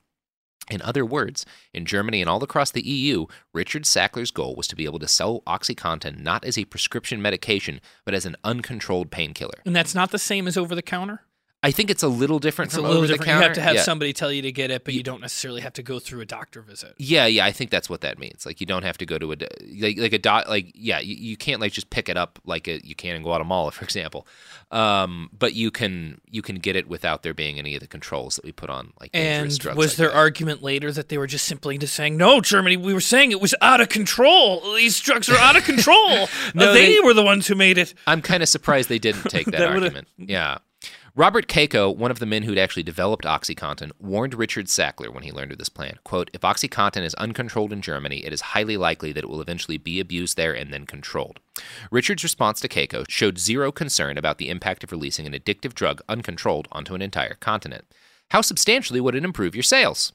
In 0.69 0.81
other 0.81 1.05
words, 1.05 1.45
in 1.73 1.85
Germany 1.85 2.21
and 2.21 2.29
all 2.29 2.43
across 2.43 2.71
the 2.71 2.85
EU, 2.85 3.25
Richard 3.53 3.83
Sackler's 3.83 4.31
goal 4.31 4.55
was 4.55 4.67
to 4.67 4.75
be 4.75 4.85
able 4.85 4.99
to 4.99 5.07
sell 5.07 5.41
OxyContin 5.47 6.19
not 6.19 6.43
as 6.43 6.57
a 6.57 6.65
prescription 6.65 7.21
medication, 7.21 7.79
but 8.05 8.13
as 8.13 8.25
an 8.25 8.35
uncontrolled 8.43 9.11
painkiller. 9.11 9.61
And 9.65 9.75
that's 9.75 9.95
not 9.95 10.11
the 10.11 10.19
same 10.19 10.47
as 10.47 10.57
over 10.57 10.75
the 10.75 10.81
counter. 10.81 11.21
I 11.67 11.71
think 11.71 11.89
it's 11.89 12.01
a 12.01 12.07
little 12.07 12.39
different 12.39 12.69
It's 12.69 12.75
from 12.75 12.85
a 12.85 12.87
little 12.87 13.03
over 13.03 13.07
the 13.07 13.13
different. 13.15 13.27
counter. 13.29 13.41
You 13.41 13.47
have 13.49 13.55
to 13.55 13.61
have 13.61 13.75
yeah. 13.75 13.81
somebody 13.81 14.13
tell 14.13 14.31
you 14.31 14.41
to 14.43 14.53
get 14.53 14.71
it, 14.71 14.85
but 14.85 14.93
you 14.93 15.03
don't 15.03 15.19
necessarily 15.19 15.59
have 15.59 15.73
to 15.73 15.83
go 15.83 15.99
through 15.99 16.21
a 16.21 16.25
doctor 16.25 16.61
visit. 16.61 16.95
Yeah, 16.97 17.25
yeah, 17.25 17.43
I 17.45 17.51
think 17.51 17.71
that's 17.71 17.89
what 17.89 17.99
that 18.01 18.17
means. 18.17 18.45
Like 18.45 18.61
you 18.61 18.65
don't 18.65 18.83
have 18.83 18.97
to 18.99 19.05
go 19.05 19.17
to 19.17 19.33
a 19.33 19.35
like, 19.77 19.97
like 19.97 20.13
a 20.13 20.17
dot 20.17 20.47
like 20.47 20.71
yeah, 20.75 20.99
you, 20.99 21.15
you 21.17 21.35
can't 21.35 21.59
like 21.59 21.73
just 21.73 21.89
pick 21.89 22.07
it 22.07 22.15
up 22.15 22.39
like 22.45 22.69
a, 22.69 22.79
you 22.87 22.95
can 22.95 23.17
in 23.17 23.21
Guatemala, 23.21 23.71
for 23.73 23.83
example. 23.83 24.25
Um, 24.71 25.29
but 25.37 25.55
you 25.55 25.69
can 25.69 26.21
you 26.31 26.41
can 26.41 26.55
get 26.55 26.77
it 26.77 26.87
without 26.87 27.23
there 27.23 27.33
being 27.33 27.59
any 27.59 27.75
of 27.75 27.81
the 27.81 27.87
controls 27.87 28.37
that 28.37 28.45
we 28.45 28.53
put 28.53 28.69
on 28.69 28.93
like 29.01 29.09
And 29.13 29.47
was 29.47 29.65
like 29.65 29.91
their 29.97 30.13
argument 30.13 30.63
later 30.63 30.89
that 30.93 31.09
they 31.09 31.17
were 31.17 31.27
just 31.27 31.43
simply 31.43 31.77
just 31.77 31.95
saying, 31.95 32.15
"No, 32.15 32.39
Germany, 32.39 32.77
we 32.77 32.93
were 32.93 33.01
saying 33.01 33.33
it 33.33 33.41
was 33.41 33.53
out 33.61 33.81
of 33.81 33.89
control. 33.89 34.61
These 34.73 35.01
drugs 35.01 35.27
are 35.27 35.37
out 35.37 35.57
of 35.57 35.65
control. 35.65 36.29
No, 36.55 36.71
they, 36.71 36.95
they- 36.95 36.99
were 37.01 37.13
the 37.13 37.23
ones 37.23 37.45
who 37.47 37.55
made 37.55 37.77
it." 37.77 37.93
I'm 38.07 38.21
kind 38.21 38.41
of 38.41 38.47
surprised 38.47 38.87
they 38.87 38.99
didn't 38.99 39.23
take 39.23 39.45
that, 39.47 39.57
That 39.57 39.69
argument. 39.69 40.07
Yeah. 40.17 40.59
Robert 41.17 41.47
Kaiko, 41.47 41.97
one 41.97 42.11
of 42.11 42.19
the 42.19 42.27
men 42.27 42.43
who'd 42.43 42.59
actually 42.59 42.83
developed 42.83 43.25
OxyContin, 43.25 43.91
warned 43.99 44.35
Richard 44.35 44.67
Sackler 44.67 45.11
when 45.11 45.23
he 45.23 45.31
learned 45.31 45.51
of 45.51 45.57
this 45.57 45.67
plan. 45.67 45.97
Quote, 46.03 46.29
if 46.31 46.41
OxyContin 46.41 47.01
is 47.01 47.15
uncontrolled 47.15 47.73
in 47.73 47.81
Germany, 47.81 48.23
it 48.23 48.31
is 48.31 48.41
highly 48.53 48.77
likely 48.77 49.11
that 49.13 49.23
it 49.23 49.27
will 49.27 49.41
eventually 49.41 49.79
be 49.79 49.99
abused 49.99 50.37
there 50.37 50.53
and 50.53 50.71
then 50.71 50.85
controlled. 50.85 51.39
Richard's 51.89 52.21
response 52.21 52.59
to 52.59 52.67
Kaiko 52.67 53.03
showed 53.09 53.39
zero 53.39 53.71
concern 53.71 54.15
about 54.15 54.37
the 54.37 54.47
impact 54.47 54.83
of 54.83 54.91
releasing 54.91 55.25
an 55.25 55.33
addictive 55.33 55.73
drug 55.73 56.03
uncontrolled 56.07 56.67
onto 56.71 56.93
an 56.93 57.01
entire 57.01 57.33
continent. 57.33 57.85
How 58.29 58.41
substantially 58.41 59.01
would 59.01 59.15
it 59.15 59.25
improve 59.25 59.55
your 59.55 59.63
sales? 59.63 60.13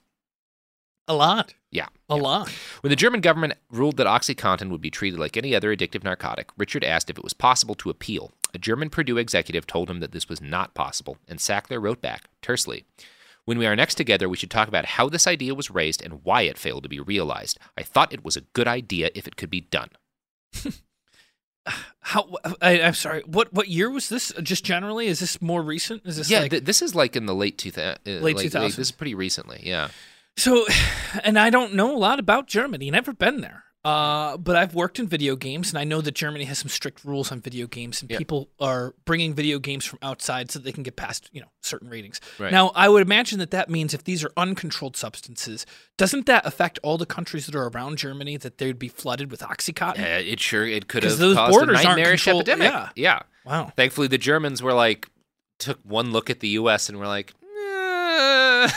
A 1.13 1.15
lot. 1.15 1.53
Yeah. 1.71 1.89
A 2.09 2.17
lot. 2.17 2.49
When 2.81 2.89
the 2.89 2.97
German 2.97 3.21
government 3.21 3.53
ruled 3.71 3.99
that 3.99 4.07
OxyContin 4.07 4.71
would 4.71 4.81
be 4.81 4.91
treated 4.91 5.21
like 5.21 5.37
any 5.37 5.55
other 5.55 5.75
addictive 5.77 6.03
narcotic, 6.03 6.49
Richard 6.57 6.83
asked 6.83 7.11
if 7.11 7.19
it 7.19 7.25
was 7.25 7.35
possible 7.35 7.75
to 7.75 7.91
appeal. 7.91 8.33
A 8.55 8.59
German 8.59 8.89
Purdue 8.89 9.19
executive 9.19 9.67
told 9.67 9.91
him 9.91 10.01
that 10.01 10.13
this 10.13 10.27
was 10.27 10.41
not 10.41 10.73
possible, 10.73 11.19
and 11.29 11.39
Sackler 11.39 11.83
wrote 11.83 12.01
back 12.01 12.31
tersely. 12.41 12.87
When 13.45 13.59
we 13.59 13.67
are 13.67 13.77
next 13.77 13.97
together, 13.97 14.27
we 14.27 14.39
should 14.39 14.51
talk 14.51 14.69
about 14.69 14.87
how 14.87 15.11
this 15.11 15.27
idea 15.27 15.55
was 15.55 15.71
raised 15.71 16.03
and 16.03 16.25
why 16.25 16.43
it 16.43 16.57
failed 16.57 16.85
to 16.85 16.89
be 16.89 17.01
realized. 17.01 17.59
I 17.77 17.83
thought 17.83 18.13
it 18.15 18.25
was 18.25 18.37
a 18.37 18.43
good 18.55 18.69
idea 18.69 19.11
if 19.15 19.27
it 19.27 19.37
could 19.37 19.51
be 19.51 19.61
done. 19.61 19.91
How? 22.01 22.29
I, 22.61 22.81
I'm 22.83 22.95
sorry. 22.95 23.23
What 23.25 23.53
what 23.53 23.69
year 23.69 23.89
was 23.89 24.09
this? 24.09 24.33
Just 24.43 24.65
generally, 24.65 25.07
is 25.07 25.21
this 25.21 25.41
more 25.41 25.63
recent? 25.63 26.03
Is 26.05 26.17
this 26.17 26.29
yeah, 26.29 26.41
like, 26.41 26.51
th- 26.51 26.65
this 26.65 26.83
is 26.83 26.97
like 26.97 27.15
in 27.15 27.27
the 27.27 27.35
late 27.35 27.57
2000s. 27.57 27.99
Uh, 28.05 28.21
Late 28.21 28.37
like, 28.37 28.47
2000s. 28.47 28.53
This 28.53 28.79
is 28.81 28.91
pretty 28.91 29.15
recently, 29.15 29.61
yeah. 29.63 29.89
So, 30.37 30.67
and 31.25 31.39
I 31.39 31.51
don't 31.51 31.75
know 31.75 31.95
a 31.95 31.99
lot 31.99 32.19
about 32.19 32.47
Germany. 32.47 32.91
Never 32.91 33.13
been 33.13 33.41
there. 33.41 33.65
Uh, 33.85 34.37
but 34.37 34.55
I've 34.55 34.77
worked 34.77 35.01
in 35.01 35.09
video 35.09 35.35
games, 35.35 35.71
and 35.71 35.77
I 35.77 35.83
know 35.83 36.01
that 36.03 36.15
Germany 36.15 36.45
has 36.45 36.61
some 36.61 36.69
strict 36.69 37.05
rules 37.05 37.33
on 37.33 37.41
video 37.41 37.67
games, 37.67 38.01
and 38.01 38.09
Yeah. 38.09 38.17
people 38.19 38.49
are 38.61 38.95
bringing 39.05 39.35
video 39.35 39.59
games 39.59 39.85
from 39.85 39.99
outside 40.03 40.53
so 40.53 40.61
they 40.61 40.71
can 40.71 40.85
get 40.85 40.95
past, 40.95 41.29
you 41.33 41.41
know, 41.41 41.49
certain 41.63 41.89
ratings. 41.89 42.21
Right. 42.39 42.53
Now, 42.53 42.71
I 42.77 42.89
would 42.89 43.03
imagine 43.03 43.41
that 43.41 43.51
that 43.51 43.69
means 43.69 43.93
if 43.93 44.05
these 44.05 44.23
are 44.23 44.31
uncontrolled 44.37 44.97
substances, 44.97 45.67
doesn't 45.99 46.27
that 46.27 46.47
affect 46.47 46.79
all 46.85 46.97
the 46.97 47.07
countries 47.07 47.47
that 47.47 47.57
are 47.57 47.67
around 47.67 47.97
Germany 47.99 48.37
that 48.37 48.59
they'd 48.59 48.79
be 48.79 48.87
flooded 48.87 49.33
with 49.33 49.41
OxyContin? 49.41 49.99
Yeah, 49.99 50.19
it 50.19 50.39
sure 50.39 50.65
it 50.65 50.87
could 50.87 51.03
have 51.03 51.19
those 51.19 51.35
caused 51.35 51.51
borders 51.59 51.81
a 51.83 51.89
aren't 51.89 51.99
nightmarish 51.99 52.29
epidemic. 52.29 52.71
yeah. 52.71 52.91
yeah. 52.95 53.23
Wow. 53.45 53.73
Thankfully, 53.75 54.07
the 54.07 54.17
Germans 54.19 54.63
were 54.63 54.75
like 54.75 55.09
took 55.59 55.81
one 55.83 56.13
look 56.13 56.31
at 56.31 56.39
the 56.39 56.49
U.S. 56.51 56.89
and 56.89 56.99
were 57.01 57.09
like, 57.09 57.35
"Eh, 58.63 58.69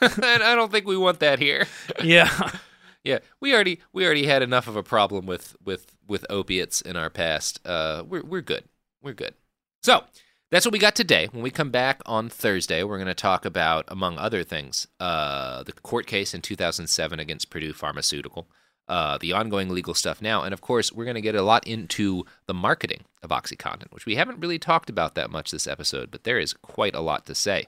I 0.00 0.54
don't 0.54 0.70
think 0.70 0.86
we 0.86 0.96
want 0.96 1.20
that 1.20 1.38
here. 1.38 1.66
Yeah. 2.02 2.50
yeah. 3.04 3.18
We 3.40 3.54
already 3.54 3.80
we 3.92 4.04
already 4.04 4.26
had 4.26 4.42
enough 4.42 4.68
of 4.68 4.76
a 4.76 4.82
problem 4.82 5.26
with 5.26 5.56
with 5.64 5.96
with 6.06 6.26
opiates 6.30 6.80
in 6.80 6.96
our 6.96 7.10
past. 7.10 7.60
Uh, 7.66 8.02
we're 8.06 8.22
we're 8.22 8.42
good. 8.42 8.64
We're 9.02 9.14
good. 9.14 9.34
So. 9.82 10.04
That's 10.50 10.64
what 10.64 10.72
we 10.72 10.78
got 10.78 10.94
today. 10.94 11.26
When 11.32 11.42
we 11.42 11.50
come 11.50 11.70
back 11.70 12.00
on 12.06 12.28
Thursday, 12.28 12.84
we're 12.84 12.98
going 12.98 13.08
to 13.08 13.14
talk 13.14 13.44
about, 13.44 13.86
among 13.88 14.18
other 14.18 14.44
things, 14.44 14.86
uh, 15.00 15.64
the 15.64 15.72
court 15.72 16.06
case 16.06 16.32
in 16.32 16.42
2007 16.42 17.18
against 17.18 17.50
Purdue 17.50 17.72
Pharmaceutical, 17.72 18.46
uh, 18.86 19.18
the 19.18 19.32
ongoing 19.32 19.70
legal 19.70 19.94
stuff 19.94 20.20
now, 20.20 20.42
and 20.42 20.52
of 20.52 20.60
course, 20.60 20.92
we're 20.92 21.04
going 21.04 21.14
to 21.14 21.20
get 21.20 21.34
a 21.34 21.42
lot 21.42 21.66
into 21.66 22.24
the 22.46 22.54
marketing 22.54 23.00
of 23.22 23.30
OxyContin, 23.30 23.90
which 23.90 24.06
we 24.06 24.14
haven't 24.14 24.38
really 24.38 24.58
talked 24.58 24.90
about 24.90 25.14
that 25.14 25.30
much 25.30 25.50
this 25.50 25.66
episode, 25.66 26.10
but 26.10 26.24
there 26.24 26.38
is 26.38 26.52
quite 26.52 26.94
a 26.94 27.00
lot 27.00 27.26
to 27.26 27.34
say. 27.34 27.66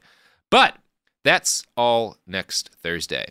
But 0.51 0.77
that's 1.27 1.65
all 1.77 2.17
next 2.27 2.71
Thursday. 2.83 3.27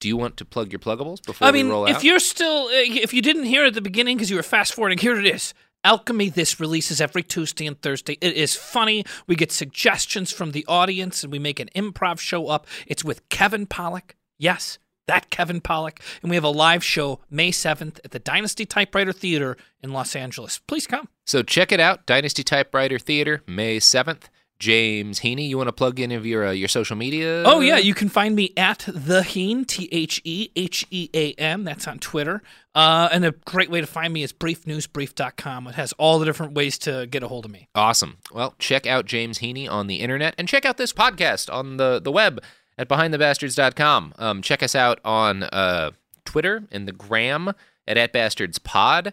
Do 0.00 0.08
you 0.08 0.16
want 0.16 0.36
to 0.36 0.44
plug 0.44 0.70
your 0.70 0.78
pluggables 0.78 1.24
before 1.24 1.48
I 1.48 1.50
mean, 1.50 1.66
we 1.66 1.72
roll 1.72 1.84
out? 1.84 1.90
if 1.90 2.04
you're 2.04 2.20
still, 2.20 2.66
uh, 2.66 2.70
if 2.72 3.12
you 3.12 3.20
didn't 3.20 3.44
hear 3.44 3.64
it 3.64 3.68
at 3.68 3.74
the 3.74 3.80
beginning 3.80 4.16
because 4.16 4.30
you 4.30 4.36
were 4.36 4.42
fast 4.42 4.74
forwarding, 4.74 4.98
here 4.98 5.18
it 5.18 5.26
is. 5.26 5.54
Alchemy 5.84 6.28
This 6.28 6.60
releases 6.60 7.00
every 7.00 7.22
Tuesday 7.22 7.66
and 7.66 7.80
Thursday. 7.80 8.18
It 8.20 8.34
is 8.34 8.54
funny. 8.54 9.04
We 9.26 9.36
get 9.36 9.52
suggestions 9.52 10.32
from 10.32 10.52
the 10.52 10.64
audience 10.66 11.22
and 11.22 11.32
we 11.32 11.38
make 11.38 11.60
an 11.60 11.68
improv 11.74 12.18
show 12.20 12.48
up. 12.48 12.66
It's 12.86 13.04
with 13.04 13.28
Kevin 13.28 13.66
Pollak. 13.66 14.12
Yes, 14.38 14.78
that 15.06 15.30
Kevin 15.30 15.60
Pollak. 15.60 16.00
And 16.22 16.30
we 16.30 16.36
have 16.36 16.44
a 16.44 16.50
live 16.50 16.84
show 16.84 17.20
May 17.30 17.50
7th 17.50 17.98
at 18.04 18.10
the 18.10 18.18
Dynasty 18.18 18.66
Typewriter 18.66 19.12
Theater 19.12 19.56
in 19.82 19.92
Los 19.92 20.14
Angeles. 20.14 20.58
Please 20.58 20.86
come. 20.86 21.08
So 21.26 21.42
check 21.42 21.72
it 21.72 21.80
out, 21.80 22.06
Dynasty 22.06 22.42
Typewriter 22.42 22.98
Theater, 22.98 23.42
May 23.46 23.78
7th. 23.78 24.24
James 24.58 25.20
Heaney, 25.20 25.48
you 25.48 25.56
want 25.56 25.68
to 25.68 25.72
plug 25.72 26.00
any 26.00 26.16
of 26.16 26.26
your 26.26 26.48
uh, 26.48 26.50
your 26.50 26.66
social 26.66 26.96
media? 26.96 27.44
Oh 27.46 27.60
yeah, 27.60 27.76
you 27.76 27.94
can 27.94 28.08
find 28.08 28.34
me 28.34 28.52
at 28.56 28.84
the 28.88 29.22
Heen 29.22 29.64
T 29.64 29.88
H 29.92 30.20
E 30.24 30.50
H 30.56 30.84
E 30.90 31.08
A 31.14 31.32
M. 31.34 31.62
That's 31.62 31.86
on 31.86 32.00
Twitter. 32.00 32.42
Uh, 32.74 33.08
and 33.12 33.24
a 33.24 33.32
great 33.32 33.70
way 33.70 33.80
to 33.80 33.86
find 33.86 34.12
me 34.12 34.22
is 34.22 34.32
briefnewsbrief.com. 34.32 35.68
It 35.68 35.74
has 35.76 35.92
all 35.94 36.18
the 36.18 36.24
different 36.24 36.54
ways 36.54 36.76
to 36.78 37.06
get 37.06 37.22
a 37.22 37.28
hold 37.28 37.44
of 37.44 37.50
me. 37.50 37.68
Awesome. 37.74 38.18
Well, 38.32 38.54
check 38.58 38.86
out 38.86 39.06
James 39.06 39.38
Heaney 39.38 39.70
on 39.70 39.86
the 39.86 39.96
internet 39.96 40.34
and 40.38 40.48
check 40.48 40.64
out 40.64 40.76
this 40.76 40.92
podcast 40.92 41.52
on 41.52 41.76
the, 41.76 42.00
the 42.00 42.12
web 42.12 42.42
at 42.76 42.88
behindthebastards.com. 42.88 44.14
Um, 44.18 44.42
check 44.42 44.62
us 44.62 44.74
out 44.74 45.00
on 45.04 45.44
uh, 45.44 45.90
Twitter 46.24 46.64
and 46.70 46.86
the 46.86 46.92
gram 46.92 47.52
at 47.86 47.96
atbastardspod 47.96 49.12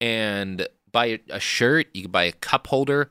and 0.00 0.68
buy 0.92 1.20
a 1.28 1.40
shirt. 1.40 1.88
You 1.94 2.02
can 2.02 2.10
buy 2.10 2.24
a 2.24 2.32
cup 2.32 2.66
holder. 2.68 3.10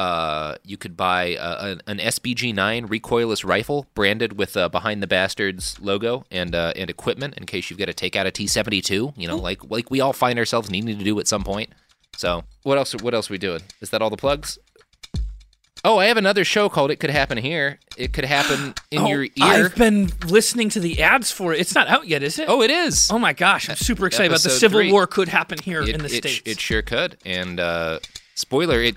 Uh, 0.00 0.56
you 0.64 0.78
could 0.78 0.96
buy 0.96 1.36
uh, 1.36 1.76
an, 1.76 1.82
an 1.86 1.98
SPG9 1.98 2.88
recoilless 2.88 3.44
rifle 3.44 3.86
branded 3.94 4.38
with 4.38 4.56
uh, 4.56 4.66
Behind 4.70 5.02
the 5.02 5.06
Bastards 5.06 5.78
logo 5.78 6.24
and 6.30 6.54
uh, 6.54 6.72
and 6.74 6.88
equipment 6.88 7.34
in 7.36 7.44
case 7.44 7.68
you've 7.68 7.78
got 7.78 7.84
to 7.84 7.92
take 7.92 8.16
out 8.16 8.26
a 8.26 8.30
T72. 8.30 9.12
You 9.14 9.28
know, 9.28 9.36
like 9.36 9.62
like 9.68 9.90
we 9.90 10.00
all 10.00 10.14
find 10.14 10.38
ourselves 10.38 10.70
needing 10.70 10.96
to 10.96 11.04
do 11.04 11.20
at 11.20 11.28
some 11.28 11.44
point. 11.44 11.68
So 12.16 12.44
what 12.62 12.78
else? 12.78 12.94
What 12.94 13.12
else 13.12 13.28
are 13.30 13.34
we 13.34 13.36
doing? 13.36 13.60
Is 13.82 13.90
that 13.90 14.00
all 14.00 14.08
the 14.08 14.16
plugs? 14.16 14.58
Oh, 15.84 15.98
I 15.98 16.06
have 16.06 16.16
another 16.16 16.46
show 16.46 16.70
called 16.70 16.90
It 16.90 16.96
Could 16.96 17.10
Happen 17.10 17.36
Here. 17.36 17.78
It 17.98 18.14
could 18.14 18.24
happen 18.24 18.74
in 18.90 18.98
Oh, 19.02 19.06
your 19.06 19.24
ear. 19.24 19.30
I've 19.38 19.74
been 19.74 20.10
listening 20.26 20.70
to 20.70 20.80
the 20.80 21.02
ads 21.02 21.30
for 21.30 21.52
it. 21.52 21.60
It's 21.60 21.74
not 21.74 21.88
out 21.88 22.06
yet, 22.06 22.22
is 22.22 22.38
it? 22.38 22.48
Oh, 22.48 22.62
it 22.62 22.70
is. 22.70 23.10
Oh 23.10 23.18
my 23.18 23.34
gosh, 23.34 23.68
I'm 23.68 23.76
super 23.76 24.06
excited 24.06 24.32
about 24.32 24.42
the 24.42 24.48
Civil 24.48 24.80
three. 24.80 24.92
War 24.92 25.06
could 25.06 25.28
happen 25.28 25.58
here 25.58 25.82
it, 25.82 25.90
in 25.90 25.98
the 26.00 26.06
it, 26.06 26.24
states. 26.24 26.42
It 26.46 26.58
sure 26.58 26.80
could. 26.80 27.18
And 27.26 27.60
uh, 27.60 28.00
spoiler, 28.34 28.80
it 28.80 28.96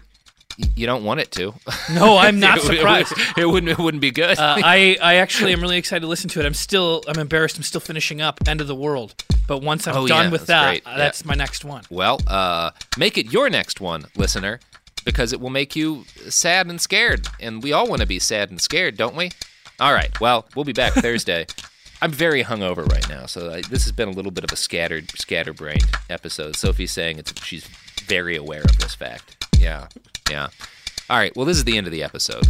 you 0.75 0.85
don't 0.85 1.03
want 1.03 1.19
it 1.19 1.31
to. 1.33 1.53
No, 1.91 2.17
I'm 2.17 2.39
not 2.39 2.57
It 2.59 2.63
surprised. 2.63 3.11
It, 3.11 3.39
it 3.39 3.45
wouldn't. 3.45 3.71
It 3.71 3.77
wouldn't 3.79 4.01
be 4.01 4.11
good. 4.11 4.37
Uh, 4.39 4.55
I, 4.63 4.97
I 5.01 5.15
actually 5.15 5.51
am 5.53 5.61
really 5.61 5.77
excited 5.77 6.01
to 6.01 6.07
listen 6.07 6.29
to 6.31 6.39
it. 6.39 6.45
I'm 6.45 6.53
still, 6.53 7.03
I'm 7.07 7.19
embarrassed. 7.19 7.57
I'm 7.57 7.63
still 7.63 7.81
finishing 7.81 8.21
up 8.21 8.39
End 8.47 8.61
of 8.61 8.67
the 8.67 8.75
World. 8.75 9.15
But 9.47 9.59
once 9.61 9.87
I'm 9.87 9.95
Oh, 9.97 10.07
done 10.07 10.25
yeah, 10.27 10.31
with 10.31 10.45
that's 10.47 10.81
that, 10.83 10.89
uh, 10.89 10.91
Yeah. 10.91 10.97
that's 10.97 11.25
my 11.25 11.33
next 11.33 11.65
one. 11.65 11.83
Well, 11.89 12.19
uh, 12.27 12.71
make 12.97 13.17
it 13.17 13.31
your 13.33 13.49
next 13.49 13.81
one, 13.81 14.05
listener, 14.15 14.59
because 15.03 15.33
it 15.33 15.41
will 15.41 15.49
make 15.49 15.75
you 15.75 16.05
sad 16.29 16.67
and 16.67 16.79
scared. 16.79 17.27
And 17.41 17.61
we 17.61 17.73
all 17.73 17.87
want 17.87 18.01
to 18.01 18.07
be 18.07 18.19
sad 18.19 18.49
and 18.49 18.61
scared, 18.61 18.95
don't 18.95 19.15
we? 19.15 19.31
All 19.79 19.93
right. 19.93 20.17
Well, 20.21 20.45
we'll 20.55 20.65
be 20.65 20.71
back 20.73 20.93
Thursday. 20.93 21.45
I'm 22.01 22.11
very 22.11 22.43
hungover 22.43 22.85
right 22.89 23.07
now, 23.09 23.25
so 23.25 23.51
I, 23.51 23.61
this 23.61 23.83
has 23.83 23.91
been 23.91 24.07
a 24.09 24.11
little 24.11 24.31
bit 24.31 24.43
of 24.43 24.51
a 24.51 24.55
scattered, 24.57 25.09
scatterbrained 25.11 25.85
episode. 26.09 26.55
Sophie's 26.55 26.91
saying 26.91 27.17
it's 27.17 27.33
she's 27.43 27.65
very 28.05 28.35
aware 28.37 28.61
of 28.61 28.77
this 28.79 28.93
fact. 28.95 29.45
Yeah, 29.57 29.87
yeah. 30.29 30.47
All 31.09 31.17
right. 31.17 31.35
Well, 31.35 31.45
this 31.45 31.57
is 31.57 31.65
the 31.65 31.77
end 31.77 31.85
of 31.85 31.91
the 31.91 32.03
episode. 32.03 32.45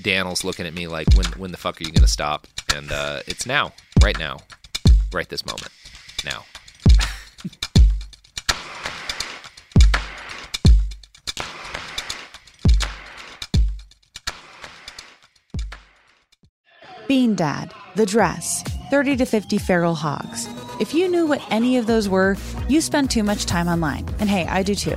Daniel's 0.00 0.42
looking 0.42 0.66
at 0.66 0.74
me 0.74 0.86
like, 0.86 1.06
when 1.14 1.26
when 1.32 1.50
the 1.50 1.58
fuck 1.58 1.80
are 1.80 1.84
you 1.84 1.92
gonna 1.92 2.08
stop? 2.08 2.46
And 2.74 2.90
uh, 2.90 3.20
it's 3.26 3.46
now, 3.46 3.72
right 4.02 4.18
now, 4.18 4.38
right 5.12 5.28
this 5.28 5.44
moment, 5.44 5.70
now. 6.24 6.44
Bean 17.06 17.34
Dad, 17.34 17.72
The 17.96 18.04
Dress, 18.04 18.62
30 18.90 19.16
to 19.16 19.24
50 19.24 19.56
Feral 19.56 19.94
Hogs. 19.94 20.46
If 20.78 20.92
you 20.92 21.08
knew 21.08 21.26
what 21.26 21.42
any 21.50 21.78
of 21.78 21.86
those 21.86 22.06
were, 22.06 22.36
you 22.68 22.82
spend 22.82 23.10
too 23.10 23.22
much 23.22 23.46
time 23.46 23.66
online. 23.66 24.06
And 24.20 24.28
hey, 24.28 24.46
I 24.46 24.62
do 24.62 24.74
too. 24.74 24.96